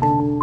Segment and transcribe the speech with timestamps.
[0.00, 0.39] Thank you.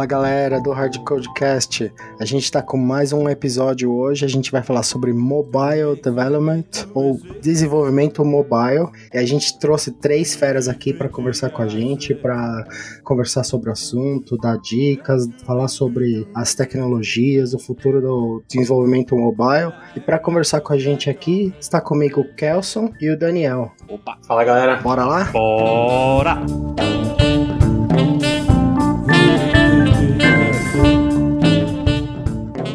[0.00, 4.24] Fala galera do Hard Codecast, a gente está com mais um episódio hoje.
[4.24, 6.64] A gente vai falar sobre mobile development
[6.94, 8.88] ou desenvolvimento mobile.
[9.12, 12.66] E a gente trouxe três feras aqui para conversar com a gente, para
[13.04, 19.70] conversar sobre o assunto, dar dicas, falar sobre as tecnologias, o futuro do desenvolvimento mobile.
[19.94, 23.72] E para conversar com a gente aqui está comigo o Kelson e o Daniel.
[23.86, 24.76] Opa, fala galera.
[24.76, 25.24] Bora lá?
[25.24, 26.38] Bora!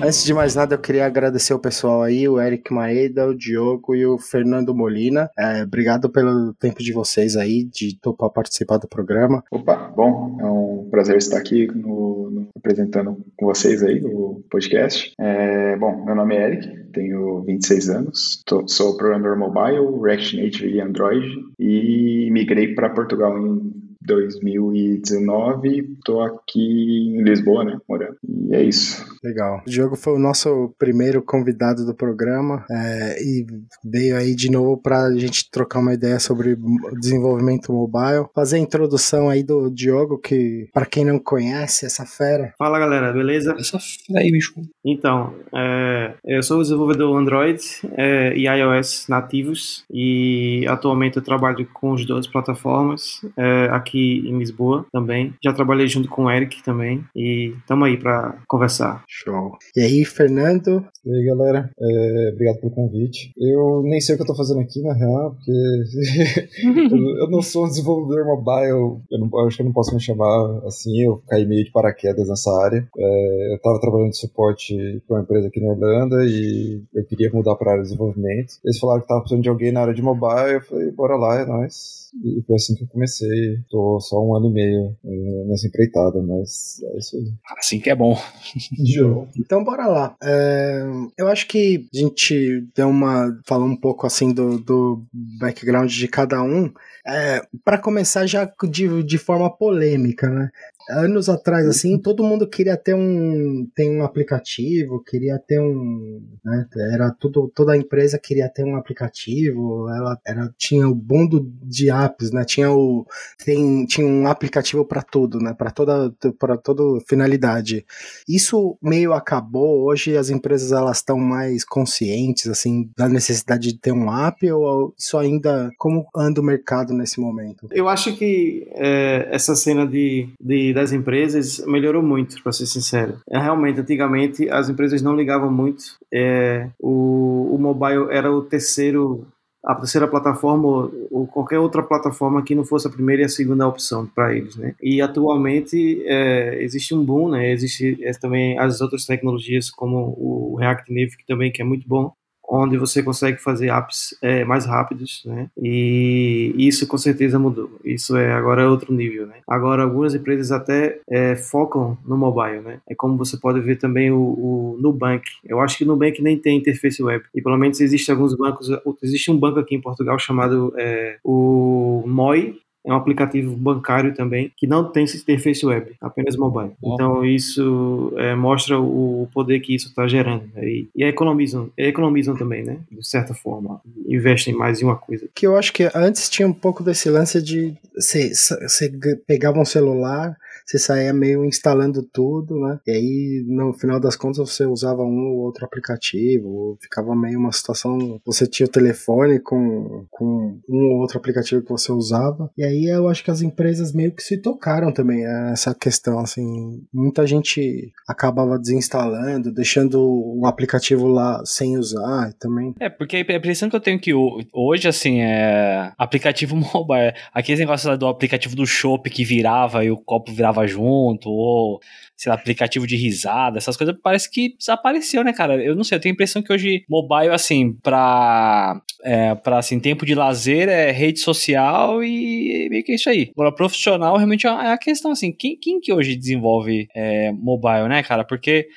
[0.05, 3.95] Antes de mais nada, eu queria agradecer o pessoal aí, o Eric Maeda, o Diogo
[3.95, 5.31] e o Fernando Molina.
[5.35, 9.43] É, obrigado pelo tempo de vocês aí, de topar participar do programa.
[9.49, 15.11] Opa, bom, é um prazer estar aqui no, no, apresentando com vocês aí o podcast.
[15.19, 20.69] É, bom, meu nome é Eric, tenho 26 anos, tô, sou programador mobile, React Native
[20.69, 21.27] e Android
[21.57, 28.17] e migrei para Portugal em 2019, tô aqui em Lisboa, né, morando.
[28.23, 29.03] E é isso.
[29.23, 29.61] Legal.
[29.65, 33.45] O Diogo foi o nosso primeiro convidado do programa é, e
[33.83, 36.57] veio aí de novo para a gente trocar uma ideia sobre
[36.99, 38.27] desenvolvimento mobile.
[38.33, 42.53] Fazer a introdução aí do Diogo, que para quem não conhece essa fera.
[42.57, 43.55] Fala galera, beleza?
[43.57, 44.53] Essa fera aí, bicho.
[44.83, 47.59] Então, é, eu sou desenvolvedor Android
[47.97, 54.37] é, e iOS nativos e atualmente eu trabalho com as duas plataformas é, aqui em
[54.37, 55.33] Lisboa também.
[55.43, 59.03] Já trabalhei junto com o Eric também e estamos aí para conversar.
[59.07, 59.57] Show.
[59.75, 60.85] E aí, Fernando?
[61.05, 61.71] E aí, galera?
[61.79, 63.31] É, obrigado pelo convite.
[63.37, 65.51] Eu nem sei o que eu tô fazendo aqui, na real, porque
[67.21, 69.01] eu, não sou um desenvolvedor mobile.
[69.11, 71.03] Eu, não, eu acho que eu não posso me chamar assim.
[71.03, 72.87] Eu caí meio de paraquedas nessa área.
[72.97, 74.75] É, eu tava trabalhando de suporte
[75.07, 78.55] para uma empresa aqui na Irlanda e eu queria mudar para área de desenvolvimento.
[78.63, 80.53] Eles falaram que tava precisando de alguém na área de mobile.
[80.53, 82.04] Eu falei, bora lá, é nóis.
[82.23, 83.57] E foi assim que eu comecei.
[83.69, 87.33] Tô só um ano e meio é, nessa empreitada, mas é isso aí.
[87.57, 88.17] Assim que é bom.
[89.37, 90.15] então bora lá.
[90.23, 90.83] É,
[91.17, 93.39] eu acho que a gente deu uma.
[93.45, 95.05] falou um pouco assim do, do
[95.39, 96.71] background de cada um.
[97.07, 100.49] É, para começar já de, de forma polêmica, né?
[100.89, 106.67] Anos atrás, assim, todo mundo queria ter um, tem um aplicativo, queria ter um, né,
[106.93, 111.89] era tudo, toda a empresa queria ter um aplicativo, ela era, tinha o mundo de
[111.89, 113.05] apps, né, tinha o,
[113.43, 117.85] tem, tinha um aplicativo para tudo, né, para toda, para toda finalidade.
[118.27, 123.91] Isso meio acabou, hoje as empresas elas estão mais conscientes, assim, da necessidade de ter
[123.91, 127.67] um app ou isso ainda, como anda o mercado nesse momento?
[127.71, 133.17] Eu acho que é, essa cena de, de das empresas melhorou muito, para ser sincero.
[133.29, 135.83] É, realmente, antigamente, as empresas não ligavam muito.
[136.13, 139.25] É, o, o mobile era o terceiro
[139.65, 143.67] a terceira plataforma ou qualquer outra plataforma que não fosse a primeira e a segunda
[143.67, 144.75] opção para eles, né?
[144.79, 147.51] E atualmente é, existe um boom, né?
[147.51, 151.87] Existe é, também as outras tecnologias como o React Native que também que é muito
[151.87, 152.13] bom
[152.47, 155.49] onde você consegue fazer apps é, mais rápidos, né?
[155.61, 157.69] E isso com certeza mudou.
[157.83, 159.35] Isso é agora outro nível, né?
[159.47, 162.79] Agora algumas empresas até é, focam no mobile, né?
[162.87, 165.23] É como você pode ver também o, o, Nubank.
[165.43, 167.23] Eu acho que o Nubank nem tem interface web.
[167.33, 168.69] E pelo menos existem alguns bancos.
[169.01, 174.51] Existe um banco aqui em Portugal chamado é, o MOI, é um aplicativo bancário também
[174.55, 176.71] que não tem interface web, apenas mobile.
[176.83, 180.63] Então isso é, mostra o poder que isso está gerando né?
[180.63, 182.77] e, e economizam, economizam também, né?
[182.91, 185.27] De certa forma, investem mais em uma coisa.
[185.33, 188.91] Que eu acho que antes tinha um pouco desse lance de você
[189.25, 192.79] pegava um celular você saía meio instalando tudo, né?
[192.87, 197.51] E aí, no final das contas, você usava um ou outro aplicativo, ficava meio uma
[197.51, 198.19] situação.
[198.25, 202.49] Você tinha o telefone com, com um ou outro aplicativo que você usava.
[202.57, 206.81] E aí eu acho que as empresas meio que se tocaram também essa questão, assim.
[206.93, 212.73] Muita gente acabava desinstalando, deixando o aplicativo lá sem usar também.
[212.79, 214.13] É, porque a impressão que eu tenho que
[214.51, 217.13] hoje, assim, é aplicativo mobile.
[217.33, 221.79] Aqueles negócios do aplicativo do Shop que virava e o copo virava junto, ou
[222.15, 225.61] sei lá, aplicativo de risada, essas coisas, parece que desapareceu, né, cara?
[225.61, 229.79] Eu não sei, eu tenho a impressão que hoje mobile, assim, pra, é, pra assim,
[229.79, 233.31] tempo de lazer é rede social e meio que é isso aí.
[233.35, 238.01] Agora, profissional realmente é a questão, assim, quem, quem que hoje desenvolve é, mobile, né,
[238.01, 238.23] cara?
[238.23, 238.67] Porque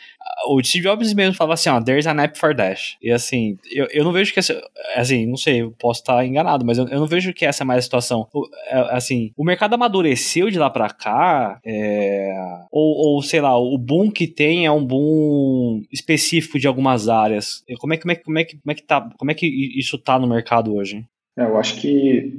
[0.46, 2.96] o Steve Jobs mesmo falava assim, ó, there's an app for Dash.
[3.02, 4.60] E assim, eu, eu não vejo que essa,
[4.94, 7.66] assim, não sei, eu posso estar enganado, mas eu, eu não vejo que essa é
[7.66, 8.26] mais a situação.
[8.32, 12.34] O, é, assim, o mercado amadureceu de lá pra cá, é,
[12.70, 17.62] ou, ou, sei lá, o boom que tem é um boom específico de algumas áreas.
[17.78, 19.46] Como é, como é, como é, como é que tá, como é que
[19.78, 21.04] isso tá no mercado hoje?
[21.38, 22.37] É, eu acho que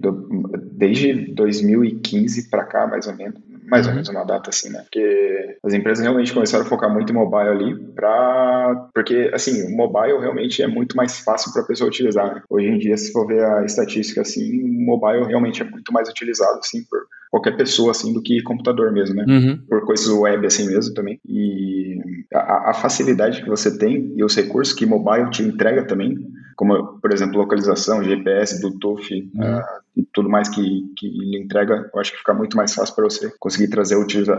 [0.73, 3.95] desde 2015 para cá, mais ou menos, mais ou uhum.
[3.95, 4.81] menos uma data assim, né?
[4.81, 8.89] Porque as empresas realmente começaram a focar muito em mobile ali, pra...
[8.93, 12.35] porque assim, o mobile realmente é muito mais fácil para a pessoa utilizar.
[12.35, 12.41] Né?
[12.49, 16.09] Hoje em dia, se for ver a estatística assim, o mobile realmente é muito mais
[16.09, 16.99] utilizado assim por
[17.29, 19.25] qualquer pessoa assim do que computador mesmo, né?
[19.27, 19.59] Uhum.
[19.67, 21.19] Por coisas web assim mesmo também.
[21.27, 21.99] E
[22.33, 26.15] a, a facilidade que você tem e os recursos que mobile te entrega também
[26.59, 29.59] como, por exemplo, localização, GPS, Bluetooth uhum.
[29.59, 29.63] uh,
[29.95, 33.05] e tudo mais que, que lhe entrega, eu acho que fica muito mais fácil para
[33.05, 33.95] você conseguir trazer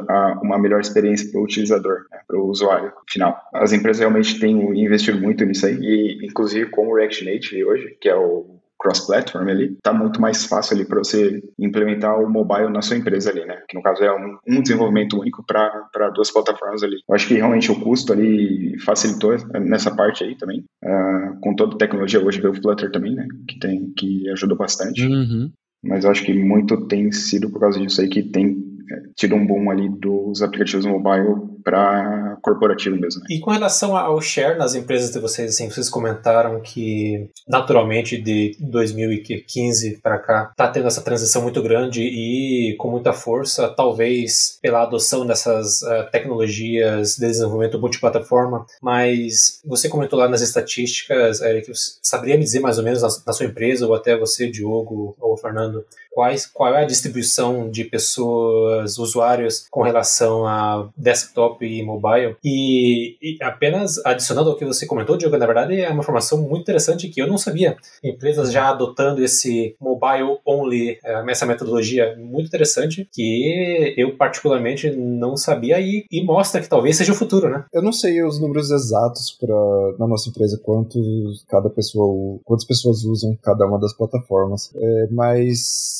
[0.07, 3.41] a, uma melhor experiência para o utilizador, né, para o usuário final.
[3.55, 7.97] As empresas realmente têm investido muito nisso aí, e inclusive com o React Native hoje,
[7.99, 12.71] que é o cross-platform ali, tá muito mais fácil ali para você implementar o mobile
[12.71, 13.63] na sua empresa ali, né?
[13.69, 16.97] Que no caso é um, um desenvolvimento único para duas plataformas ali.
[17.09, 20.65] Eu acho que realmente o custo ali facilitou nessa parte aí também.
[20.83, 23.27] Uh, com toda a tecnologia, hoje veio o Flutter também, né?
[23.47, 25.07] Que, tem, que ajudou bastante.
[25.07, 25.51] Uhum.
[25.83, 28.71] Mas eu acho que muito tem sido por causa disso aí que tem
[29.15, 33.21] tido um boom ali dos aplicativos mobile para corporativo mesmo.
[33.21, 33.27] Né?
[33.31, 38.57] E com relação ao share nas empresas de vocês, assim, vocês comentaram que naturalmente de
[38.61, 44.83] 2015 para cá está tendo essa transição muito grande e com muita força, talvez pela
[44.83, 48.65] adoção dessas uh, tecnologias de desenvolvimento multiplataforma.
[48.83, 51.71] Mas você comentou lá nas estatísticas, Eric,
[52.03, 55.37] saberia me dizer mais ou menos na, na sua empresa ou até você, Diogo ou
[55.37, 62.37] Fernando, quais, qual é a distribuição de pessoas, usuários, com relação a desktop e mobile.
[62.45, 66.63] E, e, apenas adicionando ao que você comentou, Diogo, na verdade é uma informação muito
[66.63, 67.77] interessante que eu não sabia.
[68.03, 75.37] Empresas já adotando esse mobile only, é, essa metodologia muito interessante que eu particularmente não
[75.37, 77.65] sabia e, e mostra que talvez seja o futuro, né?
[77.73, 79.55] Eu não sei os números exatos para
[79.99, 86.00] na nossa empresa quantos cada pessoa, quantas pessoas usam cada uma das plataformas, é, mas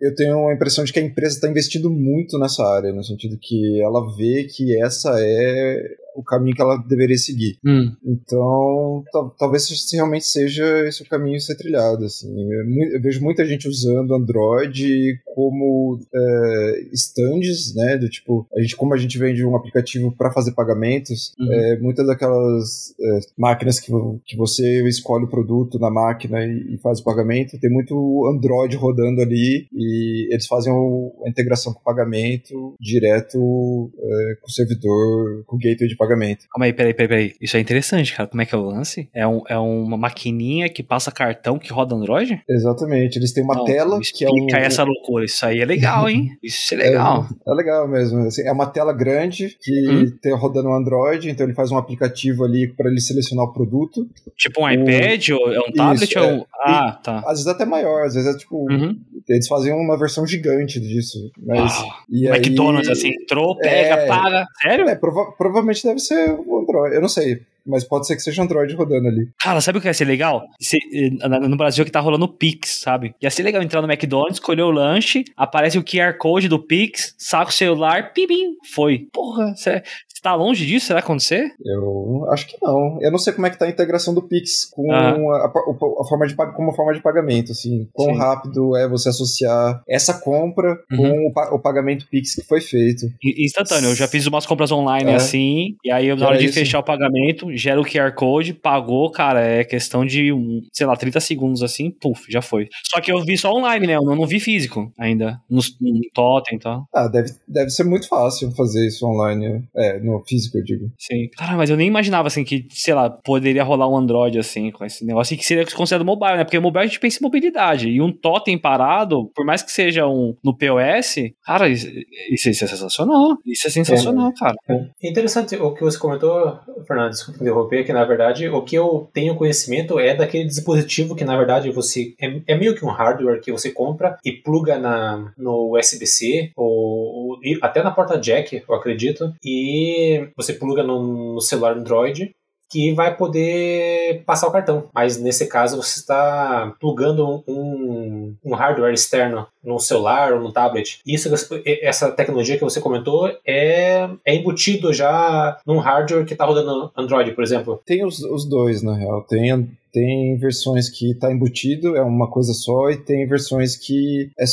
[0.00, 3.38] eu tenho a impressão de que a empresa está investindo muito nessa área, no sentido
[3.40, 7.58] que ela vê que essa é o caminho que ela deveria seguir.
[7.64, 7.92] Hum.
[8.04, 9.04] Então,
[9.38, 12.04] talvez realmente seja esse o caminho a ser trilhado.
[12.04, 12.28] Assim.
[12.52, 17.96] Eu, eu vejo muita gente usando Android como é, stands, né?
[17.96, 21.52] Do tipo, a gente, como a gente vende um aplicativo para fazer pagamentos, uhum.
[21.52, 23.92] é, muitas daquelas é, máquinas que,
[24.26, 28.76] que você escolhe o produto na máquina e, e, faz o pagamento, tem muito Android
[28.76, 29.87] rodando ali e
[30.30, 35.58] eles fazem o, a integração com o pagamento direto é, com o servidor, com o
[35.58, 36.46] gateway de pagamento.
[36.52, 37.34] Calma aí, peraí, peraí, peraí.
[37.40, 38.28] Isso é interessante, cara.
[38.28, 39.08] Como é que é o lance?
[39.14, 42.42] É, um, é uma maquininha que passa cartão que roda Android?
[42.48, 43.18] Exatamente.
[43.18, 44.46] Eles têm uma Não, tela que é um.
[44.56, 45.24] essa loucura.
[45.24, 46.30] Isso aí é legal, hein?
[46.42, 47.26] Isso é legal.
[47.46, 48.20] É, é legal mesmo.
[48.20, 50.10] Assim, é uma tela grande que hum?
[50.20, 54.08] tem rodando no Android, então ele faz um aplicativo ali para ele selecionar o produto.
[54.36, 55.30] Tipo um iPad?
[55.30, 56.10] Ou é um tablet?
[56.10, 56.24] Isso, ou...
[56.26, 57.18] É, ah, tá.
[57.20, 58.70] Às vezes até maior, às vezes é tipo.
[58.70, 58.98] Uhum.
[59.28, 61.30] Eles fazem uma versão gigante disso.
[61.38, 61.72] Mas.
[62.08, 62.92] e McDonald's, aí...
[62.92, 64.46] assim, entrou, pega, é, paga.
[64.62, 64.88] Sério?
[64.88, 66.94] É, prova provavelmente deve ser o Android.
[66.94, 69.28] Eu não sei mas pode ser que seja Android rodando ali.
[69.38, 70.48] Cara, sabe o que ia ser legal?
[70.58, 73.14] Se, eh, no Brasil que tá rolando o Pix, sabe?
[73.20, 77.14] Ia ser legal entrar no McDonald's, escolher o lanche, aparece o QR Code do Pix,
[77.18, 79.06] saca o celular, pim, foi.
[79.12, 79.82] Porra, você
[80.22, 80.86] tá longe disso?
[80.86, 81.52] Será acontecer?
[81.64, 82.98] Eu acho que não.
[83.00, 85.10] Eu não sei como é que tá a integração do Pix com ah.
[85.10, 87.88] a, a, a, forma de, como forma de pagamento, assim.
[87.92, 88.18] Quão Sim.
[88.18, 91.32] rápido é você associar essa compra uhum.
[91.32, 93.06] com o, o, pagamento Pix que foi feito.
[93.22, 93.90] Instantâneo.
[93.90, 95.14] Eu já fiz umas compras online é.
[95.14, 96.54] assim, e aí na hora de isso.
[96.54, 100.96] fechar o pagamento, gera o QR Code, pagou, cara, é questão de, um, sei lá,
[100.96, 102.68] 30 segundos assim, puf, já foi.
[102.84, 103.96] Só que eu vi só online, né?
[103.96, 106.86] Eu não, não vi físico ainda, no, no totem e tal.
[106.94, 110.90] Ah, deve, deve ser muito fácil fazer isso online, é, no físico, eu digo.
[110.98, 111.28] Sim.
[111.36, 114.84] Cara, mas eu nem imaginava, assim, que, sei lá, poderia rolar um Android, assim, com
[114.84, 116.44] esse negócio, e que seria considerado mobile, né?
[116.44, 120.06] Porque mobile a gente pensa em mobilidade, e um totem parado, por mais que seja
[120.06, 121.88] um no POS, cara, isso,
[122.32, 123.36] isso é sensacional.
[123.46, 124.56] Isso é sensacional, é, cara.
[125.02, 129.08] É interessante o que você comentou, Fernando, desculpa interromper, que na verdade o que eu
[129.12, 133.40] tenho conhecimento é daquele dispositivo que na verdade você é, é meio que um hardware
[133.40, 138.74] que você compra e pluga na, no USB-C ou, ou, até na porta jack, eu
[138.74, 139.97] acredito, e
[140.36, 142.34] você pluga no, no celular Android
[142.70, 144.88] que vai poder passar o cartão.
[144.94, 151.00] Mas nesse caso você está plugando um, um hardware externo no celular ou no tablet.
[151.06, 151.30] Isso,
[151.64, 157.32] essa tecnologia que você comentou é, é embutido já num hardware que está rodando Android,
[157.32, 157.80] por exemplo.
[157.84, 159.22] Tem os, os dois, na real.
[159.22, 159.50] Tem
[159.92, 164.44] tem versões que está embutido, é uma coisa só, e tem versões que é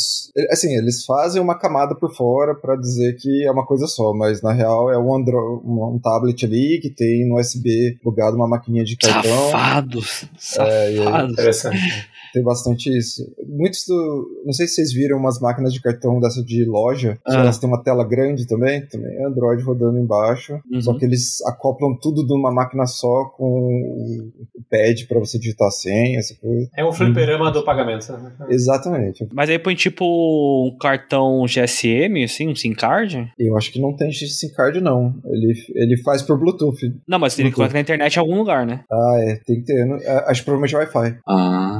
[0.51, 4.41] assim, eles fazem uma camada por fora para dizer que é uma coisa só, mas
[4.41, 8.83] na real é um, Android, um tablet ali que tem no USB plugado uma maquininha
[8.83, 9.51] de cartão.
[9.51, 10.25] Safados!
[10.37, 11.31] Safados!
[11.33, 11.77] Interessante
[12.35, 13.25] tem bastante isso.
[13.47, 14.41] Muitos do.
[14.45, 17.39] Não sei se vocês viram umas máquinas de cartão dessa de loja, ah.
[17.39, 20.59] elas têm uma tela grande também, também é Android rodando embaixo.
[20.69, 20.81] Uhum.
[20.81, 23.47] Só que eles acoplam tudo numa máquina só com
[24.53, 26.69] o pad para você digitar a senha, essa coisa.
[26.75, 27.51] É um fliperama uhum.
[27.51, 28.11] do pagamento.
[28.11, 28.31] Né?
[28.49, 29.27] Exatamente.
[29.33, 33.31] Mas aí põe tipo um cartão GSM, assim, um SIM card?
[33.37, 35.13] Eu acho que não tem SIM card, não.
[35.25, 36.93] Ele, ele faz por Bluetooth.
[37.07, 38.83] Não, mas ele coloca na internet em algum lugar, né?
[38.91, 39.83] Ah, é, tem que ter.
[40.27, 41.19] Acho que provavelmente é Wi-Fi.
[41.27, 41.74] Ah.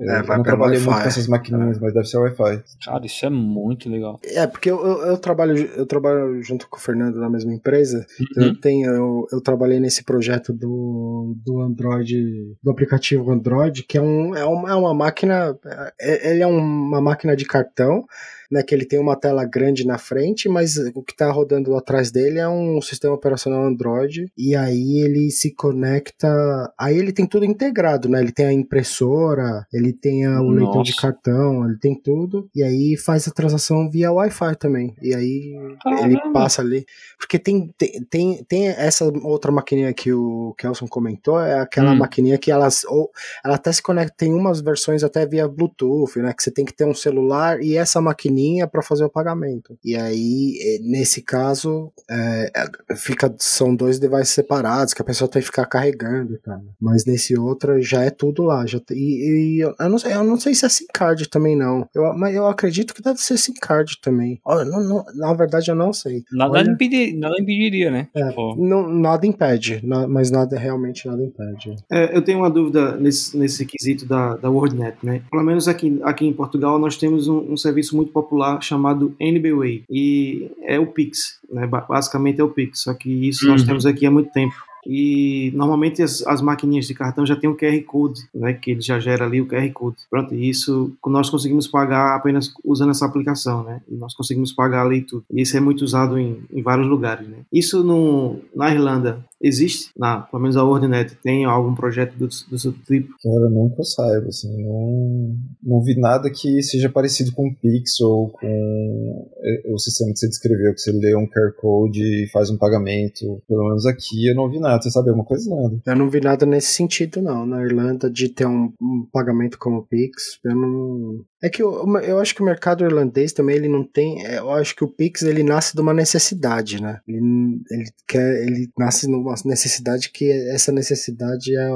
[0.00, 1.80] Eu, é, vai não trabalhei muito com essas maquininhas, é.
[1.80, 2.62] mas deve ser Wi-Fi.
[2.84, 4.18] Cara, isso é muito legal.
[4.24, 8.06] É, porque eu, eu, eu, trabalho, eu trabalho junto com o Fernando na mesma empresa.
[8.18, 8.44] Uhum.
[8.44, 14.02] Eu, tenho, eu, eu trabalhei nesse projeto do, do Android, do aplicativo Android, que é,
[14.02, 15.54] um, é, uma, é uma máquina.
[16.00, 18.04] É, ele é uma máquina de cartão
[18.50, 22.10] né, que ele tem uma tela grande na frente, mas o que está rodando atrás
[22.10, 26.28] dele é um sistema operacional Android, e aí ele se conecta,
[26.76, 30.82] aí ele tem tudo integrado, né, ele tem a impressora, ele tem a, o leitor
[30.82, 35.54] de cartão, ele tem tudo, e aí faz a transação via Wi-Fi também, e aí
[36.02, 36.84] ele passa ali,
[37.18, 41.98] porque tem, tem, tem, tem, essa outra maquininha que o Kelson comentou, é aquela hum.
[41.98, 43.10] maquininha que elas, ou,
[43.44, 46.74] ela até se conecta, tem umas versões até via Bluetooth, né, que você tem que
[46.74, 49.78] ter um celular, e essa maquininha para fazer o pagamento.
[49.84, 52.50] E aí, eh, nesse caso, é,
[52.96, 56.62] fica, são dois devices separados que a pessoa tem que ficar carregando, cara.
[56.80, 58.66] Mas nesse outro já é tudo lá.
[58.66, 61.88] Já, e, e eu, não sei, eu não sei se é SIM card também, não.
[61.94, 64.40] Eu, mas eu acredito que deve ser SIM card também.
[64.46, 66.22] não, não, na verdade, eu não sei.
[66.32, 68.08] Nada, Olha, impedir, nada impediria, né?
[68.14, 68.56] É, tipo...
[68.56, 71.76] não, nada impede, mas nada realmente nada impede.
[71.90, 75.22] É, eu tenho uma dúvida nesse, nesse quesito da, da WordNet, né?
[75.30, 79.14] Pelo menos aqui, aqui em Portugal, nós temos um, um serviço muito popular popular chamado
[79.18, 81.66] NBWay e é o Pix, né?
[81.66, 83.52] basicamente é o Pix, só que isso uhum.
[83.52, 84.54] nós temos aqui há muito tempo.
[84.86, 88.80] E normalmente as, as maquininhas de cartão já tem um QR Code, né, que ele
[88.80, 89.96] já gera ali o QR Code.
[90.08, 93.82] Pronto, e isso nós conseguimos pagar apenas usando essa aplicação, né?
[93.88, 95.24] E nós conseguimos pagar ali tudo.
[95.30, 97.38] E isso é muito usado em, em vários lugares, né?
[97.52, 102.58] Isso no, na Irlanda existe, na, pelo menos a Ordnet, tem algum projeto do, do
[102.58, 103.14] seu tipo?
[103.22, 108.28] Cara, nunca saiba, assim, não, não vi nada que seja parecido com o Pix ou
[108.28, 112.50] com é, o sistema que você descreveu, que você lê um QR Code e faz
[112.50, 113.42] um pagamento.
[113.48, 114.69] Pelo menos aqui eu não vi nada.
[114.76, 115.48] Você sabe alguma coisa?
[115.54, 115.80] Nada.
[115.86, 117.46] Eu não vi nada nesse sentido, não.
[117.46, 121.86] Na Irlanda, de ter um, um pagamento como o Pix, eu não, é que eu,
[122.02, 124.26] eu acho que o mercado irlandês também ele não tem.
[124.26, 127.00] É, eu acho que o Pix ele nasce de uma necessidade, né?
[127.08, 131.70] Ele, ele quer, ele nasce numa necessidade que essa necessidade é,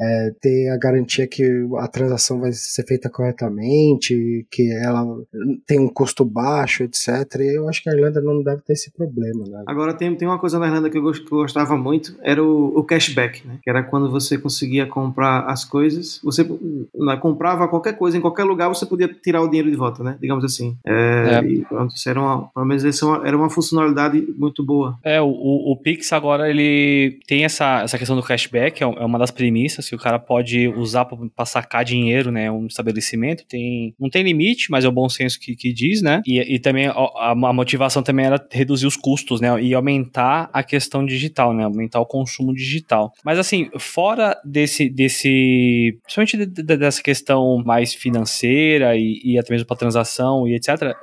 [0.00, 1.42] é, ter a garantia que
[1.78, 5.04] a transação vai ser feita corretamente, que ela
[5.66, 7.08] tem um custo baixo, etc.
[7.40, 9.64] E eu acho que a Irlanda não deve ter esse problema, né?
[9.66, 12.72] Agora tem, tem uma coisa na Irlanda que eu, que eu gostava muito, era o,
[12.74, 13.58] o, cashback, né?
[13.62, 16.42] Que era quando você conseguia comprar as coisas, você
[16.94, 20.16] né, comprava qualquer coisa em qualquer lugar, você podia tirar o dinheiro de volta, né?
[20.20, 20.76] Digamos assim.
[20.86, 21.44] É, é.
[21.44, 24.98] E pronto, isso era uma, pelo menos isso era uma funcionalidade muito boa.
[25.04, 29.18] É, o, o, Pix agora ele tem essa, essa questão do cashback, é, é uma
[29.18, 32.50] das premissas que o cara pode usar para sacar dinheiro, né?
[32.50, 36.22] Um estabelecimento tem não tem limite, mas é o bom senso que, que diz, né?
[36.26, 39.60] E, e também a, a, motivação também era reduzir os custos, né?
[39.60, 41.64] E aumentar a questão digital, né?
[41.64, 43.12] Aumentar o consumo digital.
[43.24, 49.52] Mas assim, fora desse desse principalmente de, de, dessa questão mais financeira e, e até
[49.52, 50.94] mesmo para transação e etc.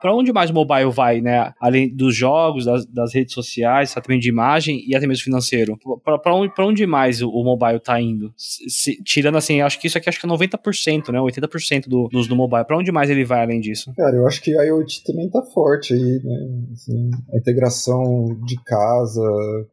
[0.00, 1.52] Para onde mais o mobile vai, né?
[1.60, 5.78] Além dos jogos, das, das redes sociais, até mesmo de imagem e até mesmo financeiro.
[6.02, 8.32] Para onde, onde mais o, o mobile está indo?
[8.36, 11.18] Se, tirando assim, acho que isso aqui acho que é 90%, né?
[11.18, 12.64] 80% do, do uso do mobile.
[12.64, 13.92] Para onde mais ele vai além disso?
[13.96, 16.66] Cara, eu acho que a IoT também tá forte aí, né?
[16.72, 19.22] Assim, a integração de casa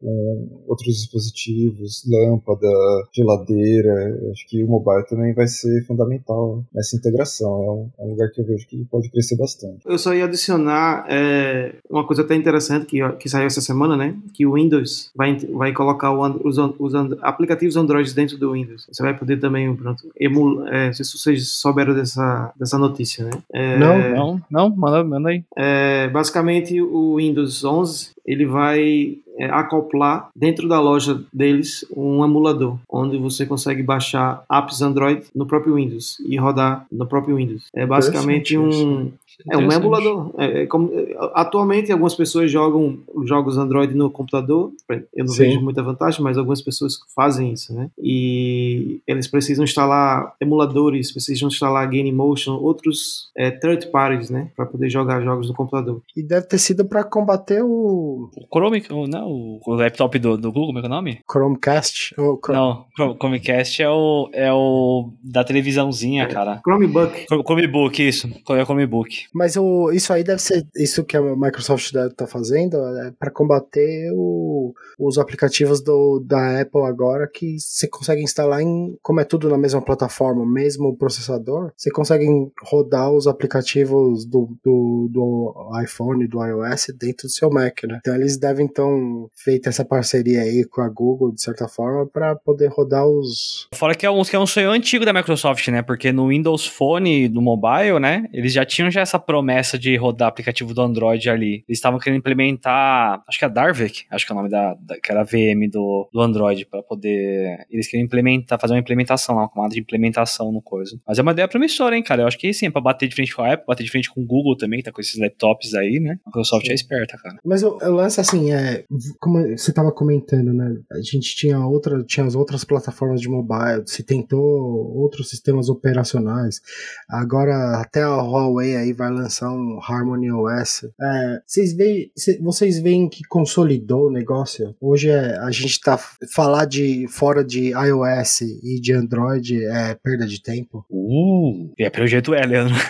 [0.00, 2.68] com outros dispositivos, lâmpada,
[3.14, 3.92] geladeira.
[4.32, 8.30] Acho que o mobile também vai ser fundamental nessa integração é um, é um, lugar
[8.30, 9.71] que eu vejo que pode crescer bastante.
[9.84, 14.14] Eu só ia adicionar é, uma coisa até interessante que, que saiu essa semana, né?
[14.32, 18.86] Que o Windows vai, vai colocar o, os, os aplicativos Android dentro do Windows.
[18.90, 20.72] Você vai poder também, pronto, emular.
[20.72, 23.32] É, se vocês souberam dessa, dessa notícia, né?
[23.52, 25.44] É, não, não, não, manda, manda aí.
[25.56, 29.18] É, basicamente, o Windows 11 ele vai
[29.50, 35.74] acoplar dentro da loja deles um emulador, onde você consegue baixar apps Android no próprio
[35.74, 37.64] Windows e rodar no próprio Windows.
[37.74, 39.12] É basicamente um
[39.50, 40.30] é um emulador.
[40.38, 40.90] É, é como,
[41.34, 44.72] atualmente, algumas pessoas jogam jogos Android no computador.
[45.14, 45.44] Eu não Sim.
[45.44, 47.90] vejo muita vantagem, mas algumas pessoas fazem isso, né?
[47.98, 54.50] E eles precisam instalar emuladores, precisam instalar Motion, outros é, third parties, né?
[54.54, 56.00] Para poder jogar jogos no computador.
[56.16, 58.30] E deve ter sido para combater o.
[58.36, 61.20] O Chrome, não, o laptop do, do Google, como é, é o nome?
[61.30, 62.14] Chromecast?
[62.18, 62.58] Ou Chrome...
[62.98, 66.60] Não, Chromecast é o, é o da televisãozinha, cara.
[66.64, 67.26] Chromebook.
[67.28, 68.28] Chromebook, isso.
[68.48, 69.26] É o Chromebook.
[69.34, 70.66] Mas o, isso aí deve ser.
[70.76, 76.20] Isso que a Microsoft deve estar tá fazendo é para combater o, os aplicativos do,
[76.20, 78.96] da Apple agora que você consegue instalar em.
[79.02, 82.26] Como é tudo na mesma plataforma, mesmo processador, você consegue
[82.62, 87.98] rodar os aplicativos do, do, do iPhone, do iOS dentro do seu Mac, né?
[88.00, 92.34] Então eles devem então feito essa parceria aí com a Google, de certa forma, para
[92.36, 93.68] poder rodar os.
[93.74, 95.82] Fora que é, um, que é um sonho antigo da Microsoft, né?
[95.82, 98.28] Porque no Windows Phone, no mobile, né?
[98.32, 101.64] Eles já tinham já essa promessa de rodar aplicativo do Android ali.
[101.68, 104.74] Eles estavam querendo implementar, acho que é a Darvik, acho que é o nome da,
[104.74, 107.66] da que era a VM do, do Android, para poder.
[107.70, 110.98] Eles queriam implementar, fazer uma implementação lá, uma camada de implementação no coisa.
[111.06, 112.22] Mas é uma ideia promissora, hein, cara?
[112.22, 114.10] Eu acho que sim, é pra bater de frente com a Apple, bater de frente
[114.10, 116.18] com o Google também, que tá com esses laptops aí, né?
[116.24, 116.72] A Microsoft sim.
[116.72, 117.38] é esperta, cara.
[117.44, 118.84] Mas o, o lance, assim, é.
[119.18, 120.76] Como você tava comentando, né?
[120.92, 126.60] A gente tinha outra, tinha as outras plataformas de mobile, se tentou outros sistemas operacionais.
[127.08, 130.84] Agora até a Huawei aí vai lançar um Harmony OS.
[131.00, 134.74] É, vocês, veem, vocês veem que consolidou o negócio?
[134.80, 135.98] Hoje é, a gente tá
[136.34, 140.84] falar de fora de iOS e de Android é perda de tempo.
[140.90, 142.74] Uh, é pelo jeito é, Leandro.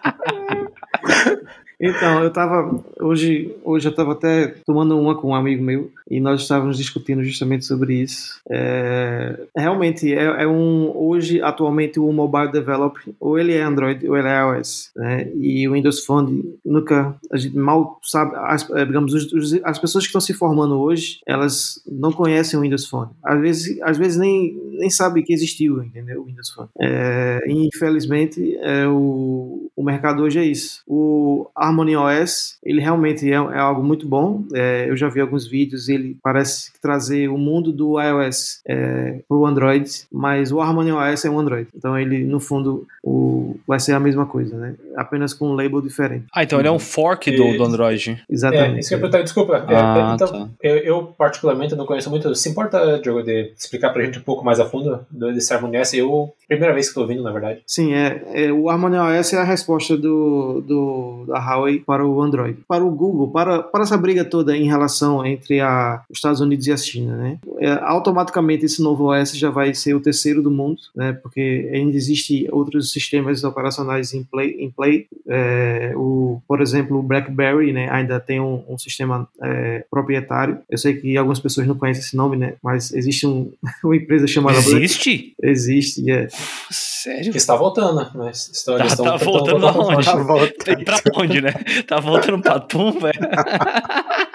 [1.81, 2.79] Então, eu tava.
[2.99, 7.23] Hoje, hoje eu tava até tomando uma com um amigo meu e nós estávamos discutindo
[7.23, 8.39] justamente sobre isso.
[8.47, 10.91] É, realmente, é, é, um.
[10.95, 14.91] Hoje, atualmente, o mobile developer, ou ele é Android ou ele é iOS.
[14.95, 15.31] Né?
[15.35, 17.15] E o Windows Phone nunca.
[17.31, 18.35] A gente mal sabe.
[18.35, 22.59] As, é, digamos, os, os, as pessoas que estão se formando hoje, elas não conhecem
[22.59, 23.09] o Windows Phone.
[23.23, 26.21] Às vezes, às vezes nem, nem sabem que existiu, entendeu?
[26.21, 26.69] O Windows Phone.
[26.79, 30.83] É, infelizmente, é, o, o mercado hoje é isso.
[30.85, 34.43] O, a Harmony OS, ele realmente é, é algo muito bom.
[34.53, 39.37] É, eu já vi alguns vídeos, ele parece trazer o mundo do iOS é, para
[39.37, 41.67] o Android, mas o Harmony OS é um Android.
[41.75, 44.75] Então ele, no fundo, o, vai ser a mesma coisa, né?
[44.95, 46.25] Apenas com um label diferente.
[46.33, 48.21] Ah, então ele é um fork do, do Android.
[48.29, 48.75] Exatamente.
[48.75, 49.65] É, isso que eu perguntar, desculpa.
[49.67, 50.49] É, ah, então, tá.
[50.61, 52.33] eu, eu, particularmente não conheço muito.
[52.35, 55.93] Se importa, Diogo, de explicar pra gente um pouco mais a fundo desse Harmony OS?
[55.93, 57.61] Eu, primeira vez que estou ouvindo, na verdade.
[57.65, 62.21] Sim, é, é, o Harmony OS é a resposta do, do da Huawei para o
[62.21, 62.59] Android.
[62.67, 66.67] Para o Google, para, para essa briga toda em relação entre a, os Estados Unidos
[66.67, 67.39] e a China, né?
[67.59, 71.13] É, automaticamente esse novo OS já vai ser o terceiro do mundo, né?
[71.13, 75.07] Porque ainda existe outros sistemas operacionais em play, em play.
[75.27, 77.89] É, o, por exemplo, o BlackBerry, né?
[77.89, 80.59] Ainda tem um, um sistema é, proprietário.
[80.69, 82.53] Eu sei que algumas pessoas não conhecem esse nome, né?
[82.63, 83.51] Mas existe um,
[83.83, 85.11] uma empresa chamada existe?
[85.11, 85.35] Black...
[85.43, 86.27] Existe, é.
[86.69, 87.31] Sério?
[87.31, 88.09] Que está voltando, né?
[88.15, 90.05] Mas estão, tá, estão, tá voltando aonde?
[90.05, 90.83] Tá voltando.
[90.85, 91.50] pra onde, né?
[91.87, 93.19] Tá voltando pra tum, velho.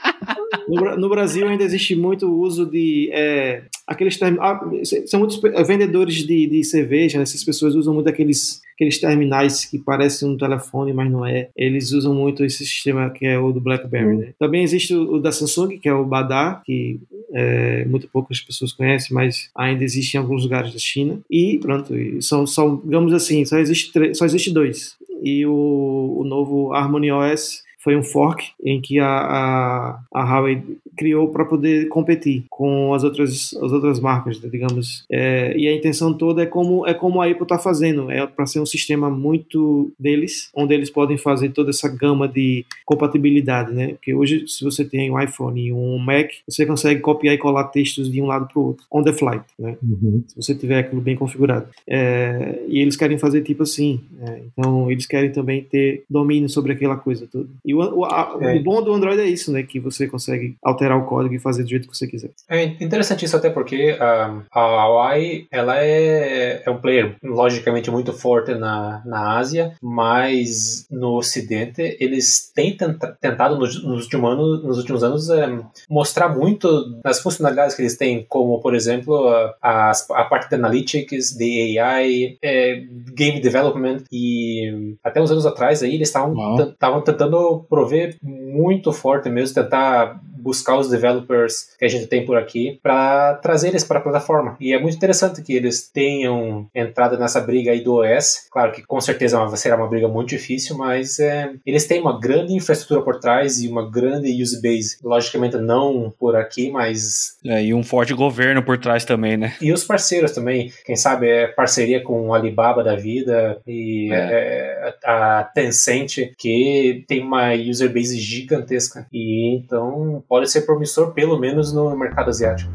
[0.68, 4.40] No, no, Brasil ainda existe muito uso de é, aqueles termos.
[4.42, 4.60] Ah,
[5.06, 7.22] são muitos vendedores de, de cerveja, né?
[7.22, 11.50] essas pessoas usam muito aqueles, aqueles terminais que parecem um telefone, mas não é.
[11.56, 14.06] Eles usam muito esse sistema que é o do BlackBerry.
[14.06, 14.18] Uhum.
[14.18, 14.34] Né?
[14.38, 17.00] Também existe o, o, da Samsung, que é o Badar, que
[17.32, 21.20] é, muito poucas pessoas conhecem, mas ainda existe em alguns lugares da China.
[21.30, 24.95] E pronto, são, são digamos assim, só existe, só existe dois.
[25.22, 30.60] E o, o novo Harmony OS foi um fork em que a, a, a Huawei
[30.96, 35.04] criou para poder competir com as outras, as outras marcas, né, digamos.
[35.08, 38.44] É, e a intenção toda é como, é como a Apple está fazendo, é para
[38.44, 43.90] ser um sistema muito deles, onde eles podem fazer toda essa gama de compatibilidade, né?
[43.90, 47.68] Porque hoje, se você tem um iPhone e um Mac, você consegue copiar e colar
[47.68, 49.76] textos de um lado para o outro, on the fly, né?
[49.80, 50.24] Uhum.
[50.26, 51.68] Se você tiver aquilo bem configurado.
[51.86, 54.42] É, e eles querem fazer tipo assim, né?
[54.52, 57.48] então eles querem também ter domínio sobre aquela coisa toda.
[57.64, 58.56] E o, a, é.
[58.56, 59.62] o bom do Android é isso, né?
[59.62, 62.30] Que você consegue alterar o código e fazer do jeito que você quiser.
[62.48, 68.12] É interessante isso até porque a, a Huawei ela é, é um player logicamente muito
[68.12, 72.76] forte na, na Ásia, mas no Ocidente eles têm
[73.20, 75.58] tentado nos, nos, últimos anos, nos últimos anos é,
[75.88, 79.28] mostrar muito das funcionalidades que eles têm, como por exemplo
[79.62, 82.82] a, a parte de analytics, de AI, é,
[83.14, 89.54] game development e até uns anos atrás aí eles estavam tentando prover muito forte mesmo,
[89.54, 94.02] tentar buscar os developers que a gente tem por aqui para trazer eles para a
[94.02, 94.56] plataforma.
[94.60, 98.46] E é muito interessante que eles tenham entrado nessa briga aí do OS.
[98.48, 102.54] Claro que com certeza será uma briga muito difícil, mas é, eles têm uma grande
[102.54, 104.98] infraestrutura por trás e uma grande user base.
[105.02, 107.36] Logicamente não por aqui, mas.
[107.44, 109.54] É, e um forte governo por trás também, né?
[109.60, 110.72] E os parceiros também.
[110.84, 114.16] Quem sabe é parceria com o Alibaba da vida e é.
[114.16, 119.06] É, a Tencent, que tem uma user base gigantesca.
[119.12, 122.70] E então pode ser promissor, pelo menos no mercado asiático.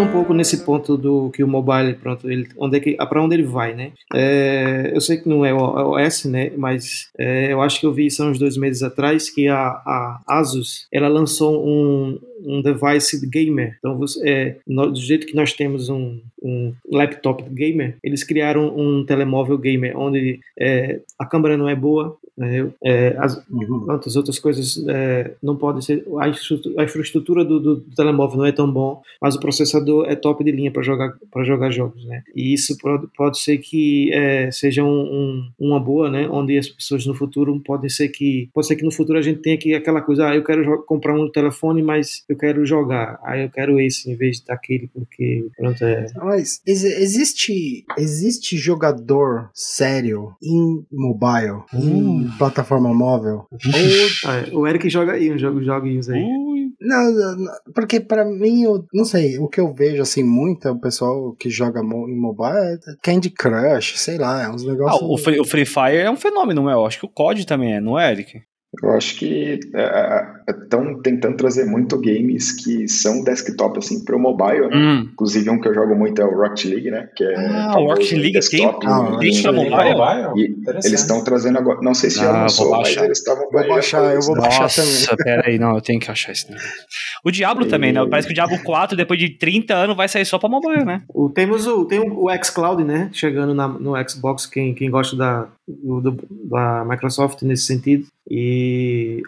[0.00, 3.22] Tocando um pouco nesse ponto do que o mobile, pronto, ele, onde é que, para
[3.22, 3.92] onde ele vai, né?
[4.12, 6.50] É, eu sei que não é o OS, né?
[6.56, 9.58] Mas é, eu acho que eu vi isso há uns dois meses atrás que a,
[9.58, 13.76] a Asus ela lançou um, um device gamer.
[13.78, 18.74] Então, você, é, no, do jeito que nós temos um, um laptop gamer, eles criaram
[18.76, 22.70] um telemóvel gamer onde é, a câmera não é boa, né?
[22.82, 23.86] é, as, uhum.
[23.90, 26.02] as outras coisas é, não podem ser.
[26.18, 30.06] A infraestrutura, a infraestrutura do, do, do, telemóvel não é tão bom, mas o processador
[30.08, 32.22] é top de linha para jogar para jogar jogos, né?
[32.34, 36.26] E isso pode, pode ser que é, seja um, um, uma boa, né?
[36.30, 39.40] Onde as pessoas no futuro podem ser que pode ser que no futuro a gente
[39.40, 43.42] tenha que aquela coisa, ah, eu quero comprar um telefone, mas eu quero jogar, aí
[43.42, 46.06] eu quero esse em vez daquele porque pronto é.
[46.16, 52.29] Mas ex existe existe jogador sério em mobile, hum.
[52.38, 53.46] Plataforma móvel?
[54.26, 56.26] Ah, o Eric joga aí, um jogo joguinhos aí.
[56.80, 60.70] Não, não, porque para mim, eu não sei, o que eu vejo assim muito é
[60.70, 65.02] o pessoal que joga em mobile é Candy Crush, sei lá, é uns negócios.
[65.02, 66.74] Ah, o, Free, o Free Fire é um fenômeno, não é?
[66.74, 68.40] Eu acho que o COD também é, não é, Eric?
[68.80, 69.58] Eu acho que
[70.48, 74.76] estão é, é, tentando trazer muito games que são desktop assim para o mobile, né?
[74.76, 75.08] Hum.
[75.12, 77.08] Inclusive um que eu jogo muito é o Rocket League, né?
[77.16, 80.62] Que é ah, o Rocket League desktop, tem, ah, para mobile.
[80.84, 84.14] Eles estão trazendo agora, não sei se já ah, lançou, mas eles estavam Vou baixar,
[84.14, 85.24] eu vou baixar Nossa, também.
[85.24, 86.46] pera aí, não, eu tenho que achar isso.
[87.24, 87.68] O Diablo e...
[87.68, 88.06] também, né?
[88.08, 91.02] Parece que o Diablo 4 depois de 30 anos vai sair só para mobile, né?
[91.12, 93.10] O, temos o tem o, o xCloud, né?
[93.12, 96.16] Chegando na, no Xbox, quem, quem gosta da do,
[96.48, 98.06] da Microsoft nesse sentido.
[98.28, 98.59] E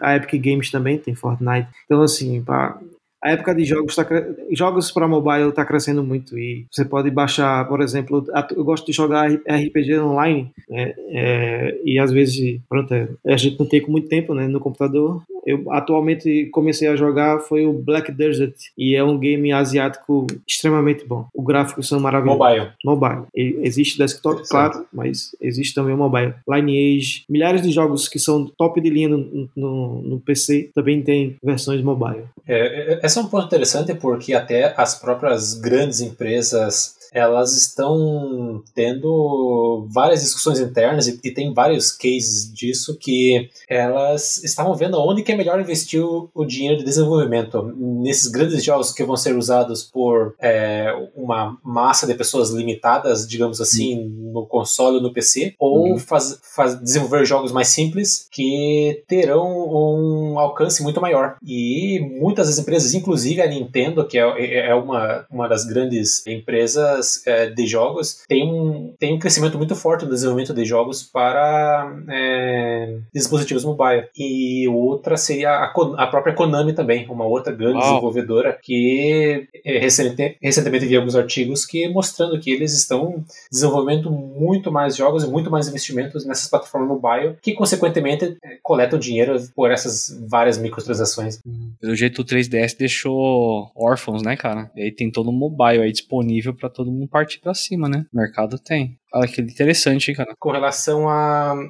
[0.01, 1.67] a Epic Games também tem Fortnite.
[1.85, 2.77] Então, assim, pá,
[3.23, 4.05] a época de jogos tá,
[4.51, 8.91] jogos para mobile está crescendo muito e você pode baixar, por exemplo, eu gosto de
[8.91, 13.91] jogar RPG online né, é, e às vezes pronto, é, a gente não tem com
[13.91, 15.21] muito tempo né, no computador.
[15.45, 21.05] Eu atualmente comecei a jogar foi o Black Desert e é um game asiático extremamente
[21.05, 21.25] bom.
[21.35, 22.39] Os gráficos são maravilhosos.
[22.39, 22.71] Mobile.
[22.85, 23.23] Mobile.
[23.35, 26.33] E existe desktop, claro, mas existe também o mobile.
[26.47, 31.35] Lineage, milhares de jogos que são top de linha no, no, no PC também tem
[31.43, 32.23] versões mobile.
[32.47, 39.87] É, esse é um ponto interessante porque até as próprias grandes empresas elas estão tendo
[39.91, 45.31] várias discussões internas e, e, tem vários cases disso que elas estavam vendo onde que
[45.31, 49.83] é melhor investir o, o dinheiro de desenvolvimento nesses grandes jogos que vão ser usados
[49.83, 54.31] por é, uma massa de pessoas limitadas, digamos assim, uhum.
[54.33, 55.99] no console ou no PC, ou uhum.
[55.99, 61.35] faz, faz, desenvolver jogos mais simples que terão um alcance muito maior.
[61.45, 67.02] E muitas das empresas, inclusive a Nintendo, que é, é uma, uma das grandes empresas
[67.25, 71.95] é, de jogos tem um, tem um crescimento muito forte no desenvolvimento de jogos para
[72.09, 74.07] é, dispositivos mobile.
[74.17, 77.89] E outra seria a, a, própria Konami também, uma outra grande Uau.
[77.89, 84.71] desenvolvedora que é, recentemente, recentemente vi alguns artigos que mostrando que eles estão desenvolvendo muito
[84.71, 89.71] mais jogos e muito mais investimentos nessas plataformas mobile que consequentemente é, coletam dinheiro por
[89.71, 91.39] essas várias microtransações.
[91.79, 94.71] Pelo jeito o 3DS deixou órfãos, né, cara?
[94.75, 98.05] E aí tem todo o mobile aí disponível para todo mundo partir para cima, né?
[98.13, 98.97] O mercado tem.
[99.13, 100.33] Olha que interessante, cara.
[100.39, 101.07] Com relação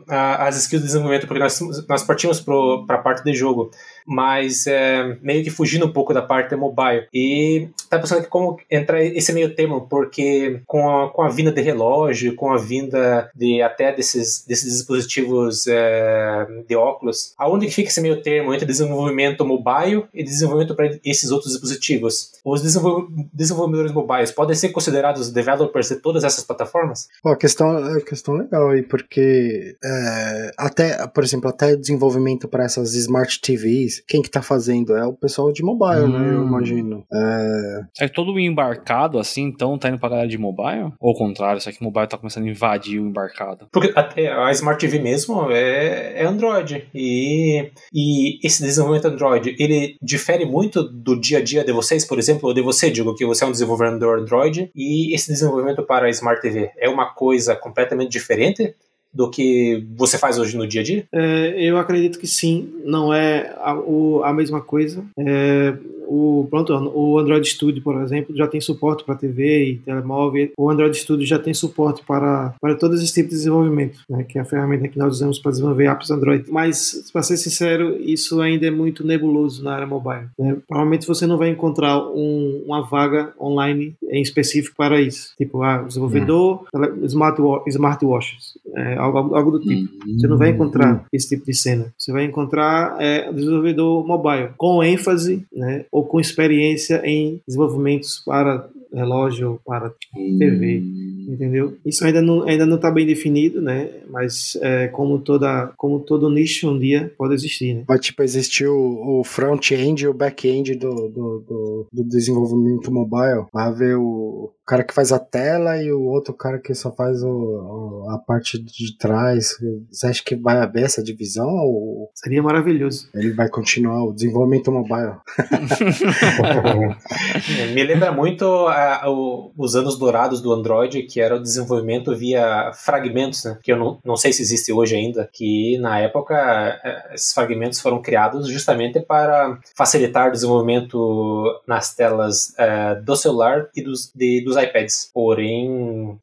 [0.08, 3.72] às skills de desenvolvimento, porque nós, nós partimos para a parte de jogo,
[4.06, 7.08] mas é, meio que fugindo um pouco da parte mobile.
[7.14, 11.52] E tá pensando aqui como entrar esse meio termo, porque com a, com a vinda
[11.52, 17.74] de relógio, com a vinda de até desses, desses dispositivos é, de óculos, aonde que
[17.74, 22.34] fica esse meio termo entre desenvolvimento mobile e desenvolvimento para esses outros dispositivos?
[22.44, 27.08] Os desenvolvedores mobiles podem ser considerados developers de todas essas plataformas?
[27.24, 33.40] a questão, questão legal aí, porque é, até, por exemplo, até desenvolvimento para essas smart
[33.42, 34.96] TVs vocês, quem que tá fazendo?
[34.96, 36.34] É o pessoal de mobile, né?
[36.34, 36.48] Eu Hum.
[36.48, 37.06] imagino.
[37.14, 40.92] É, É todo embarcado assim, então tá indo pra galera de mobile?
[41.00, 43.68] Ou ao contrário, só que o mobile tá começando a invadir o embarcado?
[43.72, 46.88] Porque até a Smart TV mesmo é, é Android.
[46.94, 52.18] E, e esse desenvolvimento Android, ele difere muito do dia a dia de vocês, por
[52.20, 56.08] exemplo, ou de você, digo que você é um desenvolvedor Android, e esse desenvolvimento para
[56.08, 58.76] a Smart TV é uma coisa completamente diferente
[59.14, 61.06] do que você faz hoje no dia a dia?
[61.12, 65.04] É, eu acredito que sim, não é a, o- a mesma coisa.
[65.20, 65.74] É,
[66.08, 70.50] o, pronto, o Android Studio, por exemplo, já tem suporte para TV e telemóvel.
[70.58, 74.38] O Android Studio já tem suporte para, para todos esses tipos de desenvolvimento, né, que
[74.38, 76.46] é a ferramenta que nós usamos para desenvolver apps Android.
[76.50, 80.28] Mas, para ser sincero, isso ainda é muito nebuloso na área mobile.
[80.38, 80.58] né.
[80.68, 85.34] Provavelmente você não vai encontrar um- uma vaga online em específico para isso.
[85.38, 86.66] Tipo, ah, desenvolvedor,
[87.04, 89.92] smartwa- smartwatches, é, algo, algo do tipo.
[90.20, 91.94] Você não vai encontrar esse tipo de cena.
[91.98, 98.68] Você vai encontrar é, desenvolvedor mobile, com ênfase, né, ou com experiência em desenvolvimentos para
[98.94, 99.92] relógio, para
[100.38, 100.84] TV,
[101.28, 101.74] entendeu?
[101.86, 103.90] Isso ainda não ainda não está bem definido, né?
[104.10, 107.84] Mas é, como toda como todo nicho um dia pode existir, né?
[107.88, 113.46] vai tipo existir o, o front-end e o back-end do, do, do, do desenvolvimento mobile.
[113.52, 117.22] Vai haver o cara que faz a tela e o outro cara que só faz
[117.24, 119.56] o, o- a parte de trás.
[119.92, 123.10] Você acha que vai haver essa divisão ou Seria maravilhoso.
[123.16, 125.14] ele vai continuar o desenvolvimento mobile?
[127.74, 132.72] Me lembra muito a- o- os anos dourados do Android, que era o desenvolvimento via
[132.74, 133.58] fragmentos, né?
[133.64, 136.36] Que eu não, não sei se existe hoje ainda, que na época
[136.84, 143.68] eh, esses fragmentos foram criados justamente para facilitar o desenvolvimento nas telas eh, do celular
[143.76, 145.10] e dos, de- dos iPads.
[145.14, 146.20] Porém,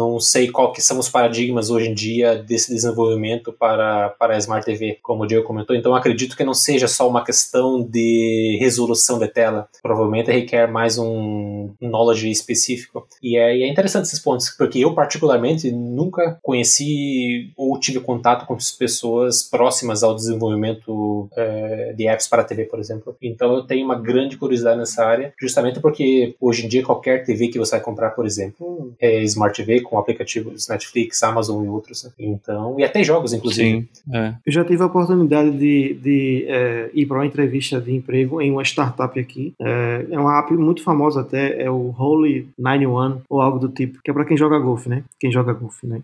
[0.00, 4.38] não sei qual que são os paradigmas hoje em dia desse desenvolvimento para, para a
[4.38, 5.76] Smart TV, como o Diego comentou.
[5.76, 9.68] Então, acredito que não seja só uma questão de resolução de tela.
[9.82, 13.06] Provavelmente requer mais um knowledge específico.
[13.22, 18.46] E é, e é interessante esses pontos, porque eu, particularmente, nunca conheci ou tive contato
[18.46, 23.16] com pessoas próximas ao desenvolvimento eh, de apps para TV, por exemplo.
[23.20, 27.48] Então, eu tenho uma grande curiosidade nessa área, justamente porque hoje em dia qualquer TV
[27.48, 32.04] que você vai comprar, por exemplo, é Smart TV com aplicativos Netflix, Amazon e outros.
[32.04, 32.10] né?
[32.18, 33.88] Então, e até jogos, inclusive.
[33.92, 34.34] Sim, é.
[34.46, 38.52] Eu já tive a oportunidade de, de é, ir para uma entrevista de emprego em
[38.52, 39.52] uma startup aqui.
[39.60, 44.00] É, é uma app muito famosa até, é o Holy 91 ou algo do tipo,
[44.02, 45.02] que é para quem joga golfe, né?
[45.18, 46.00] Quem joga golfe, né?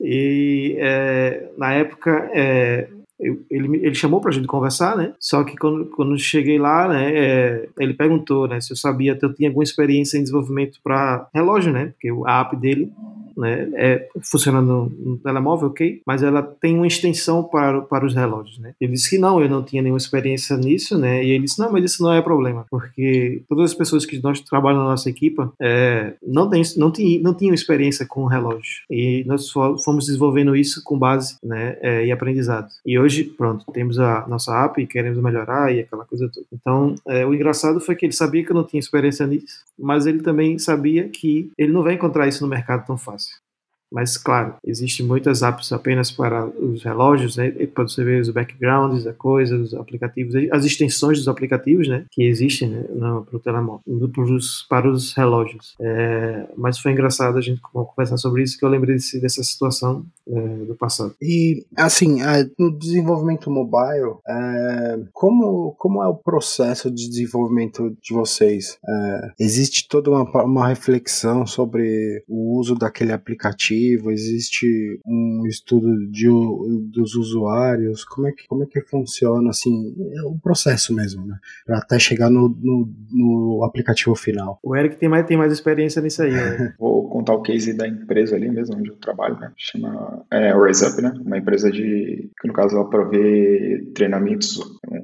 [0.00, 2.86] E é, na época é,
[3.20, 5.12] eu- ele, ele chamou pra gente conversar, né?
[5.18, 9.24] Só que quando, quando cheguei lá, né, é, ele perguntou, né, se eu sabia, se
[9.24, 11.86] eu tinha alguma experiência em desenvolvimento para relógio, né?
[11.92, 12.90] Porque a app dele,
[13.36, 16.00] né, é, funciona no, no telemóvel, ok?
[16.06, 18.72] Mas ela tem uma extensão para, para os relógios, né?
[18.80, 21.24] Ele disse que não, eu não tinha nenhuma experiência nisso, né?
[21.24, 24.40] E ele disse, não, mas isso não é problema, porque todas as pessoas que nós
[24.40, 28.82] trabalham na nossa equipa é, não, tem, não, tinham, não tinham experiência com relógio.
[28.90, 32.68] E nós fo- fomos desenvolvendo isso com base né, é, e aprendizado.
[32.84, 36.46] E hoje, pronto, temos a nossa app e queremos melhorar e aquela coisa toda.
[36.52, 40.06] Então, é, o engraçado foi que ele sabia que eu não tinha experiência nisso, mas
[40.06, 43.36] ele também sabia que ele não vai encontrar isso no mercado tão fácil.
[43.90, 47.50] Mas, claro, existem muitas apps apenas para os relógios, né?
[47.74, 52.04] Pode você ver os backgrounds da coisa, os aplicativos, as extensões dos aplicativos, né?
[52.10, 52.84] Que existem né?
[52.94, 53.80] para o telemóvel,
[54.12, 55.74] para os, para os relógios.
[55.80, 60.04] É, mas foi engraçado a gente conversar sobre isso, que eu lembrei desse, dessa situação
[60.28, 61.14] é, do passado.
[61.20, 62.18] E, assim,
[62.58, 68.78] no desenvolvimento mobile, é, como, como é o processo de desenvolvimento de vocês?
[68.86, 73.77] É, existe toda uma, uma reflexão sobre o uso daquele aplicativo?
[74.10, 76.26] Existe um estudo de,
[76.90, 78.04] dos usuários?
[78.04, 81.36] Como é, que, como é que funciona, assim, é o processo mesmo, né?
[81.66, 84.58] Pra até chegar no, no, no aplicativo final.
[84.62, 86.32] O Eric tem mais, tem mais experiência nisso aí.
[86.32, 86.74] Né?
[86.78, 89.50] Vou contar o case da empresa ali mesmo onde eu trabalho, né?
[89.56, 91.12] Chama é, Rise Up, né?
[91.24, 94.58] Uma empresa de que no caso ela provê treinamentos,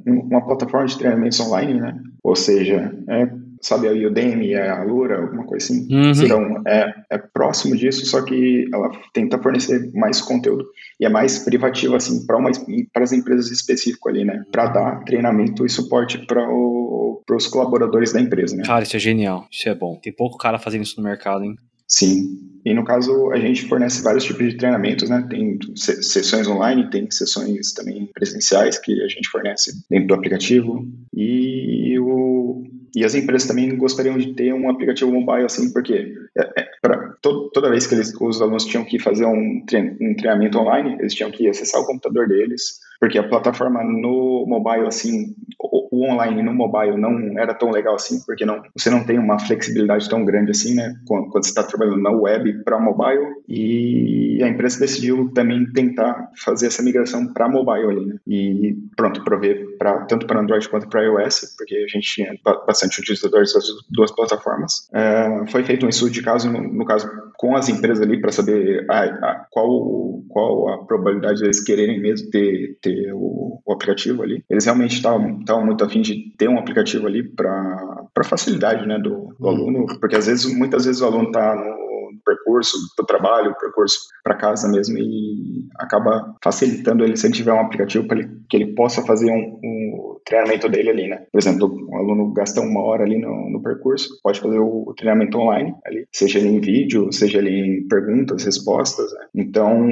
[0.06, 1.98] um- uma plataforma de treinamentos online, né?
[2.22, 3.30] Ou seja, é,
[3.64, 5.88] sabe a Udemy, a Alura, alguma coisa assim.
[5.90, 6.12] Uhum.
[6.12, 10.64] Então é, é próximo disso, só que ela tenta fornecer mais conteúdo
[11.00, 14.44] e é mais privativo assim para as empresas específico ali, né?
[14.52, 18.64] Para dar treinamento e suporte para os colaboradores da empresa, né?
[18.64, 19.46] Cara, isso é genial.
[19.50, 19.98] Isso é bom.
[20.00, 21.56] Tem pouco cara fazendo isso no mercado, hein?
[21.86, 22.38] Sim.
[22.64, 25.26] E no caso, a gente fornece vários tipos de treinamentos, né?
[25.28, 30.86] Tem se- sessões online, tem sessões também presenciais que a gente fornece dentro do aplicativo.
[31.14, 32.62] E, o,
[32.94, 37.14] e as empresas também gostariam de ter um aplicativo mobile assim, porque é, é, pra,
[37.20, 40.96] to, toda vez que eles, os alunos tinham que fazer um, trein, um treinamento online,
[41.00, 46.42] eles tinham que acessar o computador deles, porque a plataforma no mobile, assim, o, online
[46.42, 50.24] no mobile não era tão legal assim, porque não, você não tem uma flexibilidade tão
[50.24, 54.80] grande assim, né, quando, quando você está trabalhando na web para mobile, e a empresa
[54.80, 60.26] decidiu também tentar fazer essa migração para mobile ali, né, e pronto, prover pra, tanto
[60.26, 62.34] para Android quanto para iOS, porque a gente tinha
[62.66, 64.88] bastante utilizadores das duas plataformas.
[64.94, 68.32] É, foi feito um estudo de caso, no, no caso, com as empresas ali, para
[68.32, 74.22] saber a, a, qual, qual a probabilidade deles quererem mesmo ter, ter o, o aplicativo
[74.22, 74.44] ali.
[74.48, 79.48] Eles realmente estavam muito afim de ter um aplicativo ali para facilidade né, do, do,
[79.48, 81.93] aluno, porque às vezes, muitas vezes o aluno está no
[82.24, 87.52] percurso para o trabalho, percurso para casa mesmo, e acaba facilitando ele se ele tiver
[87.52, 91.26] um aplicativo para que ele possa fazer um, um, treinamento dele ali, né?
[91.30, 94.94] Por exemplo, o aluno gasta uma hora ali no, no percurso, pode fazer o, o,
[94.94, 99.26] treinamento online ali, seja ele em vídeo, seja ele em perguntas, respostas, né?
[99.34, 99.86] Então,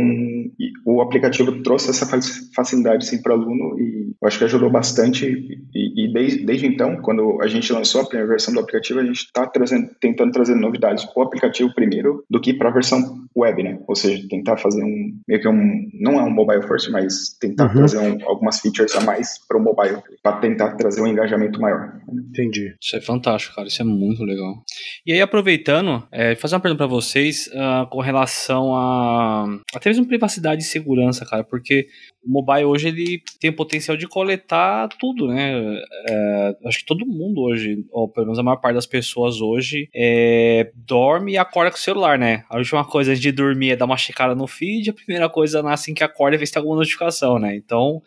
[0.87, 2.07] o aplicativo trouxe essa
[2.55, 5.27] facilidade sim para o aluno e eu acho que ajudou bastante
[5.75, 9.05] e, e desde, desde então, quando a gente lançou a primeira versão do aplicativo, a
[9.05, 9.51] gente está
[10.01, 13.79] tentando trazer novidades para o aplicativo primeiro do que para a versão web, né?
[13.87, 17.69] Ou seja, tentar fazer um meio que um não é um mobile first, mas tentar
[17.69, 17.75] uhum.
[17.75, 22.01] trazer um, algumas features a mais para o mobile para tentar trazer um engajamento maior.
[22.31, 22.75] Entendi.
[22.81, 23.69] Isso é fantástico, cara.
[23.69, 24.63] Isso é muito legal.
[25.07, 30.07] E aí aproveitando, é, fazer uma pergunta para vocês uh, com relação a até mesmo
[30.07, 31.87] privacidade e segurança, cara, porque
[32.25, 35.83] o mobile hoje ele tem o potencial de coletar tudo, né?
[36.09, 39.89] É, acho que todo mundo hoje, ou pelo menos a maior parte das pessoas hoje,
[39.95, 42.45] é, dorme e acorda com o celular, né?
[42.49, 45.69] A última coisa antes de dormir é dar uma checada no feed, a primeira coisa
[45.71, 47.57] assim que acorda é ver se tem alguma notificação, né?
[47.57, 48.03] Então,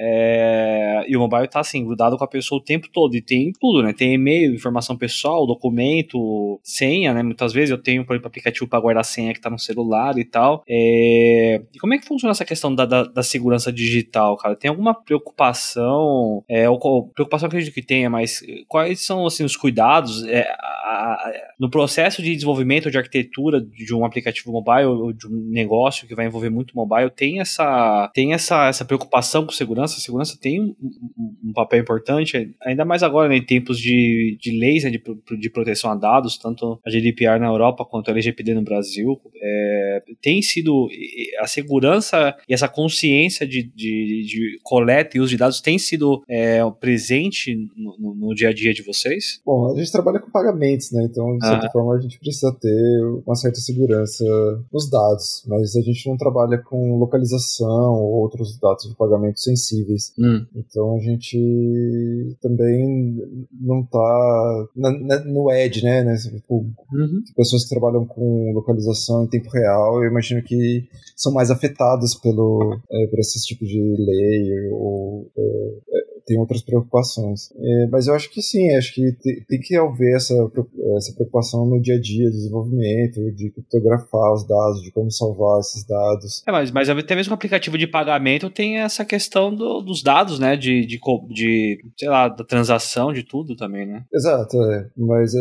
[0.00, 3.16] é, e o mobile tá assim, grudado com a pessoa o tempo todo.
[3.16, 3.92] E tem tudo, né?
[3.92, 7.22] Tem e-mail, informação pessoal, documento, senha, né?
[7.22, 10.24] Muitas vezes eu tenho, por exemplo, aplicativo para guardar senha que tá no celular e
[10.24, 10.62] tal.
[10.68, 14.54] É, e como é que funciona essa questão da, da, da, segurança digital, cara?
[14.54, 16.44] Tem alguma preocupação?
[16.48, 21.12] É, ou, preocupação que acredito que tenha, mas quais são assim, os cuidados é, a,
[21.12, 26.06] a, no processo de desenvolvimento de arquitetura de um aplicativo mobile ou de um negócio
[26.06, 27.10] que vai envolver muito mobile?
[27.10, 29.87] Tem essa, tem essa, essa preocupação com segurança?
[29.88, 29.96] Segurança.
[29.96, 30.74] A segurança tem um,
[31.18, 35.02] um, um papel importante, ainda mais agora né, em tempos de, de leis né, de,
[35.38, 39.20] de proteção a dados, tanto a GDPR na Europa quanto a LGPD no Brasil.
[39.40, 40.88] É, tem sido
[41.40, 46.22] a segurança e essa consciência de, de, de coleta e uso de dados tem sido
[46.28, 49.40] é, presente no, no, no, dia a dia de vocês?
[49.44, 51.04] Bom, a gente trabalha com pagamentos, né?
[51.04, 51.70] Então, de certa ah.
[51.70, 54.24] forma, a gente precisa ter uma certa segurança
[54.72, 59.77] nos dados, mas a gente não trabalha com localização ou outros dados de pagamento sensíveis
[59.78, 60.12] acessíveis.
[60.18, 60.46] Hum.
[60.54, 63.16] Então a gente também
[63.60, 66.02] não tá na, na, no edge, né?
[66.02, 67.22] né tipo, uhum.
[67.36, 72.78] Pessoas que trabalham com localização em tempo real, eu imagino que são mais afetadas pelo,
[72.90, 77.50] é, por esses tipos de lei ou é, tem outras preocupações.
[77.56, 80.34] É, mas eu acho que sim, acho que tem, tem que haver essa,
[80.96, 85.60] essa preocupação no dia a dia do desenvolvimento, de criptografar os dados, de como salvar
[85.60, 86.42] esses dados.
[86.46, 90.38] É, mas, mas até mesmo o aplicativo de pagamento tem essa questão do, dos dados,
[90.38, 90.54] né?
[90.54, 94.04] De, de, de, sei lá, da transação, de tudo também, né?
[94.12, 94.86] Exato, é.
[94.96, 95.40] mas é,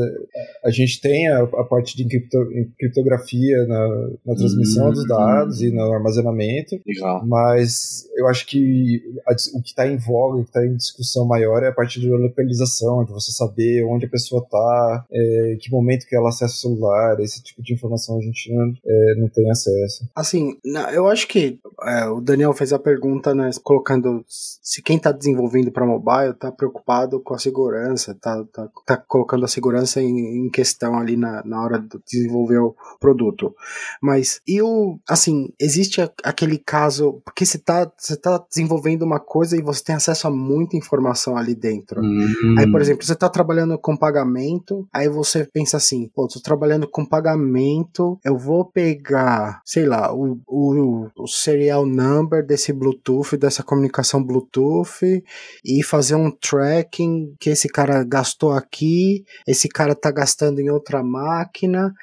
[0.63, 2.37] a gente tem a, a parte de cripto,
[2.79, 6.79] criptografia na, na transmissão dos dados e no armazenamento.
[6.87, 7.25] Legal.
[7.27, 11.25] Mas eu acho que a, o que está em voga, o que está em discussão
[11.25, 15.71] maior é a parte de localização, de você saber onde a pessoa está, é, que
[15.71, 19.29] momento que ela acessa o celular, esse tipo de informação a gente não, é, não
[19.29, 20.07] tem acesso.
[20.15, 20.57] Assim,
[20.93, 25.71] eu acho que é, o Daniel fez a pergunta, né, colocando se quem está desenvolvendo
[25.71, 30.49] para mobile está preocupado com a segurança, está tá, tá colocando a segurança em, em,
[30.49, 33.55] questão ali na, na hora de desenvolver o produto.
[34.01, 37.85] Mas e o, assim, existe aquele caso, porque você está
[38.21, 42.01] tá desenvolvendo uma coisa e você tem acesso a muito muita informação ali dentro.
[42.01, 42.55] Uhum.
[42.59, 46.87] Aí, por exemplo, você está trabalhando com pagamento, aí você pensa assim, pô, tô trabalhando
[46.87, 53.63] com pagamento, eu vou pegar, sei lá, o, o, o serial number desse Bluetooth, dessa
[53.63, 55.23] comunicação Bluetooth,
[55.63, 61.01] e fazer um tracking que esse cara gastou aqui, esse cara tá gastando em outra
[61.01, 61.93] máquina,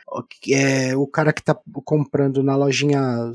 [0.51, 3.31] é, o cara que tá comprando na lojinha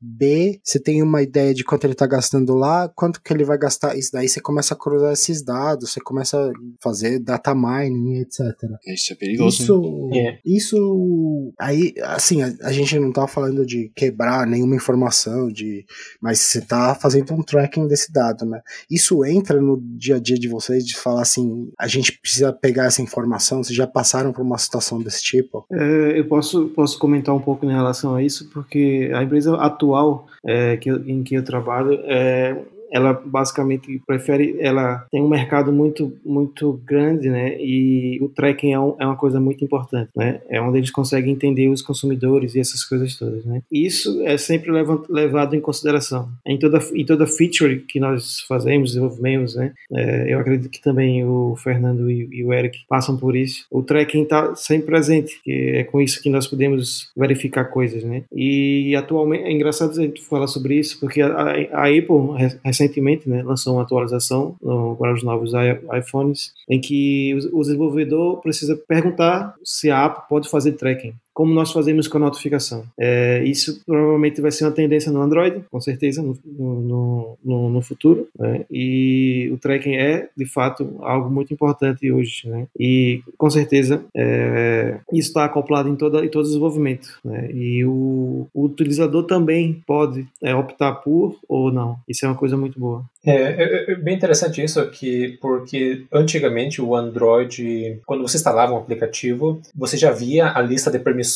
[0.00, 3.58] B, você tem uma ideia de quanto ele tá gastando lá, quanto que ele vai
[3.58, 7.54] gastar, isso daí você começa começa a cruzar esses dados, você começa a fazer data
[7.54, 8.40] mining, etc.
[8.84, 9.62] Isso é perigoso.
[9.62, 10.38] Isso, é.
[10.44, 15.84] isso aí, assim, a, a, gente não tá falando de quebrar nenhuma informação, de,
[16.20, 18.60] mas você tá fazendo um tracking desse dado, né?
[18.90, 22.86] Isso entra no dia a dia de vocês de falar assim, a gente precisa pegar
[22.86, 25.64] essa informação, vocês já passaram por uma situação desse tipo?
[25.70, 30.26] É, eu posso, posso comentar um pouco em relação a isso, porque a empresa atual
[30.44, 32.56] é, que eu, em que eu trabalho é
[32.90, 37.56] ela basicamente prefere, ela tem um mercado muito muito grande, né?
[37.60, 40.40] E o tracking é, um, é uma coisa muito importante, né?
[40.48, 43.62] É onde eles conseguem entender os consumidores e essas coisas todas, né?
[43.70, 44.70] Isso é sempre
[45.08, 49.72] levado em consideração em toda em toda feature que nós fazemos, desenvolvemos, né?
[49.92, 53.66] É, eu acredito que também o Fernando e, e, o Eric passam por isso.
[53.70, 58.24] O tracking está sempre presente, que é com isso que nós podemos verificar coisas, né?
[58.32, 61.28] E atualmente é engraçado a gente falar sobre isso, porque a,
[61.72, 65.52] a Apple recentemente né, lançou uma atualização no, para os novos
[65.96, 71.70] iPhones em que o, desenvolvedor precisa perguntar se a Apple pode fazer tracking como nós
[71.70, 72.82] fazemos com a notificação.
[72.98, 77.80] É, isso provavelmente vai ser uma tendência no Android, com certeza, no, no, no, no
[77.80, 78.26] futuro.
[78.36, 78.64] Né?
[78.68, 82.48] E o tracking é, de fato, algo muito importante hoje.
[82.48, 82.66] Né?
[82.76, 87.08] E, com certeza, é, isso está acoplado em, toda, em todo o desenvolvimento.
[87.24, 87.52] Né?
[87.52, 91.98] E o, o, utilizador também pode é, optar por ou não.
[92.08, 93.04] Isso é uma coisa muito boa.
[93.24, 98.78] É, é, é, bem interessante isso aqui, porque antigamente o Android, quando você instalava um
[98.78, 101.27] aplicativo, você já via a lista de permissões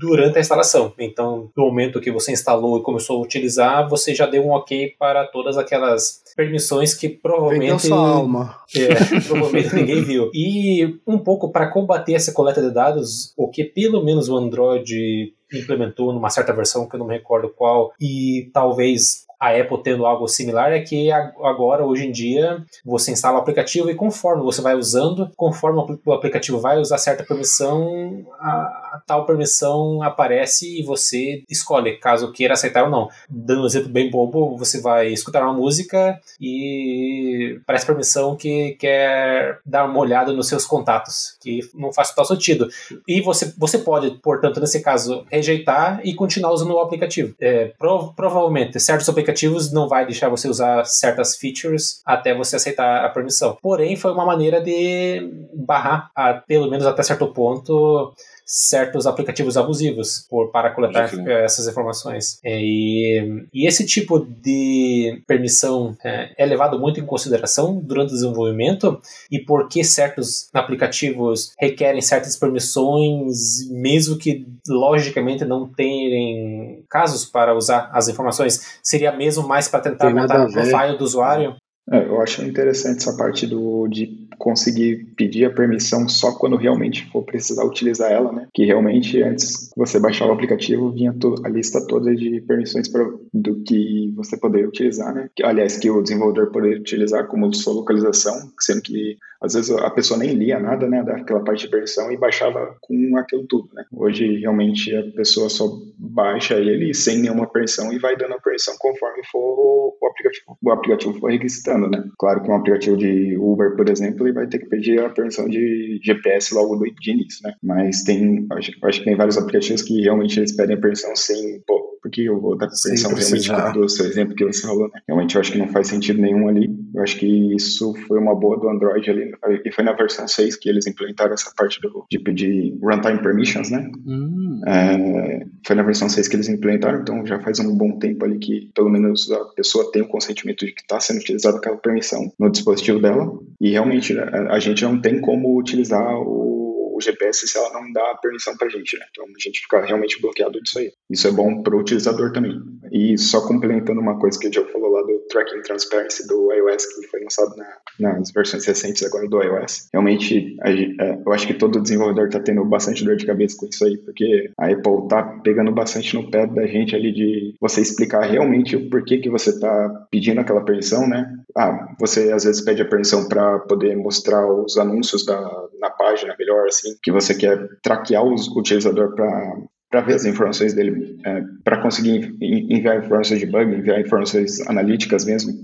[0.00, 0.92] durante a instalação.
[0.98, 4.94] Então, no momento que você instalou e começou a utilizar, você já deu um ok
[4.98, 7.86] para todas aquelas permissões que provavelmente.
[7.86, 8.56] sua alma.
[8.74, 10.30] É, provavelmente ninguém viu.
[10.32, 15.34] E um pouco para combater essa coleta de dados, o que pelo menos o Android
[15.52, 20.04] implementou numa certa versão que eu não me recordo qual e talvez a Apple tendo
[20.04, 24.60] algo similar é que agora, hoje em dia, você instala o aplicativo e conforme você
[24.60, 31.42] vai usando, conforme o aplicativo vai usar certa permissão, a, tal permissão aparece e você
[31.48, 33.08] escolhe caso queira aceitar ou não.
[33.30, 39.60] Dando um exemplo bem bobo, você vai escutar uma música e parece permissão que quer
[39.64, 42.68] dar uma olhada nos seus contatos, que não faz total sentido.
[43.08, 47.34] E você, você pode, portanto, nesse caso, rejeitar e continuar usando o aplicativo.
[47.40, 52.56] É, prov provavelmente, certos aplicativos aplicativos não vai deixar você usar certas features até você
[52.56, 53.56] aceitar a permissão.
[53.62, 58.12] Porém, foi uma maneira de barrar, a, pelo menos até certo ponto,
[58.52, 61.08] certos aplicativos abusivos por, para coletar
[61.44, 62.40] essas informações.
[62.44, 68.14] É, e, e, esse tipo de permissão é, é, levado muito em consideração durante o
[68.14, 77.54] desenvolvimento e porque certos aplicativos requerem certas permissões, mesmo que logicamente não tenham casos para
[77.54, 81.54] usar as informações, seria mesmo mais para tentar montar o profile do usuário?
[81.88, 87.08] É, eu acho interessante essa parte do, de conseguir pedir a permissão só quando realmente
[87.10, 88.48] for precisar utilizar ela, né?
[88.54, 91.14] Que realmente antes você baixava o aplicativo vinha
[91.44, 95.28] a lista toda de permissões pra, do que você poderia utilizar, né?
[95.36, 99.90] Que, aliás, que o desenvolvedor poderia utilizar como sua localização, sendo que às vezes a
[99.90, 103.84] pessoa nem lia nada, né, daquela parte de versão e baixava com aquilo tudo, né?
[103.90, 105.66] Hoje realmente a pessoa só
[105.96, 110.70] baixa ele sem nenhuma permissão e vai dando a permissão conforme for o aplicativo, o
[110.70, 112.04] aplicativo for registrando, né?
[112.18, 115.48] Claro que um aplicativo de Uber, por exemplo, ele vai ter que pedir a permissão
[115.48, 117.54] de GPS logo de início, né?
[117.62, 121.60] Mas tem, acho, acho que tem vários aplicativos que realmente eles pedem a permissão sem,
[121.66, 125.00] pô, porque eu vou dar permissão realmente do seu exemplo que você falou, né?
[125.06, 126.74] Realmente eu acho que não faz sentido nenhum ali.
[126.94, 129.32] Eu acho que isso foi uma boa do Android ali
[129.64, 133.70] e foi na versão 6 que eles implementaram essa parte do, de pedir runtime permissions,
[133.70, 133.90] né?
[134.06, 134.60] Hum.
[134.66, 138.38] É, foi na versão 6 que eles implementaram, então já faz um bom tempo ali
[138.38, 142.32] que pelo menos a pessoa tem o consentimento de que está sendo utilizada aquela permissão
[142.38, 143.30] no dispositivo dela,
[143.60, 146.59] e realmente a, a gente não tem como utilizar o
[147.00, 149.04] GPS se ela não dá permissão para a gente, né?
[149.10, 150.90] Então a gente fica realmente bloqueado disso aí.
[151.10, 152.58] Isso é bom para o utilizador também.
[152.92, 156.86] E só complementando uma coisa que o Joe falou lá do Tracking Transparency do iOS,
[156.86, 157.66] que foi lançado na,
[157.98, 162.40] nas versões recentes agora do iOS, realmente a, é, eu acho que todo desenvolvedor está
[162.40, 166.30] tendo bastante dor de cabeça com isso aí, porque a Apple tá pegando bastante no
[166.30, 170.64] pé da gente ali de você explicar realmente o porquê que você está pedindo aquela
[170.64, 171.32] permissão, né?
[171.56, 175.40] Ah, você às vezes pede a permissão para poder mostrar os anúncios da,
[175.78, 179.56] na página melhor, assim, que você quer traquear o utilizador para
[179.90, 185.24] para ver as informações dele, é, para conseguir enviar informações de bug, enviar informações analíticas
[185.24, 185.60] mesmo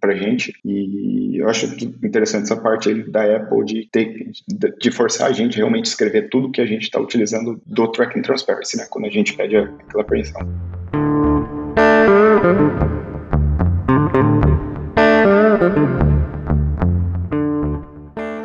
[0.00, 0.52] para a gente.
[0.64, 1.66] E eu acho
[2.04, 4.32] interessante essa parte da Apple de, ter,
[4.78, 8.76] de forçar a gente realmente escrever tudo que a gente está utilizando do Tracking Transparency,
[8.76, 10.40] né, quando a gente pede aquela permissão.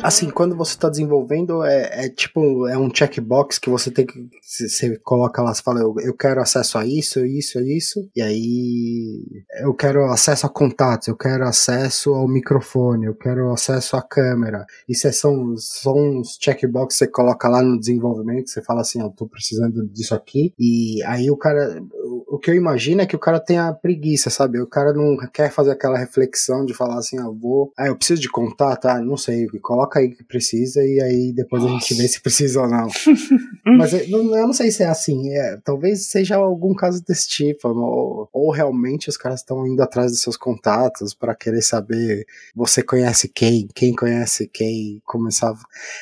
[0.06, 4.28] Assim, quando você está desenvolvendo, é, é, tipo, é um checkbox que você tem que.
[4.40, 8.08] Você coloca lá, você fala, eu, eu quero acesso a isso, isso, isso.
[8.14, 9.26] E aí
[9.62, 14.64] eu quero acesso a contatos, eu quero acesso ao microfone, eu quero acesso à câmera.
[14.88, 19.02] Isso é, são, são uns checkbox que você coloca lá no desenvolvimento, você fala assim,
[19.02, 20.54] eu tô precisando disso aqui.
[20.56, 21.82] E aí o cara.
[22.26, 24.60] O que eu imagino é que o cara tenha preguiça, sabe?
[24.60, 27.72] O cara não quer fazer aquela reflexão de falar assim, ah, vou.
[27.76, 29.00] Ah, eu preciso de contato, tá?
[29.00, 31.76] Não sei, coloca aí que precisa e aí depois Nossa.
[31.76, 32.88] a gente vê se precisa ou não.
[33.78, 35.30] Mas eu, eu, não sei se é assim.
[35.30, 37.68] É, talvez seja algum caso desse tipo.
[37.68, 42.82] Ou, ou realmente os caras estão indo atrás dos seus contatos para querer saber você
[42.82, 45.60] conhece quem, quem conhece quem, começava.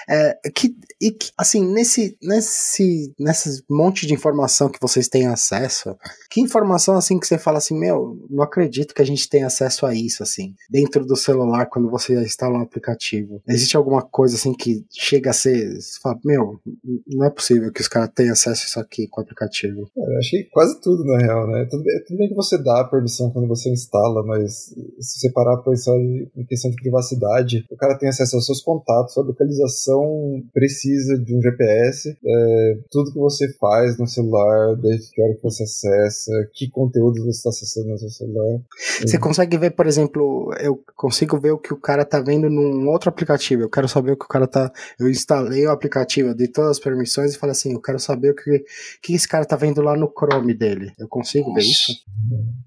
[0.09, 5.97] É, que, e que, assim, nesse, nesse, nesse monte de informação que vocês têm acesso,
[6.31, 9.87] que informação assim que você fala assim, meu, não acredito que a gente tenha acesso
[9.87, 13.43] a isso, assim, dentro do celular quando você instala um aplicativo.
[13.49, 16.59] Existe alguma coisa assim que chega a ser, você fala, meu,
[17.07, 19.89] não é possível que os caras tenham acesso a isso aqui com o aplicativo.
[19.97, 21.67] Eu achei quase tudo, na real, né?
[21.71, 25.31] Tudo bem, tudo bem que você dá a permissão quando você instala, mas se você
[25.33, 29.23] parar pra pensar em questão de privacidade, o cara tem acesso aos seus contatos, a
[29.23, 35.35] localização precisa de um GPS, é, tudo que você faz no celular, desde que hora
[35.35, 36.04] que você acessa,
[36.53, 38.61] que conteúdo você está acessando no seu celular.
[39.01, 42.89] Você consegue ver, por exemplo, eu consigo ver o que o cara tá vendo num
[42.89, 44.71] outro aplicativo, eu quero saber o que o cara tá.
[44.99, 48.31] Eu instalei o aplicativo, eu dei todas as permissões e falei assim, eu quero saber
[48.31, 48.65] o que,
[49.03, 50.93] que esse cara tá vendo lá no Chrome dele.
[50.99, 51.61] Eu consigo Nossa.
[51.61, 51.93] ver isso?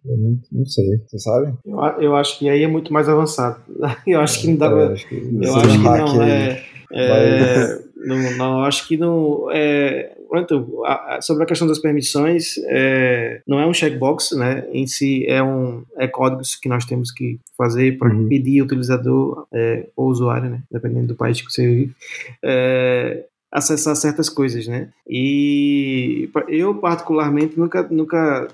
[0.05, 1.53] Eu não, não, sei, você sabe?
[1.65, 3.61] Eu, eu, acho que aí é muito mais avançado.
[4.05, 6.23] Eu acho que não dá é, Eu acho que, eu acho que não.
[6.23, 9.51] É, é, não, não, acho que não.
[9.51, 14.65] É, pronto, a, a, sobre a questão das permissões, é, não é um checkbox, né?
[14.71, 18.27] Em si é um é códigos que nós temos que fazer para uhum.
[18.27, 20.61] pedir utilizador é, ou usuário, né?
[20.71, 21.95] Dependendo do país que você vive.
[22.43, 24.89] É, acessar certas coisas, né?
[25.09, 28.47] E eu particularmente nunca nunca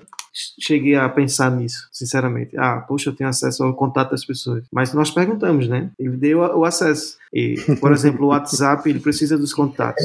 [0.60, 2.56] cheguei a pensar nisso, sinceramente.
[2.56, 4.64] Ah, poxa, eu tenho acesso ao contato das pessoas.
[4.72, 5.90] Mas nós perguntamos, né?
[5.98, 7.16] Ele deu o acesso.
[7.32, 10.04] E, por exemplo, o WhatsApp, ele precisa dos contatos.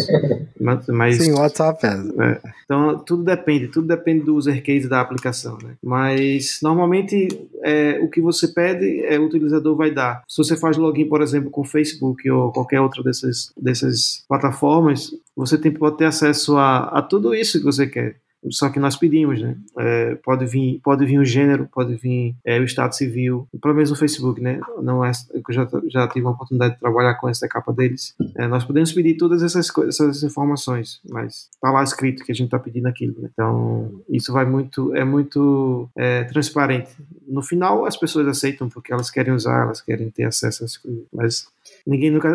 [0.88, 2.24] Mas, Sim, o WhatsApp é.
[2.24, 2.42] é.
[2.66, 3.68] Então, tudo depende.
[3.68, 5.76] Tudo depende do user case da aplicação, né?
[5.84, 7.28] Mas, normalmente,
[7.64, 10.24] é, o que você pede, é, o utilizador vai dar.
[10.28, 15.12] Se você faz login, por exemplo, com o Facebook ou qualquer outra dessas, dessas plataformas,
[15.36, 18.18] você tem, pode ter acesso a, a tudo isso que você quer
[18.50, 19.58] só que nós pedimos, né?
[19.78, 23.90] É, pode vir, pode vir o gênero, pode vir é, o estado civil, pelo menos
[23.90, 24.60] no Facebook, né?
[24.82, 28.16] Não é, eu já já tive a oportunidade de trabalhar com essa capa deles.
[28.36, 32.36] É, nós podemos pedir todas essas coisas, essas informações, mas tá lá escrito que a
[32.36, 33.16] gente está pedindo aquilo.
[33.20, 33.30] Né?
[33.34, 36.92] Então isso vai muito, é muito é, transparente.
[37.28, 41.04] No final as pessoas aceitam porque elas querem usar, elas querem ter acesso às coisas,
[41.14, 41.48] mas
[41.86, 42.30] Ninguém nunca.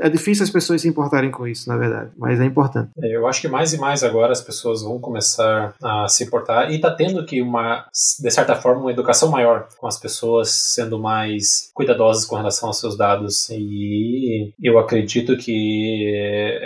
[0.00, 2.90] É difícil as pessoas se importarem com isso, na verdade, mas é importante.
[3.02, 6.72] É, eu acho que mais e mais agora as pessoas vão começar a se importar
[6.72, 7.86] e tá tendo que uma,
[8.20, 12.78] de certa forma, uma educação maior com as pessoas sendo mais cuidadosas com relação aos
[12.78, 13.48] seus dados.
[13.50, 16.12] E eu acredito que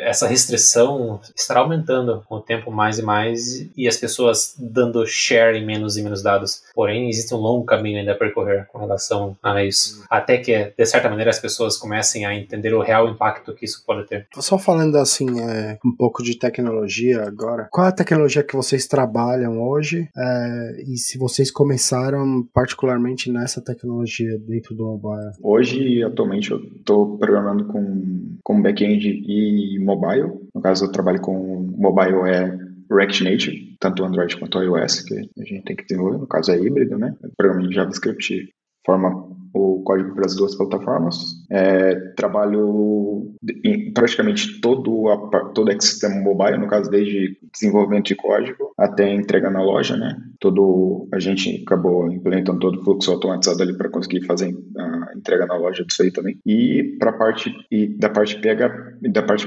[0.05, 5.57] essa restrição estará aumentando com o tempo mais e mais e as pessoas dando share
[5.57, 6.63] em menos e menos dados.
[6.75, 10.05] Porém, existe um longo caminho ainda a percorrer com relação a isso.
[10.11, 13.85] Até que, de certa maneira, as pessoas comecem a entender o real impacto que isso
[13.87, 14.27] pode ter.
[14.35, 17.69] Só falando assim, é, um pouco de tecnologia agora.
[17.71, 20.09] Qual é a tecnologia que vocês trabalham hoje?
[20.17, 25.33] É, e se vocês começaram particularmente nessa tecnologia dentro do mobile?
[25.43, 30.33] Hoje, atualmente, eu estou programando com, com back-end e mobile.
[30.55, 31.35] No caso, eu trabalho com
[31.77, 36.19] mobile é React Native, tanto Android quanto iOS, que a gente tem que desenvolver.
[36.19, 37.15] No caso, é híbrido, né?
[37.37, 38.49] Programa em JavaScript
[38.85, 41.17] forma o código para as duas plataformas.
[41.51, 43.35] É, trabalho
[43.65, 49.13] em praticamente todo, a, todo o ecossistema mobile, no caso, desde desenvolvimento de código até
[49.13, 50.17] entrega na loja, né?
[50.39, 55.47] Todo, a gente acabou implementando todo o fluxo automatizado ali para conseguir fazer a entrega
[55.47, 56.39] na loja disso aí também.
[56.47, 59.47] E para parte e da parte PH, da parte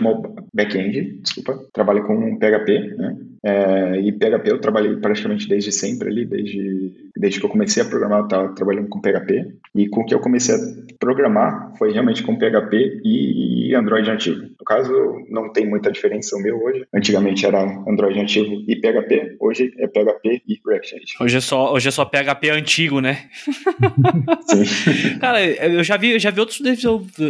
[0.54, 3.18] back-end, desculpa, trabalho com PHP, né?
[3.43, 7.86] É, e PHP eu trabalhei praticamente desde sempre ali, desde, desde que eu comecei a
[7.86, 9.54] programar, eu estava trabalhando com PHP.
[9.76, 10.58] E com o que eu comecei a
[11.00, 14.42] programar foi realmente com PHP e Android nativo.
[14.42, 14.92] No caso,
[15.30, 16.84] não tem muita diferença o meu hoje.
[16.94, 21.18] Antigamente era Android nativo e PHP, hoje é PHP e React Native.
[21.22, 23.30] Hoje é só, hoje é só PHP antigo, né?
[24.50, 25.20] Sim.
[25.20, 26.60] cara, eu já vi, eu já vi outros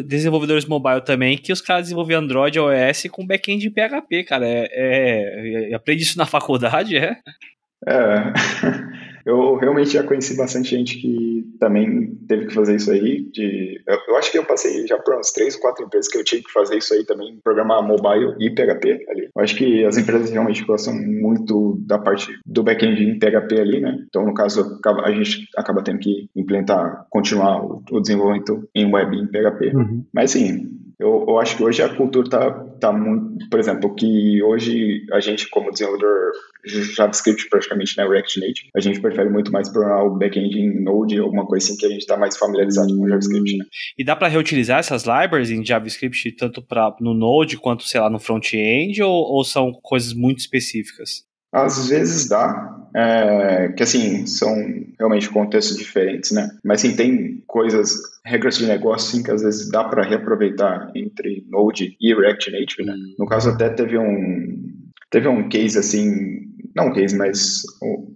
[0.06, 4.48] desenvolvedores mobile também que os caras desenvolviam Android OS com back-end em PHP, cara.
[4.48, 7.18] É, é, aprendi isso na faculdade, é?
[7.86, 9.02] É.
[9.26, 13.30] Eu realmente já conheci bastante gente que também teve que fazer isso aí.
[13.32, 16.18] De, eu, eu acho que eu passei já por umas três ou quatro empresas que
[16.18, 19.30] eu tive que fazer isso aí também, programar mobile e PHP ali.
[19.36, 23.80] Eu acho que as empresas realmente gostam muito da parte do back-end em PHP ali,
[23.80, 23.98] né?
[24.08, 29.28] Então, no caso, a gente acaba tendo que implementar, continuar o, desenvolvimento em web em
[29.28, 29.76] PHP.
[29.76, 30.06] Uhum.
[30.14, 30.70] Mas sim,
[31.00, 33.50] Eu, eu acho que hoje a cultura tá, tá muito.
[33.50, 36.32] Por exemplo, que hoje a gente, como desenvolvedor
[36.64, 41.20] JavaScript, praticamente, né, React Native, a gente prefere muito mais programar o back-end em Node,
[41.20, 43.66] alguma coisa assim que a gente está mais familiarizado com JavaScript, né?
[43.98, 48.10] E dá para reutilizar essas libraries em JavaScript tanto pra, no Node quanto, sei lá,
[48.10, 51.24] no front-end, ou, ou são coisas muito específicas?
[51.54, 54.56] Às vezes dá, é, que assim, são
[54.98, 56.50] realmente contextos diferentes, né?
[56.64, 57.94] Mas sim, tem coisas,
[58.26, 62.86] regras de negócio, sim, que às vezes dá para reaproveitar entre Node e React Native,
[62.86, 62.96] né?
[63.20, 64.72] No caso, até teve um,
[65.10, 67.64] teve um case assim não case, mas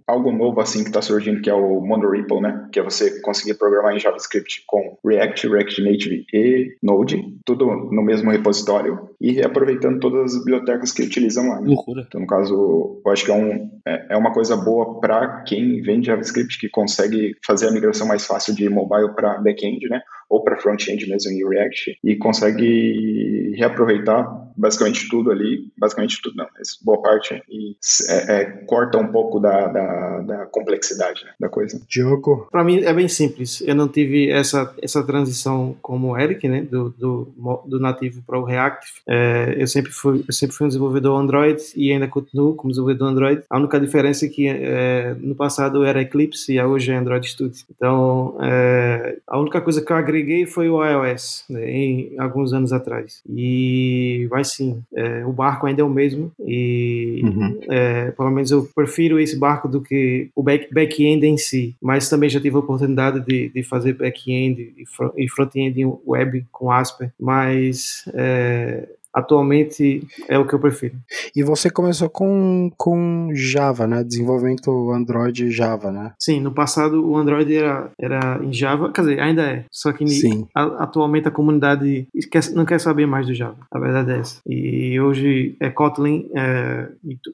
[0.06, 2.68] algo novo assim que está surgindo, que é o MonoRipple, né?
[2.72, 8.02] Que é você conseguir programar em JavaScript com React, React Native e Node, tudo no
[8.02, 11.60] mesmo repositório e reaproveitando todas as bibliotecas que utilizam lá.
[11.60, 11.68] Né?
[11.68, 12.04] Loucura.
[12.06, 15.80] Então, no caso, eu acho que é, um, é, é uma coisa boa para quem
[15.82, 20.00] vende JavaScript, que consegue fazer a migração mais fácil de mobile para back-end, né?
[20.28, 26.46] Ou para front-end mesmo em React e consegue reaproveitar basicamente tudo ali, basicamente tudo não,
[26.56, 27.76] mas boa parte e
[28.08, 31.80] é, é, corta um pouco da, da, da complexidade né, da coisa.
[31.88, 32.48] Diogo?
[32.50, 36.62] Para mim é bem simples, eu não tive essa, essa transição como o Eric, né,
[36.62, 37.32] do, do,
[37.66, 41.60] do nativo para o React, é, eu, sempre fui, eu sempre fui um desenvolvedor Android
[41.74, 46.00] e ainda continuo como desenvolvedor Android, a única diferença é que é, no passado era
[46.00, 50.68] Eclipse e hoje é Android Studio, então é, a única coisa que eu agreguei foi
[50.68, 55.84] o iOS, né, em alguns anos atrás, e vai sim, é, o barco ainda é
[55.84, 57.60] o mesmo e uhum.
[57.70, 62.08] é, pelo menos eu prefiro esse barco do que o back-end back em si, mas
[62.08, 64.74] também já tive a oportunidade de, de fazer back-end
[65.16, 70.94] e front-end web com Asper, mas é, atualmente é o que eu prefiro.
[71.34, 74.04] E você começou com, com Java, né?
[74.04, 76.12] Desenvolvimento Android Java, né?
[76.18, 79.64] Sim, no passado o Android era, era em Java, quer dizer, ainda é.
[79.70, 80.46] Só que Sim.
[80.54, 82.06] A, atualmente a comunidade
[82.54, 83.56] não quer saber mais do Java.
[83.70, 84.40] A verdade é essa.
[84.46, 86.88] E hoje é Kotlin é,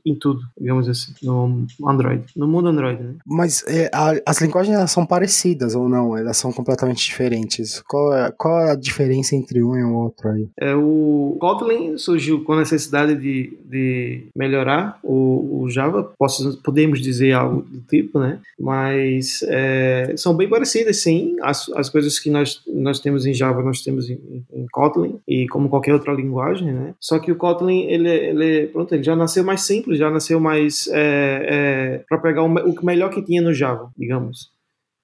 [0.07, 2.25] em, tudo, digamos assim, no Android.
[2.37, 3.15] No mundo Android, né?
[3.27, 6.17] Mas é, a, as linguagens são parecidas ou não?
[6.17, 7.83] Elas são completamente diferentes.
[7.89, 10.49] Qual é, qual é a diferença entre um e o outro aí?
[10.61, 16.61] É o Kotlin Kotlin surgiu com a necessidade de, de melhorar o, o Java, posso,
[16.63, 18.41] podemos dizer algo do tipo, né?
[18.59, 21.37] Mas é, são bem parecidas, sim.
[21.43, 24.19] As, as coisas que nós, nós temos em Java, nós temos em,
[24.53, 26.95] em Kotlin, e como qualquer outra linguagem, né?
[27.01, 30.89] Só que o Kotlin, ele, ele, pronto, ele já nasceu mais simples, já nasceu mais
[30.89, 34.52] é, é, para pegar o, o melhor que tinha no Java, digamos.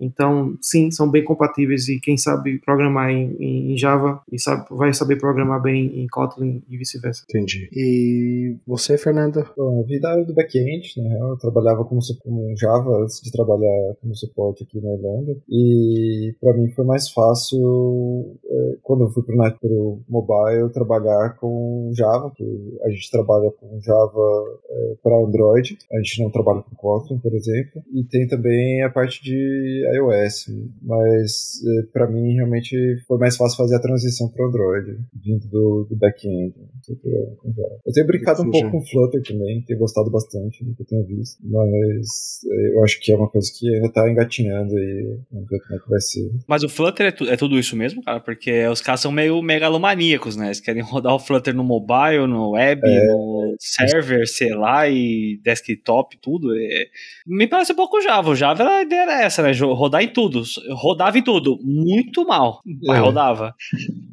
[0.01, 4.93] Então, sim, são bem compatíveis e quem sabe programar em, em Java e sabe, vai
[4.93, 7.25] saber programar bem em Kotlin e vice-versa.
[7.29, 7.69] Entendi.
[7.73, 9.45] E você, Fernando?
[9.57, 13.95] Bom, a vida do back-end, na real, eu trabalhava como, como Java antes de trabalhar
[14.01, 19.23] como suporte aqui na Irlanda e para mim foi mais fácil é, quando eu fui
[19.23, 22.45] para o mobile trabalhar com Java, que
[22.85, 27.35] a gente trabalha com Java é, para Android, a gente não trabalha com Kotlin, por
[27.35, 30.47] exemplo, e tem também a parte de iOS,
[30.83, 32.77] mas é, para mim realmente
[33.07, 36.55] foi mais fácil fazer a transição para Android, vindo do, do back-end.
[37.87, 41.07] Eu tenho brincado um pouco com Flutter também, tenho gostado bastante do que eu tenho
[41.07, 45.49] visto, mas é, eu acho que é uma coisa que ainda tá engatinhando aí, vamos
[45.49, 46.31] ver como é que vai ser.
[46.47, 48.21] Mas o Flutter é, tu, é tudo isso mesmo, cara?
[48.21, 50.47] Porque os caras são meio megalomaníacos, né?
[50.47, 55.41] Eles querem rodar o Flutter no mobile, no web, é, no server, sei lá, e
[55.43, 56.55] desktop, tudo.
[56.55, 56.87] É...
[57.27, 58.31] Me parece um pouco Java.
[58.31, 59.53] O Java, a ideia era essa, né?
[59.79, 60.43] Rodar em tudo.
[60.73, 61.59] Rodava em tudo.
[61.63, 62.61] Muito mal.
[62.85, 63.01] Mas é.
[63.01, 63.55] rodava.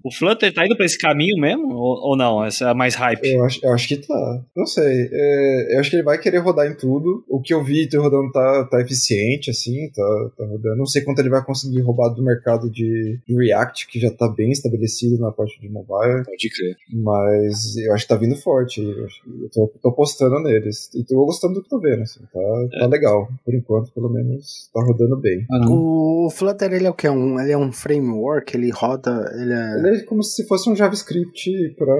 [0.03, 1.73] O Flutter tá indo pra esse caminho mesmo?
[1.73, 2.45] Ou, ou não?
[2.45, 3.25] Essa é mais hype?
[3.25, 4.43] Eu acho, eu acho que tá.
[4.55, 5.09] Não sei.
[5.11, 7.25] É, eu acho que ele vai querer rodar em tudo.
[7.27, 9.89] O que eu vi tá rodando tá, tá eficiente, assim.
[9.93, 10.77] Tá, tá rodando.
[10.77, 14.29] Não sei quanto ele vai conseguir roubar do mercado de, de React, que já tá
[14.29, 16.23] bem estabelecido na parte de mobile.
[16.23, 16.75] Pode crer.
[16.93, 18.81] Mas eu acho que tá vindo forte.
[18.81, 19.07] Eu,
[19.41, 20.89] eu tô, tô postando neles.
[20.93, 22.19] E tô gostando do que tô vendo, assim.
[22.31, 22.39] Tá,
[22.73, 22.79] é.
[22.79, 23.27] tá legal.
[23.43, 25.45] Por enquanto, pelo menos, tá rodando bem.
[25.67, 27.07] O Flutter ele é o que?
[27.07, 29.31] Um, ele é um framework, ele roda.
[29.33, 29.77] Ele é...
[29.77, 31.95] ele é como se fosse um JavaScript para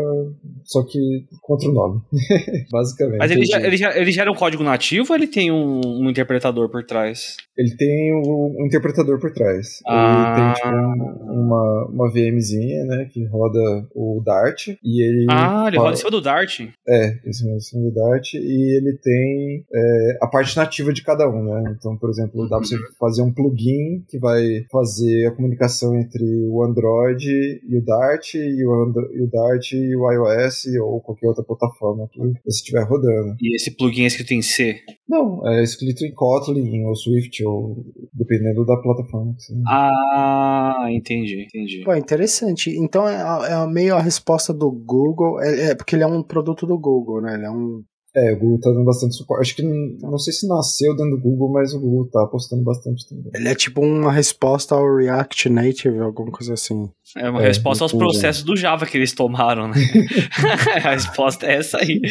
[0.64, 2.02] só que contra o nome,
[2.72, 3.20] basicamente.
[3.20, 6.10] Mas ele já, ele, já, ele gera um código nativo ou ele tem um, um
[6.10, 7.38] interpretador por trás?
[7.58, 9.80] Ele tem um, um interpretador por trás.
[9.88, 10.34] Ah.
[10.36, 15.26] Ele tem tipo uma, uma VMzinha, né, que roda o Dart e ele.
[15.30, 16.62] Ah, ele roda em cima do Dart.
[16.88, 21.44] É, em cima do Dart e ele tem é, a parte nativa de cada um,
[21.44, 21.76] né?
[21.78, 26.24] Então, por exemplo, dá pra você fazer um plugin que vai fazer a comunicação entre
[26.50, 27.28] o Android
[27.68, 31.44] e o Dart e o, Andro- e o Dart e o iOS ou qualquer outra
[31.44, 33.36] plataforma que você estiver rodando.
[33.42, 34.78] E esse plugin é escrito em C.
[35.08, 39.34] Não, é escrito em Kotlin ou Swift ou dependendo da plataforma.
[39.36, 41.82] que você- Ah, entendi, entendi.
[41.84, 42.70] Pô, interessante.
[42.78, 45.42] Então é, a- é meio a resposta do Google.
[45.42, 47.36] É, é porque ele é um produto do Google, né?
[47.36, 47.84] Ele é um.
[48.16, 49.42] É, o Google tá dando bastante suporte.
[49.42, 52.64] Acho que não, não sei se nasceu dentro do Google, mas o Google tá apostando
[52.64, 53.30] bastante também.
[53.34, 56.90] Ele é tipo uma resposta ao React Native, alguma coisa assim.
[57.18, 58.12] É uma É, resposta aos muito bom.
[58.12, 59.76] processos do Java que eles tomaram, né?
[60.86, 62.02] a resposta é essa aí.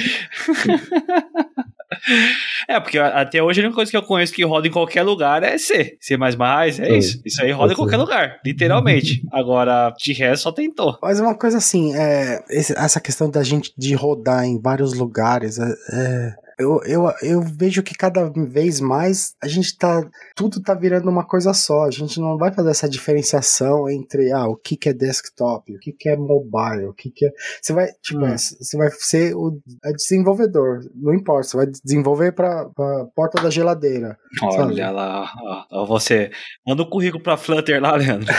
[2.66, 5.42] É, porque até hoje a única coisa que eu conheço que roda em qualquer lugar
[5.42, 5.96] é C.
[6.00, 6.16] C, é
[6.88, 6.96] É.
[6.96, 7.20] isso.
[7.24, 9.22] Isso aí roda em qualquer lugar, literalmente.
[9.30, 10.98] Agora, de resto, só tentou.
[11.02, 15.74] Mas uma coisa assim, é, essa questão da gente de rodar em vários lugares, é,
[15.92, 20.02] é, eu, eu, eu vejo que cada vez mais a gente tá.
[20.34, 21.84] Tudo tá virando uma coisa só.
[21.84, 25.78] A gente não vai fazer essa diferenciação entre ah, o que, que é desktop, o
[25.78, 27.30] que, que é mobile, o que, que é.
[27.60, 28.26] Você vai, tipo, Hum.
[28.26, 30.80] é, você vai ser o é desenvolvedor.
[30.94, 34.16] Não importa, você vai desenvolver pra, pra porta da geladeira.
[34.38, 34.74] Sabe?
[34.74, 35.32] Olha lá,
[35.70, 36.30] ó, você.
[36.66, 38.28] Manda o currículo pra Flutter lá, Leandro.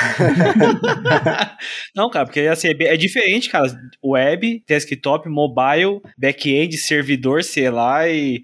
[1.96, 3.66] Não, cara, porque assim, é é diferente, cara.
[4.04, 8.44] Web, desktop, mobile, back-end, servidor, sei lá, e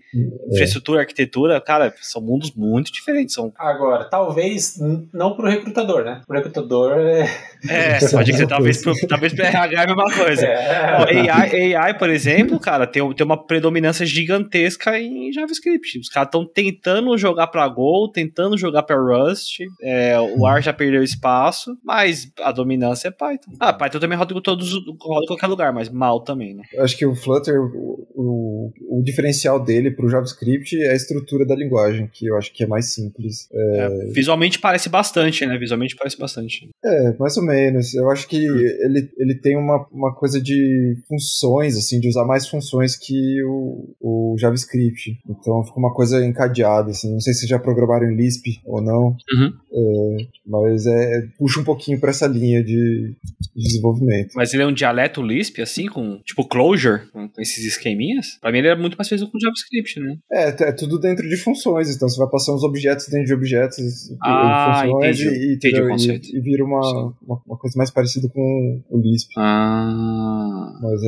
[0.51, 3.35] infraestrutura, arquitetura, cara, são mundos muito diferentes.
[3.35, 4.77] São, Agora, talvez
[5.13, 6.21] não pro recrutador, né?
[6.27, 7.21] O recrutador é.
[7.69, 10.45] é, é pode ser, mesma talvez, pro, talvez pra RH é a mesma coisa.
[10.45, 15.99] É AI, AI, por exemplo, cara, tem, tem uma predominância gigantesca em JavaScript.
[15.99, 19.59] Os caras estão tentando jogar pra Go, tentando jogar pra Rust.
[19.81, 23.51] é, o R já perdeu espaço, mas a dominância é Python.
[23.59, 26.63] Ah, Python também roda em todos, roda em qualquer lugar, mas mal também, né?
[26.73, 31.45] Eu Acho que o Flutter, o, o, o diferencial dele pro JavaScript é a estrutura
[31.45, 33.47] da linguagem, que eu acho que é mais simples.
[33.53, 35.57] É, visualmente parece bastante, né?
[35.57, 36.69] Visualmente parece bastante.
[36.83, 37.93] É, mais ou menos.
[37.93, 42.47] Eu acho que ele, ele tem uma, uma coisa de funções, assim, de usar mais
[42.47, 45.19] funções que o, o JavaScript.
[45.29, 47.11] Então fica uma coisa encadeada, assim.
[47.11, 49.53] Não sei se já programaram em Lisp ou não, Uhum.
[49.73, 53.13] é, mas é, puxa um pouquinho pra essa linha de,
[53.55, 54.29] de desenvolvimento.
[54.35, 58.37] Mas ele é um dialeto Lisp, assim, com tipo Clojure, com esses esqueminhas.
[58.41, 60.17] Pra mim ele é muito mais parecido com JavaScript, né?
[60.31, 64.09] É, é tudo dentro de funções, então você vai passar uns objetos dentro de objetos
[64.09, 65.35] e Ah, funções entendi.
[65.35, 69.31] e, Entendi e, e vira uma, uma, uma coisa mais parecida com o Lisp.
[69.37, 70.77] Ah.
[70.81, 71.07] Mas é,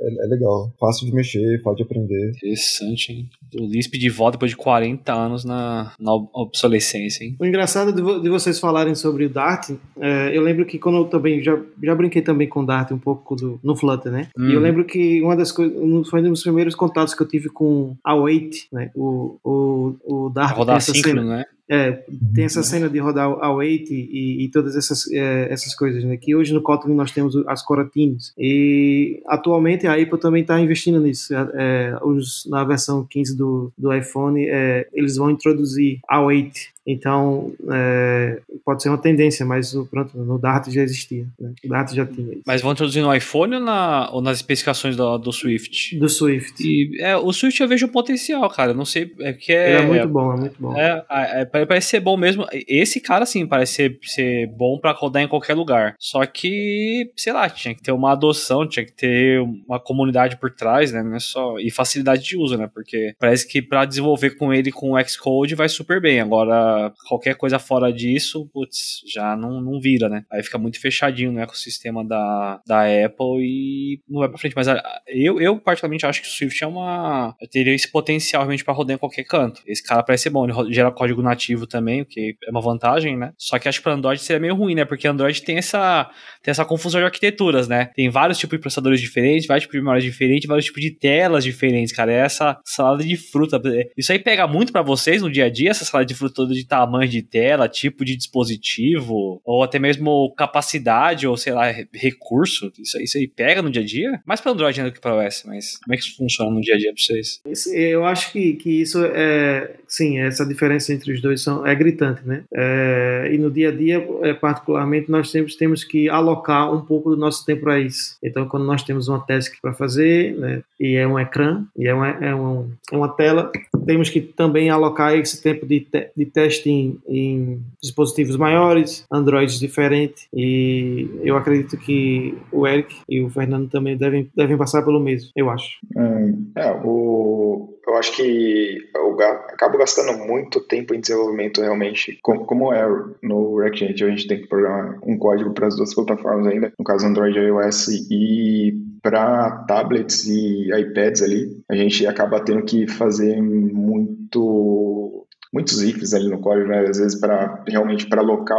[0.00, 2.30] é, é legal, fácil de mexer, fácil de aprender.
[2.36, 3.28] Interessante, hein?
[3.54, 7.36] O Lisp de volta depois de 40 anos na, na obsolescência, hein?
[7.38, 9.70] O engraçado de, vo- de vocês falarem sobre o Dart,
[10.00, 13.34] é, eu lembro que quando eu também já, já brinquei também com Dart um pouco
[13.36, 14.28] do- no Flutter, né?
[14.38, 14.50] Hum.
[14.50, 15.76] E eu lembro que uma das coisas,
[16.08, 18.90] foi um dos primeiros contatos que eu tive com a Wait, né?
[18.94, 19.94] O, o,
[20.26, 21.44] o Dart tem Rodar síncrono, né?
[21.70, 22.02] É,
[22.34, 26.16] tem essa cena de rodar a Wait e, e todas essas, é, essas coisas, né?
[26.16, 28.32] Que hoje no Kotlin nós temos as coroutines.
[28.36, 31.32] E atualmente a Apple também está investindo nisso.
[31.32, 36.70] É, os, na versão 15 do, do iPhone, é, eles vão introduzir a Wait.
[36.92, 41.26] Então, é, pode ser uma tendência, mas pronto, no Dart já existia.
[41.38, 41.52] Né?
[41.64, 42.42] O Dart já tinha isso.
[42.46, 45.96] Mas vão introduzir no iPhone ou, na, ou nas especificações do, do Swift?
[45.98, 46.54] Do Swift.
[46.60, 48.74] E, é, o Swift eu vejo potencial, cara.
[48.74, 49.74] Não sei, é que é.
[49.74, 50.76] Ele é muito bom, é muito bom.
[50.76, 52.46] É, é, é, parece ser bom mesmo.
[52.52, 55.94] Esse cara, sim, parece ser, ser bom pra rodar em qualquer lugar.
[55.98, 60.50] Só que, sei lá, tinha que ter uma adoção, tinha que ter uma comunidade por
[60.50, 61.02] trás, né?
[61.02, 61.58] Não é só.
[61.58, 62.68] E facilidade de uso, né?
[62.72, 66.20] Porque parece que pra desenvolver com ele com o Xcode vai super bem.
[66.20, 70.24] Agora, qualquer coisa fora disso, putz, já não, não vira, né?
[70.30, 74.54] Aí fica muito fechadinho no ecossistema da, da Apple e não vai pra frente.
[74.54, 74.66] Mas
[75.08, 77.34] eu, eu particularmente, acho que o Swift é uma.
[77.50, 79.62] teria esse potencial realmente pra rodar em qualquer canto.
[79.66, 83.16] Esse cara parece ser bom, ele gera código nativo também, o que é uma vantagem,
[83.16, 83.32] né?
[83.36, 84.84] Só que acho que pra Android seria meio ruim, né?
[84.84, 86.10] Porque Android tem essa,
[86.42, 87.90] tem essa confusão de arquiteturas, né?
[87.94, 91.44] Tem vários tipos de processadores diferentes, vários tipos de memórias diferentes, vários tipos de telas
[91.44, 92.12] diferentes, cara.
[92.12, 93.60] É essa salada de fruta.
[93.96, 96.54] Isso aí pega muito pra vocês no dia a dia, essa salada de fruta toda
[96.62, 101.88] de tamanho de tela, tipo de dispositivo, ou até mesmo capacidade, ou sei lá, re-
[101.94, 102.72] recurso.
[102.78, 104.20] Isso, aí- isso aí pega no dia a dia?
[104.26, 106.74] Mais pra Android do que pra iOS, mas como é que isso funciona no dia
[106.74, 107.40] a dia pra vocês?
[107.72, 112.20] Eu acho que, que isso é, sim, essa diferença entre os dois são, é gritante,
[112.26, 112.44] né?
[112.54, 117.10] É, e no dia a dia, é, particularmente, nós temos, temos que alocar um pouco
[117.10, 118.16] do nosso tempo para isso.
[118.22, 121.94] Então, quando nós temos uma task para fazer, né, e é um ecrã, e é,
[121.94, 123.50] uma, é um, uma tela,
[123.86, 129.58] temos que também alocar esse tempo de, te, de teste em, em dispositivos maiores, Androids
[129.58, 135.00] diferentes, e eu acredito que o Eric e o Fernando também devem, devem passar pelo
[135.00, 135.78] mesmo, eu acho.
[135.96, 142.44] Hum, é, o, eu acho que eu acabo gastando muito tempo em desenvolvimento realmente, como,
[142.44, 142.86] como é
[143.22, 146.84] no React, a gente tem que programar um código para as duas plataformas ainda, no
[146.84, 152.86] caso Android e iOS, e para tablets e iPads ali, a gente acaba tendo que
[152.86, 155.19] fazer muito
[155.52, 156.80] muitos ifs ali no código, né?
[156.80, 158.58] Às vezes para realmente para alocar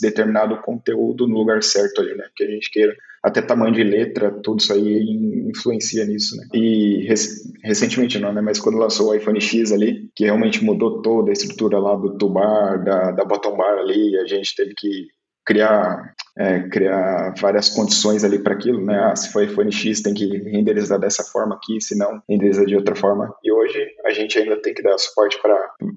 [0.00, 2.26] determinado conteúdo no lugar certo ali, né?
[2.36, 2.94] Que a gente queira.
[3.22, 5.04] Até tamanho de letra, tudo isso aí
[5.46, 6.46] influencia nisso, né?
[6.54, 7.20] E rec
[7.62, 8.40] recentemente não, né?
[8.40, 12.16] Mas quando lançou o iPhone X ali, que realmente mudou toda a estrutura lá do
[12.16, 15.08] toolbar, da, da bottom bar ali, a gente teve que
[15.44, 18.98] criar é, criar várias condições ali para aquilo, né?
[18.98, 22.74] Ah, se for iPhone X tem que renderizar dessa forma aqui, se não, renderiza de
[22.74, 23.34] outra forma.
[23.44, 25.54] E hoje a gente ainda tem que dar suporte para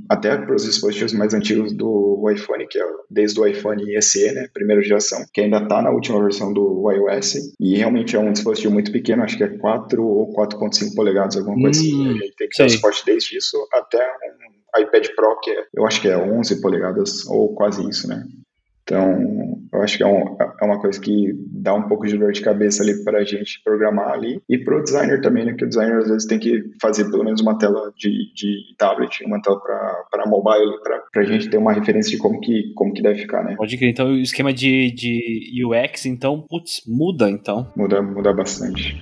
[0.09, 4.47] até para os dispositivos mais antigos do iPhone, que é desde o iPhone SE, né,
[4.53, 8.73] primeira geração, que ainda está na última versão do iOS e realmente é um dispositivo
[8.73, 12.09] muito pequeno, acho que é 4 ou 4.5 polegadas, alguma coisa hum, assim.
[12.09, 15.85] A gente tem que dar suporte desde isso até um iPad Pro, que é, eu
[15.85, 18.23] acho que é 11 polegadas ou quase isso, né?
[18.83, 22.33] Então, eu acho que é, um, é, uma coisa que dá um pouco de dor
[22.33, 25.53] de cabeça ali para a gente programar ali e para o designer também, né?
[25.53, 29.23] Que o designer às vezes tem que fazer pelo menos uma tela de, de tablet,
[29.25, 29.59] uma tela
[30.11, 33.43] para mobile, para a gente ter uma referência de como que, como que deve ficar,
[33.43, 33.55] né?
[33.55, 33.89] Pode crer.
[33.89, 37.71] Então, o esquema de, de UX, então, putz, muda, então.
[37.75, 39.01] Muda, muda bastante.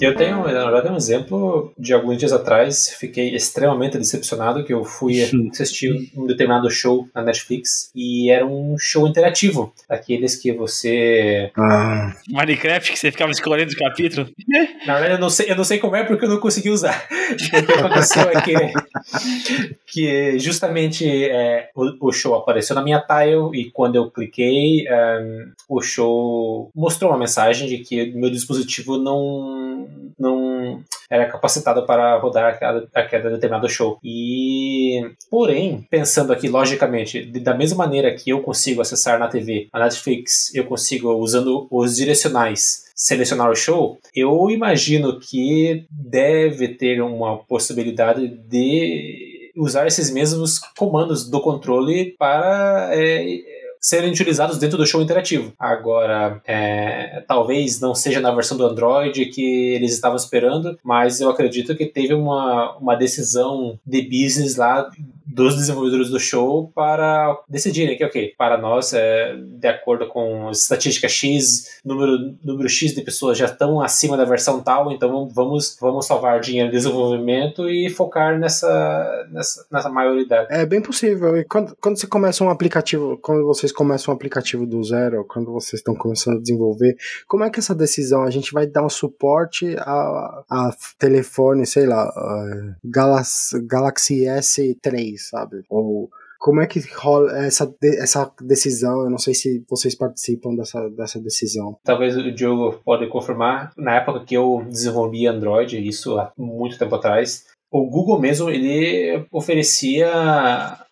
[0.00, 4.84] Eu tenho, na verdade, um exemplo de alguns dias atrás, fiquei extremamente decepcionado que eu
[4.84, 11.50] fui assistir um determinado show na Netflix e era um show interativo, aqueles que você...
[11.56, 12.14] Ah.
[12.28, 14.30] Minecraft, que você ficava escolhendo os capítulos?
[14.86, 17.06] Na verdade, eu não sei, eu não sei como é porque eu não consegui usar.
[17.30, 18.54] Então, o que aconteceu é que,
[19.86, 25.52] que justamente é, o, o, show apareceu na minha tile e quando eu cliquei, um,
[25.68, 29.85] o show mostrou uma mensagem de que meu dispositivo não
[30.18, 33.98] não era capacitado para rodar aquela, aquela determinado show.
[34.02, 39.78] E, porém, pensando aqui logicamente, da mesma maneira que eu consigo acessar na TV a
[39.78, 47.36] Netflix, eu consigo usando os direcionais selecionar o show, eu imagino que deve ter uma
[47.36, 53.22] possibilidade de usar esses mesmos comandos do controle para é,
[53.86, 55.52] serem utilizados dentro do show interativo.
[55.56, 61.30] Agora, é, talvez não seja na versão do Android que eles estavam esperando, mas eu
[61.30, 64.90] acredito que teve uma, uma decisão de business lá
[65.26, 71.08] dos desenvolvedores do show para decidirem que, ok, para nós, é, de acordo com estatística
[71.08, 76.06] X, número, número X de pessoas já estão acima da versão tal, então vamos, vamos
[76.06, 80.48] salvar dinheiro de desenvolvimento e focar nessa, nessa, nessa maioridade.
[80.50, 81.36] É bem possível.
[81.36, 85.52] E quando, quando você começa um aplicativo, quando vocês começam um aplicativo do zero, quando
[85.52, 86.96] vocês estão começando a desenvolver,
[87.26, 88.22] como é que essa decisão?
[88.22, 92.08] A gente vai dar um suporte a, a telefone, sei lá,
[92.84, 95.62] Galaxy, Galaxy S3, sabe?
[95.68, 99.02] Ou como é que rola essa, essa decisão?
[99.02, 101.78] Eu não sei se vocês participam dessa, dessa decisão.
[101.82, 103.72] Talvez o Diogo pode confirmar.
[103.76, 109.24] Na época que eu desenvolvi Android, isso há muito tempo atrás, o Google mesmo ele
[109.30, 110.08] oferecia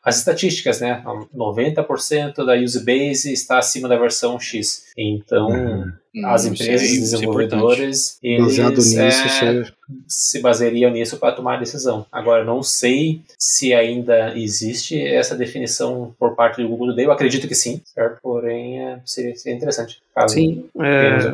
[0.04, 1.02] as estatísticas, né?
[1.34, 4.84] 90% da user base está acima da versão X.
[4.98, 5.92] Então, uhum.
[6.26, 9.64] as empresas, sei, é desenvolvedores, é eles nisso, é,
[10.06, 12.04] se baseariam nisso para tomar a decisão.
[12.12, 16.98] Agora, não sei se ainda existe essa definição por parte do Google.
[16.98, 18.18] Eu acredito que sim, certo?
[18.22, 20.02] Porém, é, seria, seria interessante.
[20.28, 21.32] sim, é,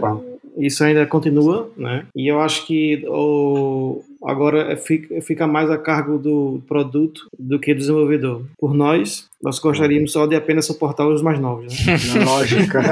[0.57, 2.07] isso ainda continua, né?
[2.15, 7.79] E eu acho que o, agora fica, mais a cargo do produto do que do
[7.79, 8.45] desenvolvedor.
[8.59, 11.87] Por nós, nós gostaríamos só de apenas suportar os mais novos.
[11.87, 11.97] Né?
[12.25, 12.81] Lógica.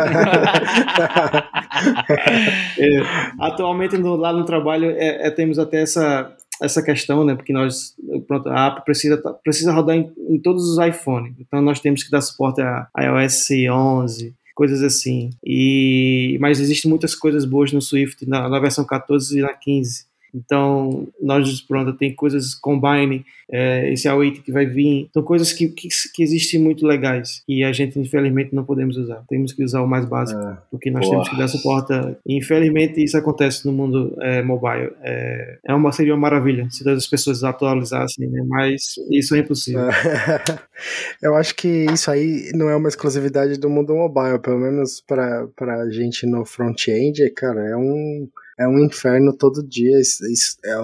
[2.79, 3.01] é,
[3.41, 7.37] atualmente no, lá no trabalho é, é, temos até essa essa questão, né?
[7.37, 7.95] Porque nós,
[8.27, 11.35] pronto, a app precisa, precisa rodar em, em todos os iPhones.
[11.39, 15.31] Então nós temos que dar suporte a iOS 11, coisas assim.
[15.45, 20.08] E mas existem muitas coisas boas no Swift na, na versão 14 e na 15.
[20.35, 25.69] Então, nós, pronto, tem coisas combine, é, esse A8 que vai vir, então coisas que,
[25.69, 29.25] que, que, existem muito legais e a gente, infelizmente, não podemos usar.
[29.29, 30.59] Temos que usar o mais básico, é.
[30.71, 31.17] porque nós Boa.
[31.17, 31.93] temos que dar suporte.
[32.27, 34.91] E, infelizmente, isso acontece no mundo é, mobile.
[35.03, 38.45] É, é, uma, seria uma maravilha se todas as pessoas atualizassem, né?
[38.47, 39.89] mas isso é impossível.
[41.23, 45.49] Eu acho que isso aí não é uma exclusividade do mundo mobile, pelo menos para
[45.59, 48.29] a gente no front-end, cara, é um
[48.59, 50.01] é um inferno todo dia.
[50.01, 50.77] Isso, isso é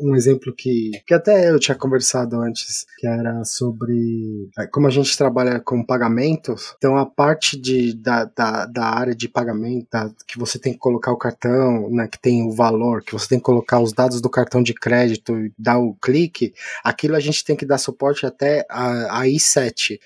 [0.00, 4.90] um exemplo que, que até eu tinha conversado antes, que era sobre é, como a
[4.90, 6.74] gente trabalha com pagamentos.
[6.78, 10.78] Então a parte de, da, da, da área de pagamento, da, que você tem que
[10.78, 14.20] colocar o cartão, né, que tem o valor, que você tem que colocar os dados
[14.20, 18.24] do cartão de crédito e dar o clique, aquilo a gente tem que dar suporte
[18.24, 19.98] até a, a i7.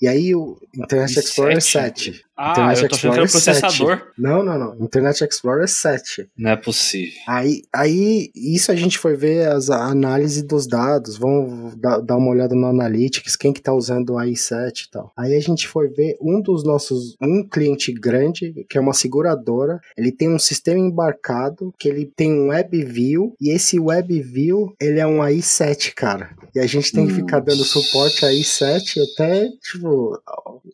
[0.00, 2.24] E aí o Internet Explorer 7.
[2.36, 3.30] Ah, Internet eu tô que era o 7.
[3.30, 4.02] processador.
[4.18, 4.84] Não, não, não.
[4.84, 6.28] Internet Explorer 7.
[6.36, 7.14] Não é possível.
[7.26, 12.16] Aí, aí isso a gente foi ver as, a análise dos dados, vamos dar, dar
[12.16, 15.12] uma olhada no Analytics, quem que tá usando o i7 e tal.
[15.16, 19.80] Aí a gente foi ver um dos nossos, um cliente grande, que é uma seguradora,
[19.96, 25.06] ele tem um sistema embarcado, que ele tem um WebView, e esse WebView, ele é
[25.06, 26.30] um i7, cara.
[26.54, 30.20] E a gente tem que ficar dando suporte a i7 até, tipo,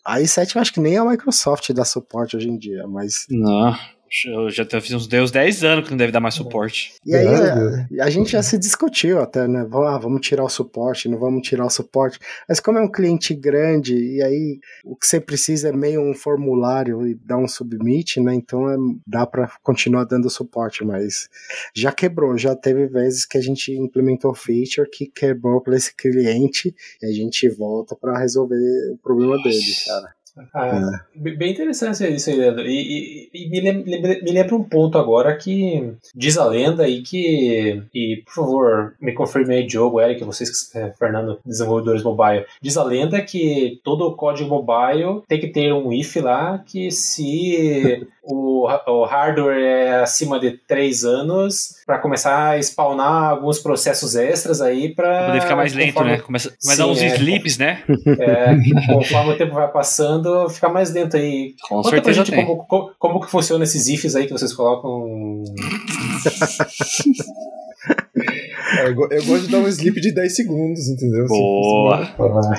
[0.04, 3.74] a i7 eu acho que nem a Microsoft dá suporte hoje em dia, mas Não.
[4.26, 6.92] Eu já fiz uns, dei uns 10 anos que não deve dar mais suporte.
[7.06, 9.64] E aí a, a gente já se discutiu até, né?
[9.66, 12.18] Vamos, ah, vamos tirar o suporte, não vamos tirar o suporte.
[12.46, 16.12] Mas como é um cliente grande, e aí o que você precisa é meio um
[16.12, 18.34] formulário e dar um submit, né?
[18.34, 18.76] Então é-
[19.06, 21.30] dá para continuar dando suporte, mas
[21.74, 26.74] já quebrou, já teve vezes que a gente implementou feature que quebrou para esse cliente
[27.02, 28.56] e a gente volta para resolver
[28.92, 30.12] o problema dele, cara.
[30.54, 32.64] Ah, b- Bem interessante isso aí, Leandro.
[32.66, 36.84] E, e- e me, lem- lembra, me lembra um ponto agora que diz a lenda
[36.84, 37.82] aí que.
[37.94, 42.46] E por favor, me confirme aí, Diogo, Eric, vocês, eh, Fernando, desenvolvedores mobile.
[42.62, 46.90] Diz a lenda que todo o código mobile tem que ter um if lá que
[46.90, 54.14] se o, o hardware é acima de 3 anos, para começar a spawnar alguns processos
[54.14, 55.08] extras aí para.
[55.08, 56.18] Pra poder ficar mais lento, né?
[56.18, 57.16] Começa, começa a dar Sim, uns é.
[57.16, 57.82] sleeps, né?
[58.20, 61.54] É, conforme o tempo vai passando, fica mais lento aí.
[61.62, 62.46] Com Conta pra certeza gente tem.
[62.46, 65.42] como, como, como que funciona esses ifs aí que vocês colocam.
[68.78, 71.24] É, eu, eu gosto de dar um sleep de 10 segundos, entendeu?
[71.24, 72.08] Assim, Boa.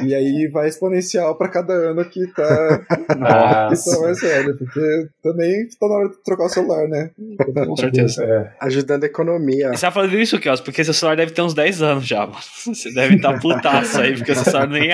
[0.04, 2.86] E aí vai exponencial pra cada ano que tá,
[3.22, 7.12] Ah, que tá mais velho, porque também tá na hora de trocar o celular, né?
[7.66, 8.24] Com certeza.
[8.24, 8.52] é.
[8.62, 9.70] Ajudando a economia.
[9.74, 12.22] E você tá falando isso, Kios, porque seu celular deve ter uns 10 anos já,
[12.22, 12.38] mano.
[12.66, 14.90] Você deve estar putaço aí, porque seu celular nem,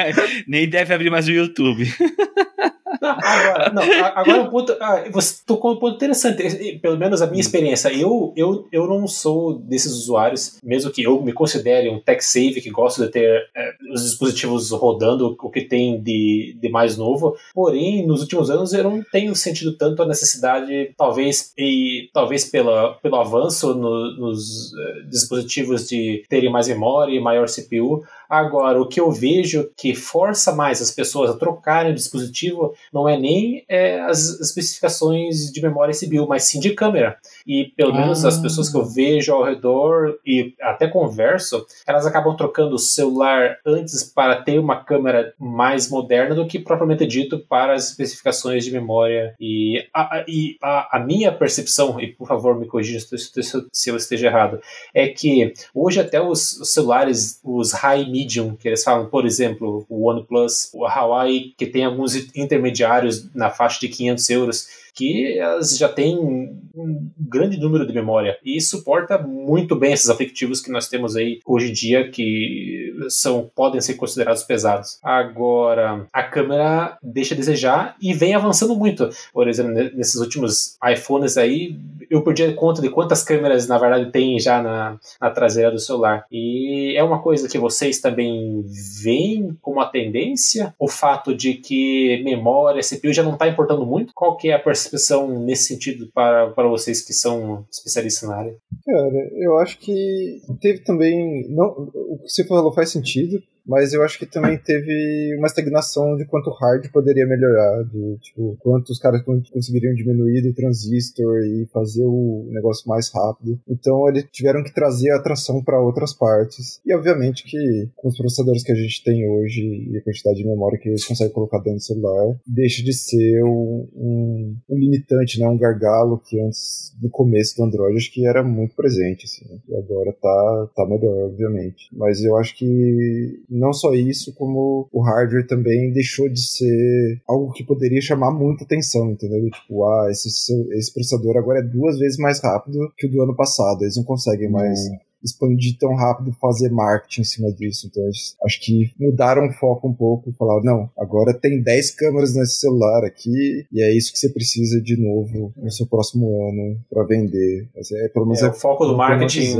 [0.47, 1.85] nem deve abrir mais o YouTube.
[3.01, 3.83] Agora, não,
[4.15, 4.75] agora um ponto.
[4.79, 6.79] ah, você tocou um ponto interessante.
[6.81, 7.89] Pelo menos a minha experiência.
[7.93, 12.61] Eu, eu, eu não sou desses usuários, mesmo que eu me considere um tech save
[12.61, 17.35] que gosto de ter eh, os dispositivos rodando o que tem de, de mais novo.
[17.53, 22.93] Porém, nos últimos anos eu não tenho sentido tanto a necessidade, talvez, e talvez pela,
[22.95, 28.03] pelo avanço no- nos eh, dispositivos de terem mais memória e maior CPU.
[28.29, 33.09] Agora, o que eu vejo que força mais as pessoas a trocarem o dispositivo não
[33.09, 37.17] é nem é, as especificações de memória CPU, mas sim de câmera.
[37.51, 42.35] E pelo menos as pessoas que eu vejo ao redor e até converso, elas acabam
[42.37, 47.73] trocando o celular antes para ter uma câmera mais moderna do que propriamente dito para
[47.73, 49.33] as especificações de memória.
[49.39, 53.95] E a, a- e a, a minha percepção, e por favor me corrija se eu
[53.95, 54.59] esteja errado,
[54.93, 59.85] é que hoje até os, os celulares, os high medium, que eles falam, por exemplo,
[59.89, 65.77] o OnePlus, o Huawei, que tem alguns intermediários na faixa de 500 euros, que elas
[65.77, 68.37] já têm um grande número de memória.
[68.43, 73.49] E suporta muito bem esses aplicativos que nós temos aí hoje em dia que são
[73.55, 74.99] podem ser considerados pesados.
[75.03, 79.09] Agora, a câmera deixa a desejar e vem avançando muito.
[79.33, 81.75] Por exemplo, ne- nesses últimos iPhones aí,
[82.09, 86.25] eu perdi conta de quantas câmeras na verdade tem já na, na traseira do celular.
[86.31, 88.63] E é uma coisa que vocês também
[89.03, 94.13] veem como a tendência, o fato de que memória, CPU já não está importando muito.
[94.13, 98.55] Qual que é a percepção nesse sentido para, para vocês que são especialistas na área?
[98.85, 101.47] Cara, eu acho que teve também.
[101.49, 106.17] Não, o que você falou faz sentido, mas eu acho que também teve uma estagnação
[106.17, 110.53] de quanto o hard poderia melhorar, de tipo, quanto os caras con- conseguiriam diminuir do
[110.53, 113.59] transistor e fazer o negócio mais rápido.
[113.69, 116.81] Então eles tiveram que trazer a atração para outras partes.
[116.83, 120.47] E obviamente que com os processadores que a gente tem hoje e a quantidade de
[120.47, 125.39] memória que eles conseguem colocar dentro do celular, deixa de ser um, um, um limitante,
[125.39, 125.47] né?
[125.47, 129.25] um gargalo que antes, no começo do Android, acho que era muito presente.
[129.25, 129.59] Assim, né?
[129.69, 131.87] E agora tá, tá melhor, obviamente.
[131.93, 137.51] Mas eu acho que não só isso, como o hardware também deixou de ser algo
[137.51, 139.49] que poderia chamar muita atenção, entendeu?
[139.49, 140.27] Tipo, ah, esse,
[140.71, 143.83] esse processador agora é duas vezes mais rápido que o do ano passado.
[143.83, 144.79] Eles não conseguem mais
[145.23, 147.87] expandir tão rápido e fazer marketing em cima disso.
[147.87, 148.03] Então,
[148.45, 152.59] acho que mudaram o foco um pouco e falaram, não, agora tem 10 câmeras nesse
[152.59, 157.03] celular aqui e é isso que você precisa de novo no seu próximo ano para
[157.05, 157.67] vender.
[157.75, 159.57] Mas é, pelo menos É, é, o foco do marketing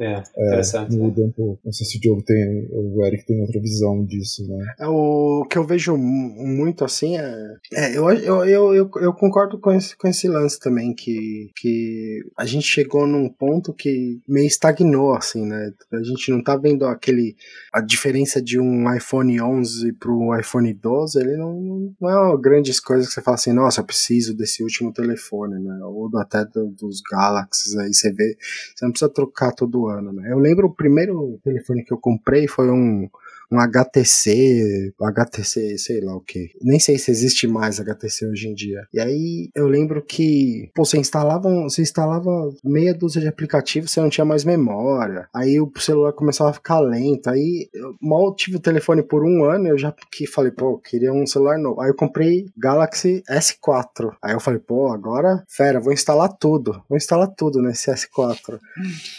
[0.00, 0.96] é, É, interessante.
[0.96, 1.04] né?
[1.04, 1.60] muda um pouco.
[1.64, 4.64] Não sei se o Diogo tem, ou o Eric tem outra visão disso, né?
[4.80, 7.34] É, O que eu vejo mu- muito assim é.
[7.74, 12.20] é, eu, eu, eu, eu, eu concordo com esse, com esse lance também, que, que
[12.36, 14.81] a gente chegou num ponto que meio estagnou,
[15.14, 15.72] assim, né?
[15.92, 17.36] A gente não tá vendo aquele.
[17.72, 22.80] A diferença de um iPhone 11 pro iPhone 12, ele não, não é uma grandes
[22.80, 25.78] coisas que você fala assim, nossa, eu preciso desse último telefone, né?
[25.84, 28.36] Ou até do- dos Galaxies aí, você vê.
[28.74, 30.30] Você não precisa trocar todo ano, né?
[30.32, 33.08] Eu lembro o primeiro telefone que eu comprei foi um
[33.50, 36.50] um HTC, HTC, sei lá o que.
[36.62, 38.86] Nem sei se existe mais HTC hoje em dia.
[38.92, 42.30] E aí eu lembro que, pô, você instalava, um- você instalava
[42.64, 45.28] meia dúzia de aplicativos, você não tinha mais memória.
[45.34, 47.28] Aí o celular começava a ficar lento.
[47.28, 50.78] Aí eu mal tive o telefone por um ano, eu já que falei, pô, eu
[50.78, 51.80] queria um celular novo.
[51.80, 54.10] Aí eu comprei Galaxy S4.
[54.22, 56.82] Aí eu falei, pô, agora, fera, vou instalar tudo.
[56.88, 58.58] Vou instalar tudo nesse S4.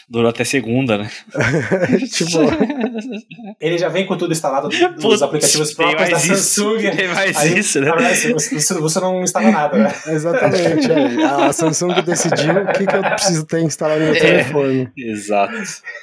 [0.10, 1.10] Durou até segunda, né?
[2.12, 2.40] tipo,
[3.60, 6.80] Ele já vem com tudo instalado dos Putz, aplicativos próprios da isso, Samsung.
[6.96, 7.92] Tem mais Aí, isso, né?
[7.92, 9.94] verdade, você, você- não instala nada, né?
[10.08, 11.24] Exatamente, é.
[11.26, 14.20] A Samsung decidiu o que, que eu preciso ter instalado no meu É.
[14.20, 14.92] telefone.
[14.98, 15.54] Exato.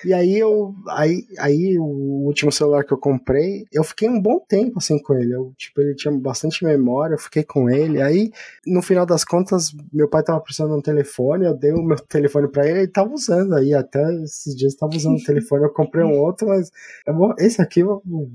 [0.05, 0.75] E aí eu.
[0.89, 5.15] Aí, aí o último celular que eu comprei, eu fiquei um bom tempo assim com
[5.15, 5.35] ele.
[5.35, 8.01] Eu, tipo, ele tinha bastante memória, eu fiquei com ele.
[8.03, 8.31] Aí,
[8.67, 11.97] no final das contas, meu pai tava precisando de um telefone, eu dei o meu
[12.09, 13.73] telefone pra ele, ele tava usando aí.
[13.75, 16.71] Até esses dias tava usando o telefone, eu comprei um outro, mas
[17.07, 17.83] eu vou- esse aqui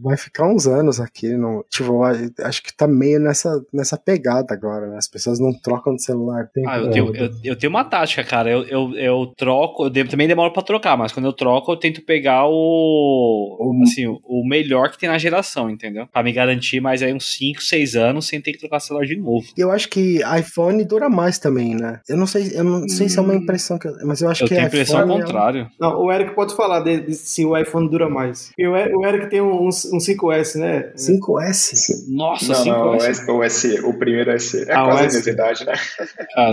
[0.02, 1.34] vai ficar uns anos aqui.
[1.36, 4.98] No, tipo, acho que tá meio nessa, nessa pegada agora, né?
[4.98, 6.50] As pessoas não trocam de celular.
[6.68, 8.50] Ah, eu tenho, eu, eu tenho uma tática, cara.
[8.50, 12.04] Eu, eu, eu troco, eu também demoro pra trocar, mas quando eu troco, eu tento
[12.06, 13.58] pegar o.
[13.60, 16.08] O- Assim, o melhor que tem na geração, entendeu?
[16.08, 19.16] Pra me garantir mais aí uns 5, 6 anos sem ter que trocar celular de
[19.18, 19.46] novo.
[19.58, 22.00] Eu acho que iPhone dura mais também, né?
[22.10, 24.44] Eu não sei, eu não sei se é uma impressão que, eu- mas eu acho
[24.44, 25.68] eu que tenho a impressão ao iPhone é- contrário.
[25.80, 28.52] Não, o Eric pode falar de, de se o iPhone dura mais.
[28.58, 30.92] E o, E- o Eric tem um, um 5S, né?
[30.96, 32.06] 5S.
[32.10, 33.08] Nossa, Não, 5 não, o, S.
[33.10, 34.70] S, o SE, o primeiro SE.
[34.70, 35.16] É Ah, quase a SE.
[35.18, 35.74] mesma idade, né?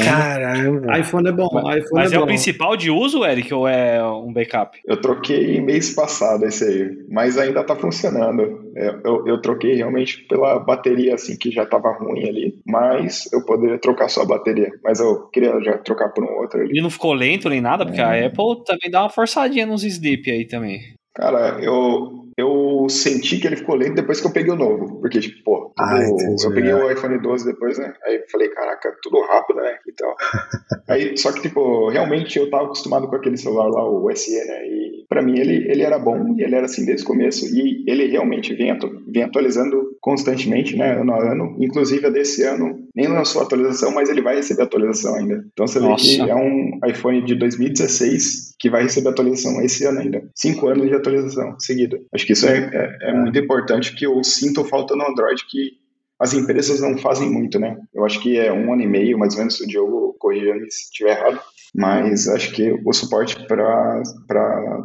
[0.04, 0.98] Caramba.
[0.98, 2.24] IPhone é bom, iPhone Mas é, é bom.
[2.24, 4.78] o principal de uso, Eric, ou é um backup?
[4.86, 8.62] Eu troquei mês passado esse aí, mas ainda tá funcionando.
[8.76, 13.44] É, Eu, eu troquei realmente pela bateria, assim, que já tava ruim ali, mas eu
[13.44, 14.70] poderia trocar só a bateria.
[14.82, 16.70] Mas eu queria já trocar por um outro ali.
[16.70, 20.30] Ele não ficou lento nem nada, porque a Apple também dá uma forçadinha nos sleep
[20.30, 20.80] aí também.
[21.14, 25.00] Cara, eu, eu senti que ele ficou lento depois que eu peguei o novo.
[25.00, 26.00] Porque, tipo, pô, tudo- Ah,
[26.44, 26.74] eu peguei é.
[26.74, 27.92] o iPhone 12 depois, né?
[28.04, 29.76] Aí falei, caraca, tudo rápido, né?
[29.86, 30.16] E tal.
[30.88, 34.66] Aí, só que, tipo, realmente eu tava acostumado com aquele celular lá, o SE, né?
[34.66, 37.46] E pra mim ele, ele era bom e ele era assim desde o começo.
[37.54, 38.76] E ele realmente vem,
[39.08, 41.00] vem atualizando constantemente, né?
[41.00, 41.56] Ano a ano.
[41.60, 45.44] Inclusive, a desse ano nem lançou atualização, mas ele vai receber atualização ainda.
[45.52, 46.04] Então você Nossa.
[46.04, 50.22] vê que é um iPhone de 2016 que vai receber atualização esse ano ainda.
[50.34, 51.98] Cinco anos de atualização seguida.
[52.14, 55.82] Acho que isso é, é, é muito importante, que eu sinto falta no Android que
[56.22, 57.76] as empresas não fazem muito, né?
[57.92, 60.84] Eu acho que é um ano e meio, mais ou menos, o Diogo corrija-me se
[60.84, 61.40] estiver errado,
[61.74, 64.02] mas acho que o suporte para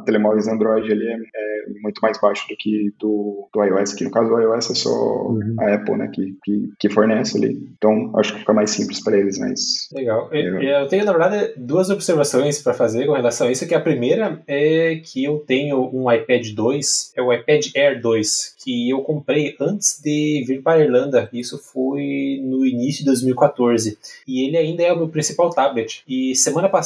[0.05, 4.11] telemóveis Android ele é, é muito mais baixo do que do, do iOS, que no
[4.11, 5.55] caso do iOS é só Uhum.
[5.59, 7.57] a Apple, né, que, que, que fornece ali.
[7.77, 10.29] Então, acho que fica mais simples para eles, mas Legal.
[10.31, 13.67] Eu, eu tenho, na verdade, duas observações para fazer com relação a isso.
[13.67, 18.55] Que a primeira é que eu tenho um iPad 2, é o iPad Air 2,
[18.63, 21.29] que eu comprei antes de vir para a Irlanda.
[21.33, 23.97] Isso foi no início de 2014.
[24.27, 26.03] E ele ainda é o meu principal tablet.
[26.07, 26.76] E semana passada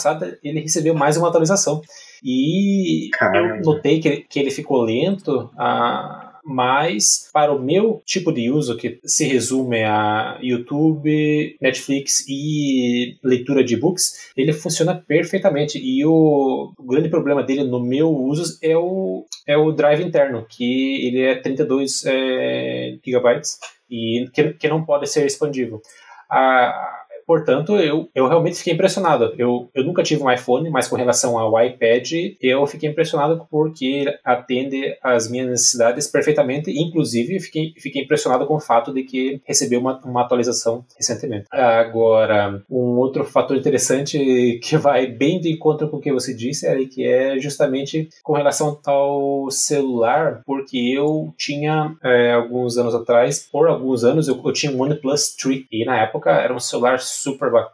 [0.44, 1.82] ele recebeu mais uma atualização.
[2.24, 3.58] E Caramba.
[3.58, 5.50] eu notei que ele, que ele ficou lento.
[5.58, 13.18] Ah, mas para o meu tipo de uso, que se resume a YouTube, Netflix e
[13.24, 15.78] leitura de e-books, ele funciona perfeitamente.
[15.78, 20.46] E o, o grande problema dele no meu uso é o, é o drive interno,
[20.50, 25.82] que ele é 32 é, gigabytes e que, que não pode ser expandível.
[26.30, 27.01] Ah,
[27.32, 29.34] Portanto, eu, eu realmente fiquei impressionado.
[29.38, 32.12] Eu, eu nunca tive um iPhone, mas com relação ao iPad,
[32.42, 36.70] eu fiquei impressionado porque ele atende às minhas necessidades perfeitamente.
[36.70, 41.46] Inclusive, fiquei, fiquei impressionado com o fato de que recebeu uma, uma atualização recentemente.
[41.50, 44.20] Agora, um outro fator interessante
[44.62, 48.34] que vai bem de encontro com o que você disse, Eric, que é justamente com
[48.34, 54.52] relação ao celular, porque eu tinha, é, alguns anos atrás, por alguns anos, eu, eu
[54.52, 57.21] tinha um OnePlus 3, e na época era um celular super,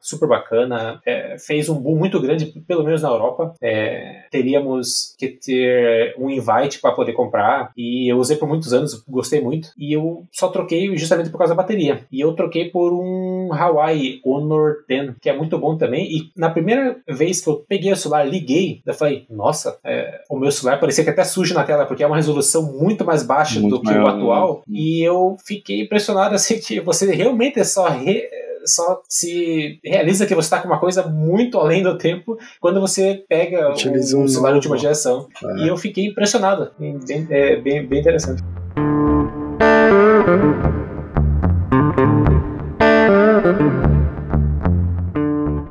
[0.02, 3.54] super bacana, é, fez um boom muito grande, pelo menos na Europa.
[3.62, 9.04] É, teríamos que ter um invite para poder comprar e eu usei por muitos anos,
[9.08, 12.06] gostei muito e eu só troquei justamente por causa da bateria.
[12.12, 16.06] E eu troquei por um Hawaii Honor 10, que é muito bom também.
[16.06, 20.38] E na primeira vez que eu peguei o celular, liguei, eu falei, nossa, é, o
[20.38, 23.60] meu celular parecia que até sujo na tela, porque é uma resolução muito mais baixa
[23.60, 24.64] muito do que maior, o atual.
[24.68, 24.80] Né?
[24.80, 28.24] E eu fiquei impressionado assim que você realmente é só re
[28.68, 33.24] só se realiza que você está com uma coisa muito além do tempo quando você
[33.28, 35.28] pega Utiliza um celular de última geração.
[35.44, 35.58] É.
[35.64, 36.72] E eu fiquei impressionado.
[36.78, 37.00] Bem,
[37.30, 38.44] é, bem, bem interessante.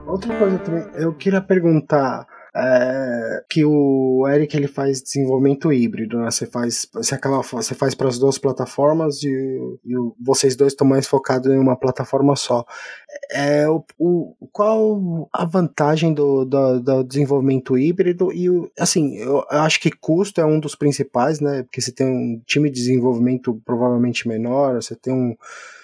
[0.07, 2.27] Outra coisa também, eu queria perguntar
[2.59, 6.31] é, que o Eric ele faz desenvolvimento híbrido, né?
[6.31, 10.87] Você faz, você acaba, você faz para as duas plataformas e, e vocês dois estão
[10.87, 12.65] mais focados em uma plataforma só.
[13.31, 19.79] É, o, o, qual a vantagem do, do, do desenvolvimento híbrido e assim, eu acho
[19.79, 21.63] que custo é um dos principais, né?
[21.63, 25.37] Porque você tem um time de desenvolvimento provavelmente menor, você tem um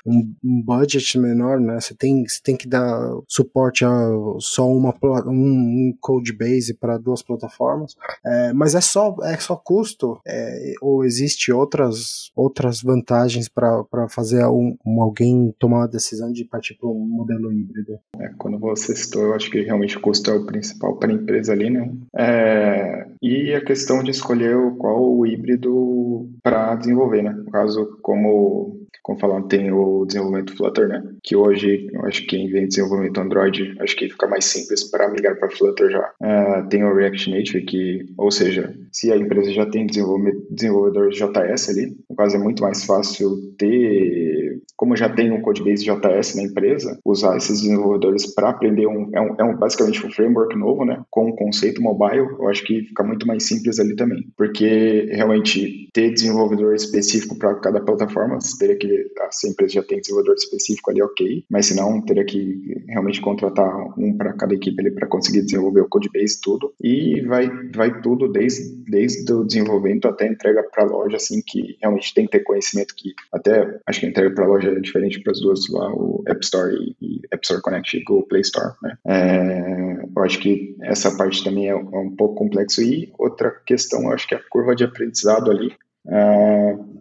[0.04, 1.80] um, budget menor, né?
[1.80, 3.90] Você tem, você tem que dar suporte a
[4.38, 4.94] só uma
[5.26, 11.04] um, code base para duas plataformas, é, mas é só é só custo é, ou
[11.04, 17.06] existe outras outras vantagens para fazer um, alguém tomar a decisão de partir para um
[17.06, 17.98] modelo híbrido?
[18.18, 21.14] É, quando você citou, eu acho que realmente o custo é o principal para a
[21.14, 21.92] empresa ali, né?
[22.16, 27.30] É, e a questão de escolher qual o híbrido para desenvolver, né?
[27.30, 31.02] No caso, como como falando, tem o desenvolvimento Flutter, né?
[31.22, 35.08] Que hoje, eu acho que quem vem desenvolvimento Android, acho que fica mais simples para
[35.08, 36.12] migrar para Flutter já.
[36.20, 41.68] Uh, tem o React Native, que, ou seja, se a empresa já tem desenvolvedor JS
[41.70, 44.41] ali, no caso é muito mais fácil ter,
[44.76, 49.20] como já tem um codebase JS na empresa, usar esses desenvolvedores para aprender um é,
[49.20, 51.02] um, é um, basicamente um framework novo, né?
[51.10, 55.88] Com um conceito mobile, eu acho que fica muito mais simples ali também, porque realmente
[55.92, 60.90] ter desenvolvedor específico para cada plataforma teria que se a empresa já tem desenvolvedor específico
[60.90, 65.06] ali, ok, mas se não, teria que realmente contratar um para cada equipe ali para
[65.06, 66.72] conseguir desenvolver o codebase tudo.
[66.80, 71.40] E vai, vai tudo desde, desde o desenvolvimento até a entrega para a loja, assim,
[71.44, 74.71] que realmente tem que ter conhecimento que até acho que a entrega para a loja
[74.78, 78.26] é diferente para as duas lá, o App Store e, App Store Connect e Google
[78.26, 78.96] Play Store, né?
[79.06, 82.82] É, eu acho que essa parte também é, é um pouco complexo.
[82.82, 85.72] E outra questão, eu acho que a curva de aprendizado ali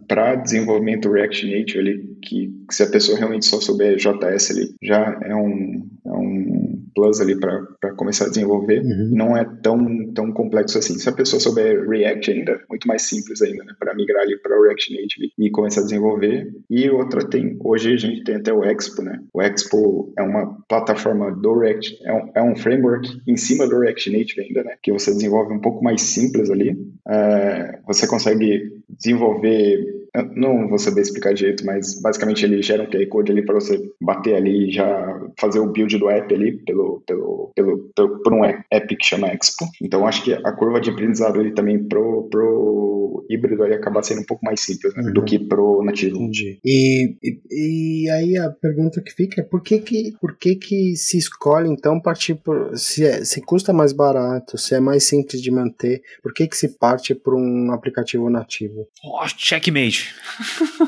[0.06, 4.74] para desenvolvimento React Native ali, que, que, se a pessoa realmente só souber JS ali,
[4.82, 6.51] já é um, é um
[6.94, 8.80] plus ali para começar a desenvolver.
[8.80, 9.10] Uhum.
[9.12, 10.98] Não é tão, tão complexo assim.
[10.98, 14.58] Se a pessoa souber React ainda, muito mais simples ainda, né, para migrar ali para
[14.58, 16.50] o React Native e começar a desenvolver.
[16.70, 19.18] E outra tem, hoje a gente tem até o Expo, né?
[19.32, 23.78] O Expo é uma plataforma do React, é um, é um framework em cima do
[23.78, 24.74] React Native ainda, né?
[24.82, 26.72] Que você desenvolve um pouco mais simples ali.
[26.72, 30.02] Uh, você consegue desenvolver
[30.36, 33.80] não vou saber explicar direito, mas basicamente ele gera um QR Code ali para você
[34.00, 38.34] bater ali e já fazer o build do app ali pelo, pelo, pelo, pelo, por
[38.34, 39.64] um app que chama Expo.
[39.80, 44.20] Então acho que a curva de aprendizado ali também pro, pro híbrido ali acaba sendo
[44.20, 45.12] um pouco mais simples né, uhum.
[45.14, 46.16] do que pro nativo.
[46.16, 46.60] Entendi.
[46.62, 50.94] E, e, e, aí a pergunta que fica é por que que, por que, que
[50.94, 55.40] se escolhe então partir por se, é, se custa mais barato, se é mais simples
[55.40, 58.81] de manter, por que que se parte por um aplicativo nativo?
[59.04, 60.14] Oh, checkmate.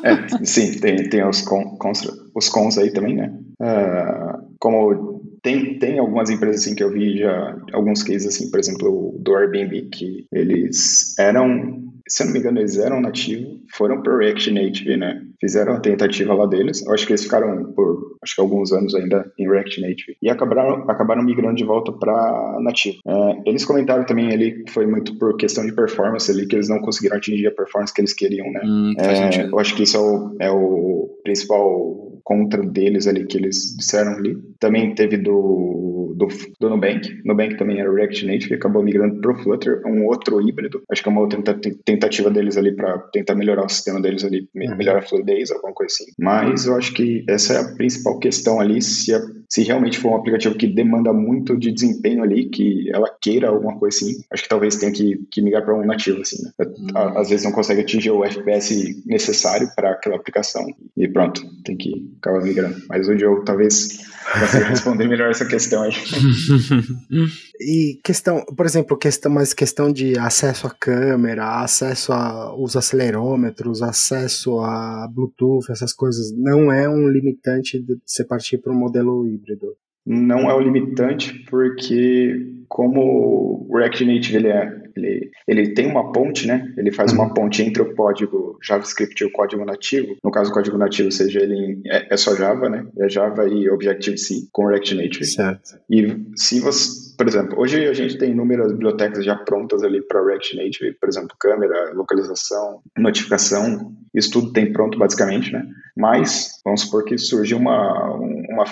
[0.03, 2.01] É, sim, tem, tem os, cons,
[2.35, 3.33] os cons aí também, né?
[3.61, 8.59] Uh, como tem, tem algumas empresas assim que eu vi já, alguns cases assim, por
[8.59, 14.03] exemplo, do Airbnb, que eles eram se eu não me engano, eles eram nativos, foram
[14.03, 15.23] para React Native, né?
[15.41, 16.85] Fizeram a tentativa lá deles.
[16.85, 20.29] Eu acho que eles ficaram por acho que alguns anos ainda em React Native e
[20.29, 22.99] acabaram, acabaram migrando de volta para nativo.
[23.07, 26.69] É, eles comentaram também ali que foi muito por questão de performance ali que eles
[26.69, 28.61] não conseguiram atingir a performance que eles queriam, né?
[28.65, 33.37] Hum, é, eu acho que isso é o, é o principal contra deles ali que
[33.37, 34.37] eles disseram ali.
[34.59, 36.29] Também teve do, do,
[36.61, 37.21] do Nubank.
[37.25, 40.83] Nubank também era React Native, acabou migrando pro Flutter, um outro híbrido.
[40.91, 41.43] Acho que é uma outra
[41.85, 44.77] tentativa deles ali para tentar melhorar o sistema deles ali, uhum.
[44.77, 46.13] melhorar a fluidez, alguma coisa assim.
[46.19, 50.13] Mas eu acho que essa é a principal questão ali, se, a, se realmente for
[50.13, 54.43] um aplicativo que demanda muito de desempenho ali, que ela queira alguma coisa assim, acho
[54.43, 56.53] que talvez tenha que, que migrar para um nativo, assim, né?
[56.59, 57.19] Uhum.
[57.19, 60.67] Às vezes não consegue atingir o FPS necessário para aquela aplicação
[60.97, 62.77] e pronto, tem que acaba migrando.
[62.89, 65.93] Mas o Diogo talvez consiga responder melhor essa questão aí.
[67.61, 74.61] e questão, por exemplo, questão, mais questão de acesso à câmera, acesso aos acelerômetros, acesso
[74.61, 79.77] a Bluetooth, essas coisas, não é um limitante de você partir para um modelo híbrido.
[80.07, 86.13] não é o limitante, porque como o React Native ele é ele, ele tem uma
[86.13, 86.73] ponte, né?
[86.77, 87.35] Ele faz uma Uhum.
[87.35, 90.17] ponte entre o código JavaScript e o código nativo.
[90.23, 92.87] No caso, o código nativo, seja ele em- é, é só Java, né?
[92.99, 95.25] É Java e Objective-C com React Native.
[95.25, 95.79] Certo.
[95.91, 100.25] E se você, por exemplo, hoje a gente tem inúmeras bibliotecas já prontas ali para
[100.25, 105.65] React Native, por exemplo, câmera, localização, notificação, isso tudo tem pronto basicamente, né?
[105.97, 108.65] Mas vamos supor que surge uma um- uma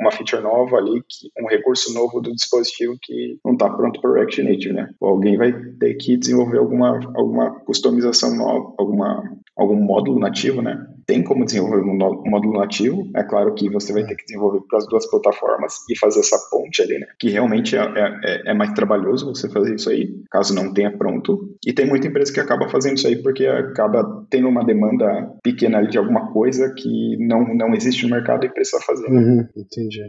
[0.00, 4.12] uma feature nova ali, que, um recurso novo do dispositivo que não está pronto para
[4.14, 4.88] React Native, né?
[5.00, 9.22] Ou alguém vai ter que desenvolver alguma alguma customização nova, alguma
[9.60, 10.86] algum módulo nativo, né?
[11.06, 11.96] Tem como desenvolver um
[12.30, 15.98] módulo nativo, é claro que você vai ter que desenvolver para as duas plataformas e
[15.98, 17.06] fazer essa ponte ali, né?
[17.18, 17.80] Que realmente é,
[18.24, 21.56] é, é mais trabalhoso você fazer isso aí, caso não tenha pronto.
[21.66, 25.78] E tem muita empresa que acaba fazendo isso aí porque acaba tendo uma demanda pequena
[25.78, 29.10] ali de alguma coisa que não, não existe no mercado e precisa fazer.
[29.10, 29.20] né?
[29.20, 30.00] Uhum, entendi.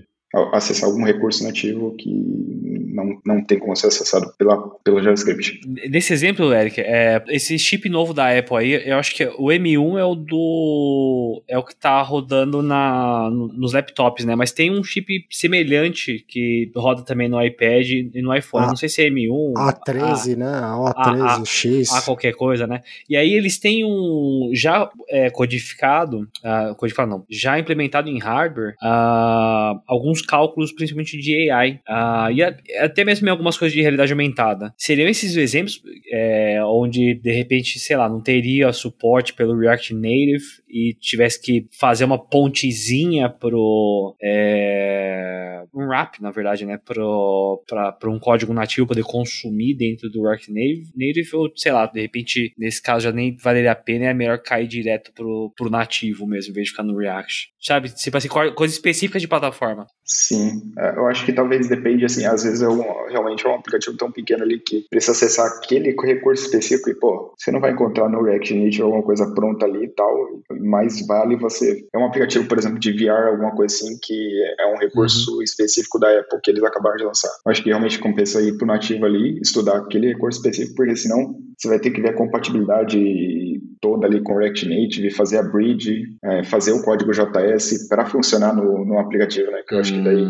[0.54, 5.60] Acessar algum recurso nativo que não, não tem como ser acessado pela, pelo JavaScript.
[5.90, 9.98] Nesse exemplo, Eric, é, esse chip novo da Apple aí, eu acho que o M1
[10.00, 11.44] é o do.
[11.48, 14.36] é o que tá rodando na, no- nos laptops, né?
[14.36, 18.66] Mas tem um chip semelhante que roda também no iPad e no iPhone.
[18.66, 19.54] Ah, não sei se é M1.
[19.54, 20.46] A13, né?
[20.48, 21.92] A a- A13, X.
[21.92, 22.84] a ah, qualquer coisa, né?
[23.10, 28.76] E aí eles têm um já é, codificado, ah, codificado não, já implementado em hardware
[28.82, 33.82] ah, alguns cálculos, principalmente de AI, ah, e a- até mesmo em algumas coisas de
[33.82, 34.74] realidade aumentada.
[34.78, 35.82] Seriam esses exemplos
[36.12, 41.68] é, onde de repente, sei lá, não teria suporte pelo React Native e tivesse que
[41.80, 47.64] fazer uma pontezinha pro é, um wrap, na verdade, né, pro
[48.08, 52.54] um código nativo poder consumir dentro do React Native, Native ou sei lá, de repente
[52.58, 56.52] nesse caso já nem valeria a pena, é melhor cair direto pro, pro nativo mesmo,
[56.52, 57.51] em vez de ficar no React.
[57.62, 57.94] Sabe?
[57.94, 59.86] Tipo assim, co- coisas específicas de plataforma.
[60.04, 63.56] Sim, é, eu acho que talvez depende, assim, às vezes é um, realmente é um
[63.56, 67.72] aplicativo tão pequeno ali que precisa acessar aquele recurso específico e, pô, você não vai
[67.72, 70.12] encontrar no React Native alguma coisa pronta ali e tal,
[70.60, 71.86] mais vale você...
[71.94, 74.30] É um aplicativo, por exemplo, de VR, alguma coisa assim, que
[74.60, 77.30] é um recurso específico da Apple que eles acabaram de lançar.
[77.46, 81.36] Eu acho que realmente compensa ir pro nativo ali, estudar aquele recurso específico, porque senão
[81.62, 86.06] você vai ter que ver a compatibilidade toda ali com React Native, fazer a bridge,
[86.24, 89.62] é, fazer o código JS para funcionar no, no aplicativo, né?
[89.68, 90.26] Que eu acho que daí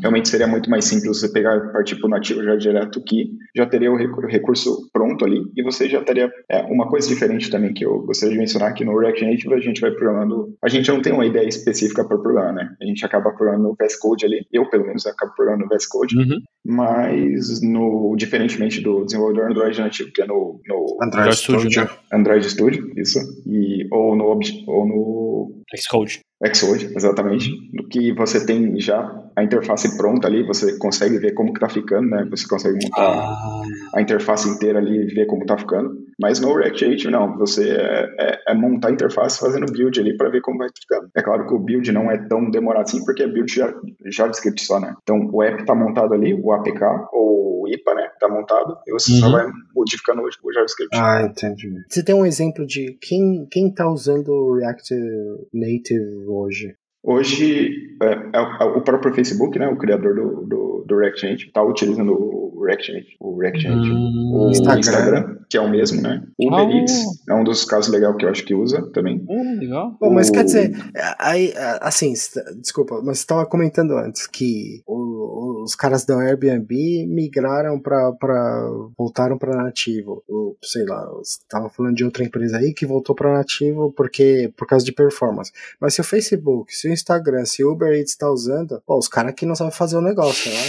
[0.00, 3.30] realmente seria muito mais simples você pegar e partir para o nativo já direto que
[3.56, 7.50] já teria o recu- recurso pronto ali e você já teria é, uma coisa diferente
[7.50, 10.68] também que eu gostaria de mencionar que no React Native a gente vai programando a
[10.68, 13.98] gente não tem uma ideia específica para programar né a gente acaba programando o VS
[13.98, 16.40] Code ali eu pelo menos acabo programando o VS Code Uhum.
[16.64, 21.90] mas no diferentemente do desenvolvedor Android nativo que é no, no Android Studio, Studio.
[22.12, 24.24] Android Studio isso e ou no
[24.66, 26.20] ou no Xcode.
[26.54, 31.52] Xcode, exatamente, no que você tem já a interface pronta ali, você consegue ver como
[31.52, 32.26] que tá ficando, né?
[32.30, 33.28] Você consegue montar
[33.94, 35.96] a interface inteira ali e ver como tá ficando.
[36.20, 40.16] Mas no React Native não, você é, é- é montar a interface fazendo build ali
[40.16, 41.08] para ver como vai ficando.
[41.14, 43.72] É claro que o build não é tão demorado assim, porque é build já,
[44.06, 44.94] JavaScript só, né?
[45.02, 46.82] Então o app tá montado ali, o APK
[47.12, 48.08] ou o IPA, né?
[48.20, 49.32] Tá montado e você só Uhum.
[49.32, 49.46] vai
[49.88, 50.96] modificando o, o JavaScript.
[50.96, 51.70] Ah, entendi.
[51.88, 54.94] Você tem um exemplo de quem, quem tá usando o React
[55.52, 56.74] Native hoje?
[57.02, 57.70] Hoje,
[58.02, 61.62] é, é, é o próprio Facebook, né, o criador do, do, do React Native, está
[61.62, 64.78] utilizando o React Native, o React Native, o Instagram.
[64.80, 65.38] Instagram.
[65.48, 66.22] que é o mesmo, né?
[66.36, 66.76] O Uber.
[66.76, 69.24] Eats é um dos casos legais que eu acho que usa também.
[69.28, 69.96] Hum, legal.
[69.98, 70.72] Bom, mas O- quer dizer,
[71.18, 77.06] aí, assim, cê- desculpa, mas você estava comentando antes que o- os caras da Airbnb
[77.06, 78.10] migraram para
[78.96, 80.22] voltaram para nativo.
[80.28, 84.52] Ou, sei lá, você tava falando de outra empresa aí que voltou para nativo porque
[84.56, 85.52] por causa de performance.
[85.80, 89.08] Mas se o Facebook, se o Instagram, se o Uber Eats está usando, pô, os
[89.08, 90.62] caras aqui não sabem fazer o negócio, né?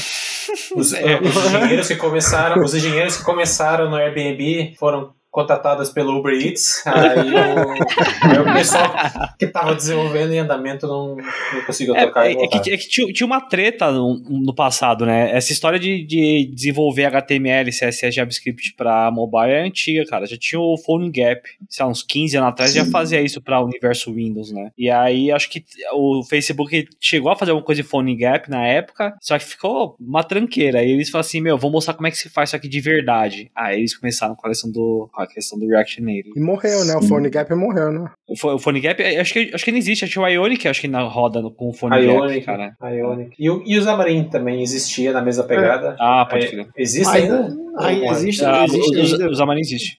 [0.76, 6.18] Os, é, os engenheiros que começaram, os engenheiros que começaram no Airbnb foram contratados pelo
[6.18, 6.84] Uber Eats.
[6.88, 8.92] Aí o, aí o pessoal
[9.38, 12.78] que estava desenvolvendo em andamento não, não conseguiu É, tocar é- e é que, é
[12.78, 15.32] que tinha, tinha uma treta no, no passado, né?
[15.36, 20.26] Essa história de, de desenvolver HTML, CSS, JavaScript pra mobile é antiga, cara.
[20.26, 22.92] Já tinha o Phone Gap, sei lá, uns 15 anos atrás, já Sim.
[22.92, 24.72] fazia isso pra universo Windows, né?
[24.78, 28.66] E aí acho que o Facebook chegou a fazer alguma coisa de Phone Gap na
[28.66, 30.80] época, só que ficou uma tranqueira.
[30.80, 32.82] Aí eles falaram assim: meu, vou mostrar como é que se faz isso aqui de
[32.82, 33.52] verdade.
[33.56, 36.32] Aí eles começaram com a questão do, com a questão do React Native.
[36.36, 36.96] E morreu, né?
[36.96, 37.02] O.
[37.02, 38.10] Phone Gap morreu, né?
[38.28, 40.06] O o Phone Gap, acho que, acho que não existe.
[40.06, 42.74] Acho que o Ionic acho que na roda no- com o Phone Gap, Ionic, cara.
[42.82, 43.36] Ionic.
[43.38, 45.96] E, o- e o Xamarin também existia na mesma pegada.
[46.00, 46.68] Ah, pode É, crer.
[46.78, 47.50] Existe Ainda-
[48.14, 49.30] existe, Ah, existe os, ainda.
[49.32, 49.98] os Xamarin existe.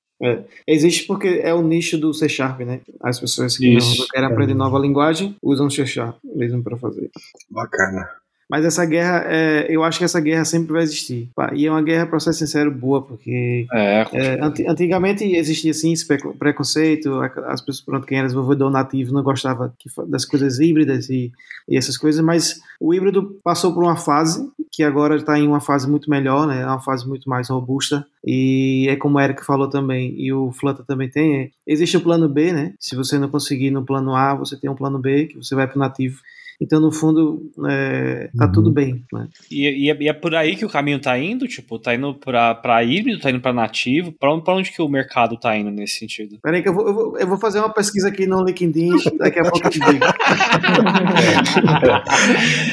[0.69, 2.81] Existe porque é o nicho do C Sharp, né?
[3.03, 4.01] As pessoas que Isso.
[4.01, 7.11] não querem aprender nova linguagem usam C Sharp mesmo para fazer.
[7.51, 8.07] Bacana.
[8.51, 11.29] Mas essa guerra, é, eu acho que essa guerra sempre vai existir.
[11.55, 15.95] E é uma guerra, pra ser sincero, boa, porque É, é, anti- antigamente existia assim
[16.39, 19.73] preconceito, as pessoas, pronto, quem era desenvolvedor nativo não gostava
[20.09, 21.31] das coisas híbridas e,
[21.69, 25.61] e essas coisas, mas o híbrido passou por uma fase que agora está em uma
[25.61, 26.63] fase muito melhor, né?
[26.63, 30.51] É uma fase muito mais robusta e é como o Eric falou também e o
[30.53, 32.73] Flutter também tem, é, existe o plano B, né?
[32.79, 35.67] Se você não conseguir no plano A, você tem um plano B que você vai
[35.67, 36.19] para o nativo.
[36.61, 38.53] Então, no fundo, é, tá Uhum.
[38.53, 39.29] tudo bem, né?
[39.51, 42.15] E, e é, e é por aí que o caminho tá indo, tipo, tá indo
[42.15, 44.13] pra, pra híbrido, tá indo pra nativo.
[44.13, 46.37] Pra onde, pra onde que o mercado tá indo nesse sentido?
[46.43, 49.39] Peraí que eu vou, eu, vou, eu vou fazer uma pesquisa aqui no LinkedIn, daqui
[49.41, 50.05] a pouco eu te digo.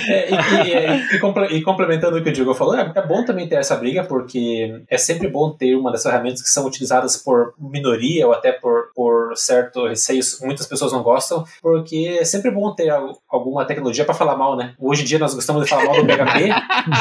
[0.09, 3.23] É, e, e- e comple- e complementando o que o Diego falou, é, é bom
[3.25, 7.17] também ter essa briga, porque é sempre bom ter uma dessas ferramentas que são utilizadas
[7.17, 12.51] por minoria ou até por, por certo receio, muitas pessoas não gostam, porque é sempre
[12.51, 14.73] bom ter al- alguma tecnologia para falar mal, né?
[14.79, 16.49] Hoje em dia nós gostamos de falar mal do PHP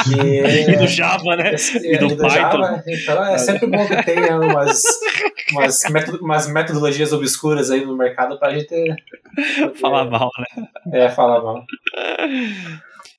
[0.71, 1.55] E do e, Java, né?
[1.83, 2.29] e do Python.
[2.29, 4.81] Java, então é sempre bom que tenha umas,
[5.53, 8.67] umas, metod- umas metodologias obscuras aí no mercado pra gente
[9.79, 10.67] Falar mal, né?
[10.93, 11.63] é, falar mal.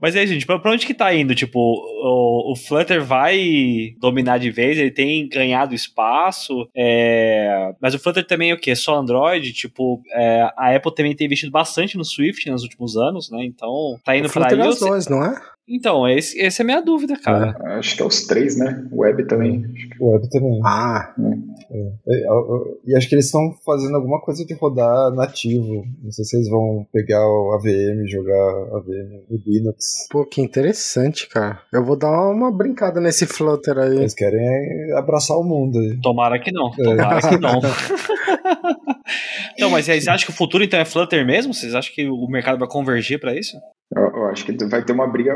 [0.01, 1.35] Mas aí, gente, pra, pra onde que tá indo?
[1.35, 7.73] Tipo, o, o Flutter vai dominar de vez, ele tem ganhado espaço, é...
[7.81, 8.77] mas o Flutter também é o quê?
[8.77, 9.53] Só Android?
[9.53, 13.45] Tipo, é, a Apple também tem investido bastante no Swift nos últimos anos, né?
[13.45, 14.67] Então, tá indo O pra Flutter aí.
[14.67, 15.41] é os dois, não é?
[15.69, 17.55] Então, esse, essa é a minha dúvida, cara.
[17.79, 18.87] Acho que é os três, né?
[18.91, 19.65] Web também.
[20.01, 20.61] O web também.
[20.65, 21.15] Ah,
[21.71, 25.85] É, eu- eu- E acho que eles estão fazendo alguma coisa de rodar nativo.
[26.03, 30.07] Não sei se eles vão pegar o AVM, jogar AVM no Linux.
[30.11, 31.61] pô, que interessante, cara.
[31.73, 33.97] Eu vou dar uma brincada nesse Flutter aí.
[33.99, 36.01] Eles querem é, abraçar o mundo aí.
[36.01, 37.61] Tomara que não, tomara que não.
[39.59, 41.53] Não, mas vocês acham que o futuro então é Flutter mesmo?
[41.55, 43.57] Vocês acham que o mercado vai convergir pra isso?
[43.95, 45.35] Eu, eu acho que vai ter uma briga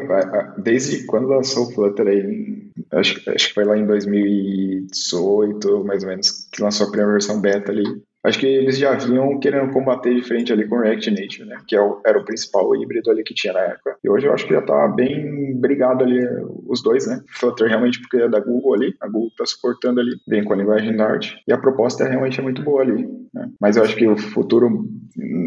[0.59, 6.11] desde quando lançou o Flutter aí, acho, acho que foi lá em 2018, mais ou
[6.11, 7.85] menos, que lançou a primeira versão beta ali.
[8.25, 11.59] Acho que eles já vinham querendo combater de frente ali com React Native, né?
[11.67, 13.97] Que é era o principal híbrido ali que tinha na época.
[14.05, 16.21] E hoje eu acho que já tá bem brigado ali
[16.69, 17.21] os dois, né?
[17.31, 20.57] Flutter realmente porque é da Google ali, a Google tá suportando ali, vem com a
[20.57, 21.33] linguagem Dart.
[21.49, 23.51] E a proposta realmente é muito boa ali, né?
[23.61, 24.87] Mas eu acho que o futuro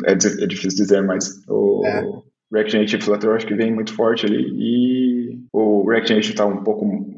[0.06, 2.35] é, é difícil dizer, mas o É.
[2.56, 4.46] React Native e Flutter eu acho que vem muito forte ali.
[4.58, 7.16] E o React Native tá um pouco, um,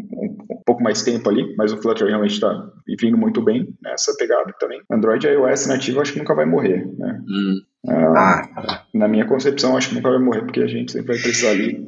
[0.51, 2.69] um pouco mais tempo ali, mas o Flutter realmente tá
[2.99, 4.81] vindo muito bem nessa pegada também.
[4.91, 7.21] Android e iOS nativo eu acho que nunca vai morrer, né?
[7.89, 11.21] Ah, na minha concepção, eu acho que nunca vai morrer, porque a gente sempre vai
[11.21, 11.87] precisar ali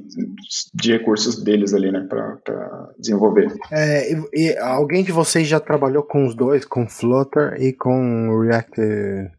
[0.73, 3.51] de recursos deles ali, né, pra, pra desenvolver.
[3.71, 8.39] É, e, e alguém de vocês já trabalhou com os dois, com Flutter e com
[8.41, 8.80] React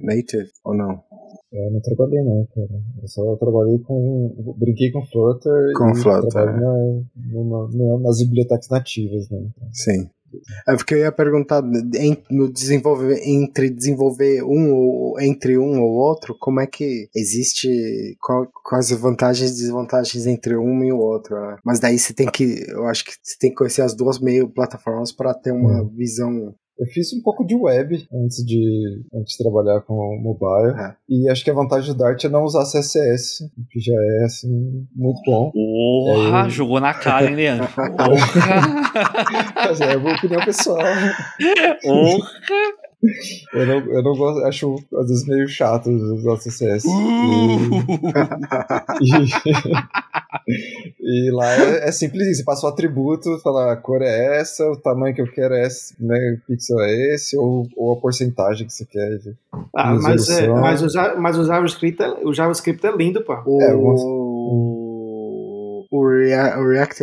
[0.01, 1.03] Native, ou não?
[1.53, 2.81] Eu não trabalhei não, cara.
[3.03, 4.55] Eu só trabalhei com.
[4.57, 6.59] Brinquei com Flutter Com Flutter, trabalho
[7.17, 7.43] é.
[7.45, 9.49] na- nas bibliotecas nativas, né?
[9.73, 10.09] Sim.
[10.69, 11.61] É porque eu ia perguntar
[12.31, 18.47] no desenvolver entre desenvolver um ou entre um ou outro, como é que existe qual,
[18.65, 21.35] quais as vantagens e desvantagens entre um e o outro.
[21.35, 21.57] né?
[21.65, 24.49] Mas daí você tem que, eu acho que você tem que conhecer as duas meio
[24.49, 26.55] plataformas para ter uma visão.
[26.81, 27.95] Eu fiz um pouco de web
[28.25, 30.81] antes de, antes de trabalhar com mobile.
[30.81, 30.95] É.
[31.09, 34.87] E acho que a vantagem do Dart é não usar CSS, que já é assim,
[34.97, 35.51] muito bom.
[35.53, 37.69] Porra, eu- jogou na cara, hein, Leandro?
[37.77, 39.53] Porra!
[39.57, 40.79] Mas é a minha opinião pessoal.
[41.83, 42.31] Porra!
[43.55, 46.87] Eu não, eu não gosto, acho às vezes meio chato usar CSS.
[50.49, 54.39] E, e lá é, é simples isso, você passa o atributo, fala a cor é
[54.41, 57.93] essa, o tamanho que eu quero é esse, né, o pixel é esse, ou, ou
[57.93, 59.19] a porcentagem que você quer.
[59.19, 59.35] de-
[59.75, 63.35] Ah, mas, é, mas, o, mas o JavaScript, é, o JavaScript é lindo, pô.
[63.47, 63.81] O, É, o,
[65.99, 67.03] Rea- o React,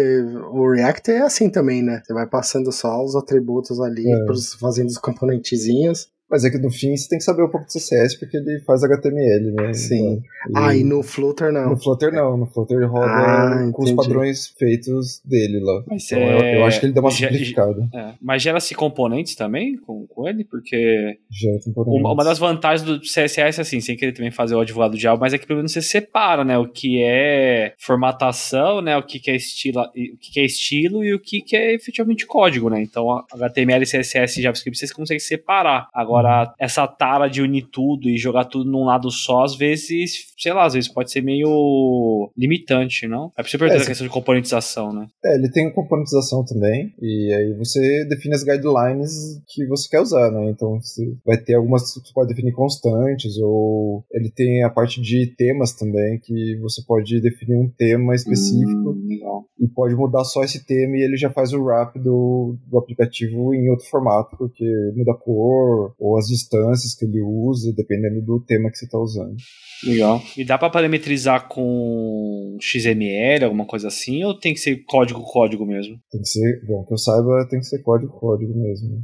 [0.52, 2.02] o React é assim também, né?
[2.06, 4.26] Você vai passando só os atributos ali, É.
[4.26, 6.10] pros- fazendo os componentezinhos.
[6.30, 8.60] Mas é que no fim você tem que saber um pouco de CSS porque ele
[8.66, 9.74] faz HTML, né?
[9.74, 10.22] Sim.
[10.50, 11.70] Então, Ah, e no Flutter não.
[11.72, 13.96] No Flutter não, no Flutter ele roda Ah, com os entendi.
[14.08, 15.84] padrões feitos dele lá.
[15.88, 17.88] Mas Então eu, é- eu acho que ele dá uma simplificada.
[17.94, 20.44] É, mas gera-se componentes também com, com ele?
[20.44, 22.00] Porque Já é componentes.
[22.02, 25.22] uma, uma das vantagens do CSS, assim, sem querer também fazer o advogado do diabo,
[25.22, 26.58] mas é que pelo menos você separa, né?
[26.58, 28.98] O que é formatação, né?
[28.98, 31.74] O que, que é estilo, o que, que é estilo e o que, que é
[31.74, 32.82] efetivamente código, né?
[32.82, 35.88] Então, a HTML, CSS e JavaScript vocês conseguem separar.
[35.94, 40.34] Agora, Agora, essa tara de unir tudo e jogar tudo num lado só, às vezes,
[40.38, 43.32] sei lá, às vezes pode ser meio limitante, não?
[43.38, 45.08] É preciso perguntar É, a questão de componentização, né?
[45.24, 49.12] É, ele tem componentização também, e aí você define as guidelines
[49.48, 50.50] que você quer usar, né?
[50.50, 55.00] Então você vai ter algumas que você pode definir constantes, ou ele tem a parte
[55.00, 60.44] de temas também, que você pode definir um tema específico Hum, e pode mudar só
[60.44, 64.66] esse tema e ele já faz o wrap do, do aplicativo em outro formato, porque
[64.96, 68.98] muda a cor ou as distâncias que ele usa, dependendo do tema que você está
[68.98, 69.36] usando.
[69.84, 70.22] Legal.
[70.36, 76.00] E dá pra parametrizar com XML, alguma coisa assim, ou tem que ser código-código mesmo?
[76.12, 79.04] Tem que ser, bom, que eu saiba, tem que ser código-código mesmo.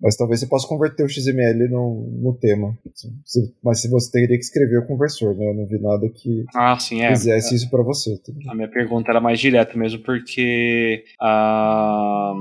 [0.00, 2.76] Mas talvez você possa converter o XML no, no tema.
[3.62, 5.50] Mas se você teria que escrever o conversor, né?
[5.50, 7.08] Eu não vi nada que Ah, sim, é.
[7.10, 8.16] fizesse isso pra você.
[8.18, 8.32] tá?
[8.52, 12.32] A minha pergunta era mais direta mesmo, porque ah,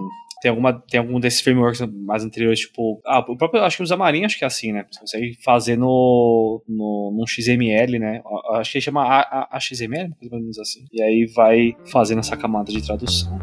[0.46, 3.02] tem, alguma, tem algum desses frameworks mais anteriores, tipo.
[3.04, 4.86] Ah, o próprio, acho que o Xamarin acho que é assim, né?
[4.92, 8.22] Você consegue fazer no, no, num XML, né?
[8.52, 10.86] Acho que chama A- A- AXML, mais ou menos assim.
[10.94, 13.40] E aí vai fazendo essa camada de tradução.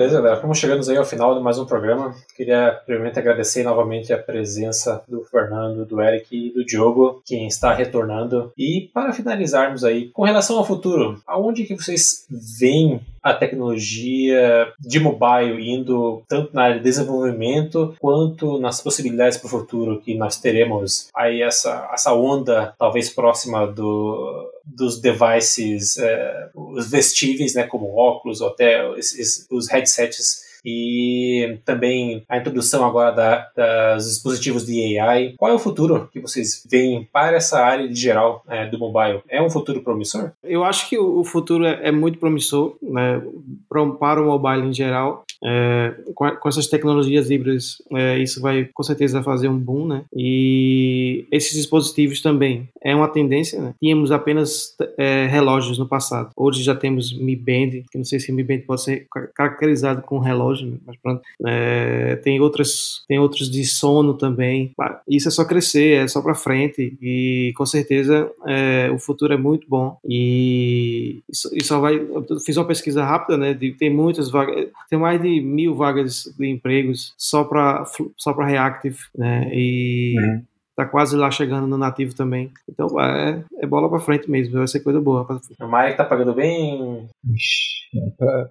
[0.00, 0.40] Beleza, galera.
[0.40, 5.04] Como chegamos aí ao final de mais um programa, queria primeiramente agradecer novamente a presença
[5.06, 8.50] do Fernando, do Eric e do Diogo, quem está retornando.
[8.56, 12.26] E para finalizarmos aí, com relação ao futuro, aonde que vocês
[12.58, 19.46] veem a tecnologia de mobile indo tanto na área de desenvolvimento quanto nas possibilidades para
[19.46, 21.08] o futuro que nós teremos.
[21.14, 28.40] Aí essa, essa onda talvez próxima do, dos devices, eh, os vestíveis, né, como óculos
[28.40, 35.34] ou até esses- os headsets e também a introdução agora da, dos dispositivos de AI.
[35.36, 39.20] Qual é o futuro que vocês veem para essa área de geral eh, do mobile?
[39.28, 40.32] É um futuro promissor?
[40.42, 43.22] Eu acho que o futuro é, é muito promissor né,
[43.68, 45.24] para o mobile em geral.
[45.42, 50.04] É, com, essas tecnologias híbridas, é, isso vai com certeza fazer um boom, né?
[50.14, 53.74] E esses dispositivos também é uma tendência, né?
[53.80, 56.30] Tínhamos apenas é, relógios no passado.
[56.36, 60.02] Hoje já temos Mi Band, que não sei se Mi Band pode ser ca- caracterizado
[60.02, 60.76] com relógio, né?
[60.86, 61.22] mas pronto.
[61.46, 64.72] É, tem outras, tem outros de sono também.
[65.08, 69.36] Isso é só crescer, é só para frente e com certeza é, o futuro é
[69.36, 71.96] muito bom e isso só vai.
[71.96, 73.54] Eu fiz uma pesquisa rápida, né?
[73.54, 77.84] De, tem muitas vagas, tem mais de mil vagas de empregos só para
[78.16, 79.50] só para reactive, né?
[79.52, 80.42] E Uhum.
[80.84, 82.50] Tá quase lá chegando no nativo também.
[82.68, 85.24] Então é, é bola para frente mesmo, vai ser coisa boa.
[85.26, 87.06] pra- O Mike tá pagando bem?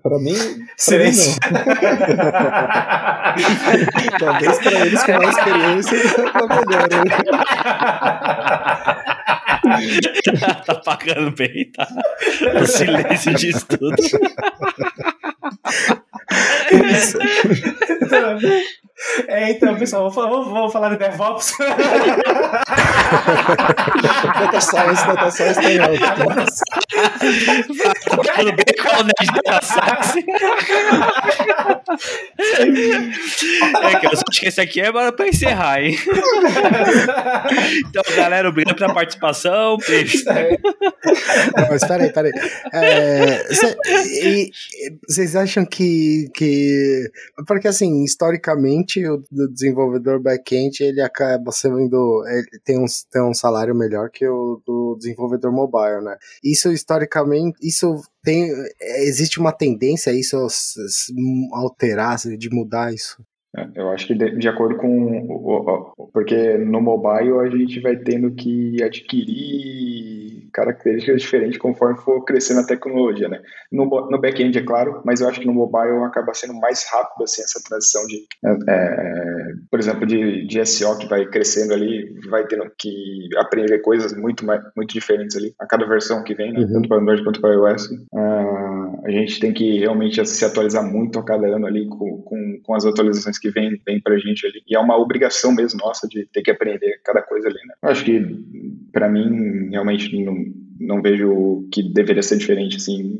[0.03, 0.35] Pra mim,
[0.77, 1.39] Silêncio.
[4.19, 6.87] talvez pra eles com mais experiência tá melhor.
[6.89, 6.99] né?
[10.65, 11.87] tá pagando bem, tá?
[12.61, 13.95] O silêncio diz tudo.
[19.27, 21.53] É, então, pessoal, vamos falar, vamos- falar de DevOps.
[24.39, 25.99] Data Science, Data Science tem alto.
[28.09, 30.25] Tá pagando bem com o Nerd da Science.
[33.83, 35.97] É que eu acho que esse aqui é para pra encerrar, hein?
[37.87, 39.77] Então, galera, obrigado pela participação.
[39.87, 40.23] Beijo.
[41.69, 42.31] Mas peraí, peraí.
[42.73, 43.77] É, cê-
[45.07, 47.09] Vocês acham que, que.
[47.47, 52.23] Porque assim, historicamente, o do desenvolvedor back-end ele acaba sendo.
[52.27, 56.17] Ele tem um, tem um salário melhor que o do desenvolvedor mobile, né?
[56.43, 57.57] Isso historicamente.
[57.61, 58.49] Isso tem.
[58.81, 60.37] Existe uma tendência a isso
[61.53, 63.23] alterar, de mudar isso?
[63.75, 65.93] Eu acho que de, de acordo com.
[66.13, 72.65] Porque no mobile a gente vai tendo que adquirir características diferentes conforme for crescendo a
[72.65, 73.41] tecnologia, né?
[73.71, 77.23] No, no back-end, é claro, mas eu acho que no mobile acaba sendo mais rápido
[77.23, 82.13] assim, essa transição de, é, é, por exemplo, de, de SEO que vai crescendo ali,
[82.29, 84.45] vai tendo que aprender coisas muito,
[84.75, 86.59] muito diferentes ali a cada versão que vem, né?
[86.59, 86.73] Uhum.
[86.73, 87.89] tanto para Android quanto para iOS.
[88.13, 92.59] Ah, a gente tem que realmente se atualizar muito a cada ano ali com, com,
[92.63, 94.61] com as atualizações que vem, vem pra gente ali.
[94.67, 97.73] E é uma obrigação mesmo nossa de ter que aprender cada coisa ali, né?
[97.83, 98.19] Eu acho que,
[98.91, 100.35] para mim, realmente não,
[100.79, 103.19] não vejo que deveria ser diferente, assim,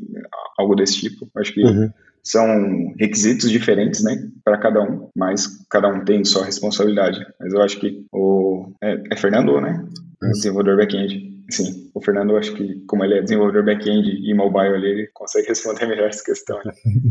[0.58, 1.28] algo desse tipo.
[1.34, 1.90] Eu acho que Uhum.
[2.22, 7.24] são requisitos diferentes, né, para cada um, mas cada um tem sua responsabilidade.
[7.38, 8.72] Mas eu acho que o.
[8.82, 9.84] É, é Fernando, né?
[10.22, 11.30] O desenvolvedor back-end.
[11.50, 15.08] Sim, o Fernando, eu acho que, como ele é desenvolvedor back-end e mobile ali, ele
[15.12, 16.58] consegue responder melhor essa questão.
[16.64, 16.72] né?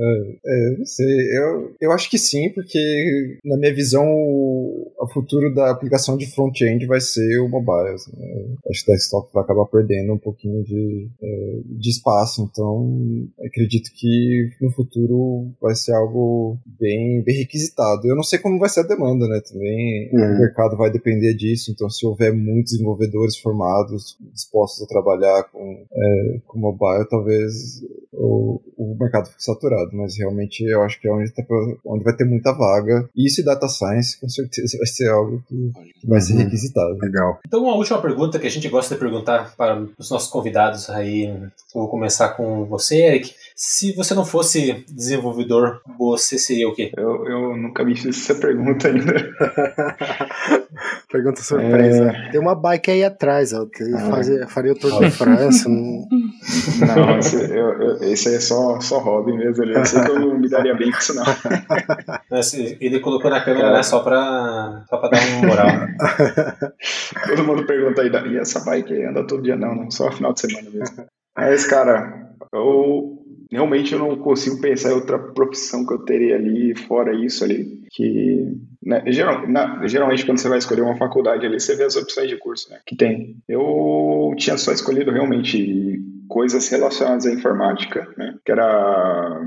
[0.00, 1.06] É, não sei,
[1.38, 6.26] eu, eu acho que sim, porque na minha visão o- o futuro da aplicação de
[6.32, 7.94] front-end vai ser o mobile.
[7.94, 8.26] Assim, né?
[8.70, 13.90] Acho que o desktop vai acabar perdendo um pouquinho de, é, de espaço, então acredito
[13.94, 18.06] que no futuro vai ser algo bem, bem requisitado.
[18.06, 19.40] Eu não sei como vai ser a demanda, né?
[19.50, 20.36] Também uhum.
[20.36, 25.86] o mercado vai depender disso, então se houver muitos desenvolvedores formados, dispostos a trabalhar com,
[25.90, 27.80] é, com mobile, talvez
[28.12, 31.42] o, o mercado fique saturado, mas realmente eu acho que é onde, tá,
[31.84, 33.08] onde vai ter muita vaga.
[33.14, 36.40] Isso e data science, com certeza, vai ser algo que, que vai ser uhum.
[36.40, 36.98] requisitado.
[37.00, 37.38] Legal.
[37.46, 41.32] Então, uma última pergunta que a gente gosta de perguntar para os nossos convidados aí.
[41.74, 43.34] Vou começar com você, Eric.
[43.54, 46.92] Se você não fosse desenvolvedor, você seria o quê?
[46.96, 49.12] Eu, eu nunca me fiz essa pergunta ainda.
[51.10, 52.10] pergunta surpresa.
[52.10, 52.30] É...
[52.30, 53.66] Tem uma bike aí atrás, ó.
[53.94, 55.68] Ah, fazia, faria o Tour de França.
[55.68, 59.64] Não, esse, eu, eu, esse aí é só, só hobby mesmo.
[59.64, 61.24] Eu sei que eu não me daria bem com isso, não.
[62.80, 65.66] Ele colocou na câmera né, só, pra, só pra dar uma moral.
[67.26, 69.56] Todo mundo pergunta aí, e essa bike anda todo dia?
[69.56, 71.06] Não, não, só final de semana mesmo.
[71.36, 73.18] Mas, cara, eu
[73.50, 77.82] realmente eu não consigo pensar em outra profissão que eu teria ali, fora isso ali,
[77.90, 78.52] que
[78.84, 82.28] né, geral, na, geralmente quando você vai escolher uma faculdade ali, você vê as opções
[82.28, 83.36] de curso né, que tem.
[83.48, 85.98] Eu tinha só escolhido realmente
[86.28, 89.40] coisas relacionadas à informática, né, que era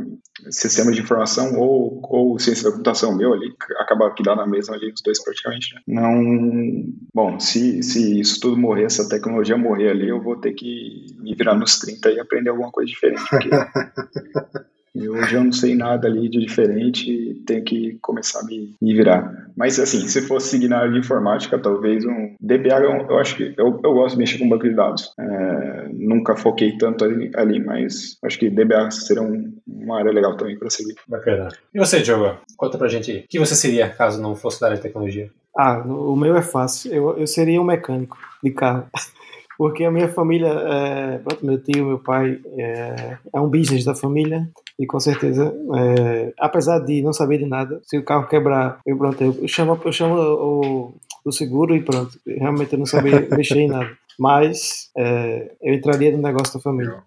[0.50, 4.76] sistema de informação ou, ou ciência da computação meu ali, acaba que dá na mesma
[4.76, 5.76] ali os dois praticamente.
[5.76, 5.82] Né.
[5.88, 11.06] Não, bom, se, se isso tudo morrer, essa tecnologia morrer ali, eu vou ter que
[11.20, 13.50] me virar nos 30 e aprender alguma coisa diferente, porque
[14.94, 18.94] E hoje eu não sei nada ali de diferente, tenho que começar a me, me
[18.94, 19.48] virar.
[19.56, 23.38] Mas assim, se fosse seguir na área de informática, talvez um DBA, eu, eu acho
[23.38, 25.14] que eu, eu gosto de mexer com banco de dados.
[25.18, 30.36] É, nunca foquei tanto ali, ali, mas acho que DBA seria um, uma área legal
[30.36, 30.96] também para seguir.
[31.08, 31.50] Bacana.
[31.74, 32.38] E você, Diogo?
[32.58, 33.20] Conta pra gente aí.
[33.20, 35.30] O que você seria caso não fosse da área de tecnologia?
[35.58, 36.94] Ah, o meu é fácil.
[36.94, 38.86] Eu, eu seria um mecânico de carro.
[39.58, 43.94] Porque a minha família, é, pronto, meu tio, meu pai, é, é um business da
[43.94, 44.50] família
[44.82, 48.98] e com certeza, é, apesar de não saber de nada, se o carro quebrar, eu
[48.98, 50.94] pronto, eu chamo, eu chamo o,
[51.24, 52.18] o seguro e pronto.
[52.26, 53.92] Realmente eu não sabia mexer em nada.
[54.18, 57.04] Mas é, eu entraria no negócio da família.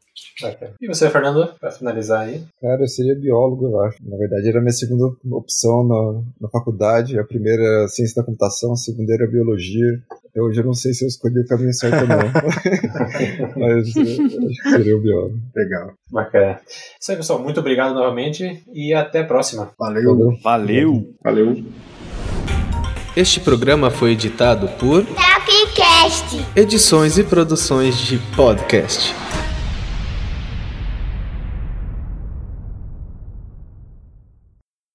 [0.80, 2.44] E você, Fernando, para finalizar aí?
[2.60, 3.98] Cara, eu seria biólogo, eu acho.
[4.08, 7.18] Na verdade, era a minha segunda opção na, na faculdade.
[7.18, 10.00] A primeira era ciência da computação, a segunda era biologia.
[10.34, 12.18] Eu hoje eu não sei se eu escolhi o caminho certo ou não.
[13.56, 15.38] Mas acho que seria o biólogo.
[15.54, 15.92] Legal.
[16.10, 16.60] Bacana.
[17.00, 17.38] Isso aí, pessoal.
[17.40, 19.70] Muito obrigado novamente e até a próxima.
[19.78, 20.36] Valeu.
[20.42, 21.14] Valeu.
[21.22, 21.64] Valeu.
[23.16, 26.44] Este programa foi editado por Tapcast.
[26.56, 29.23] Edições e produções de podcast.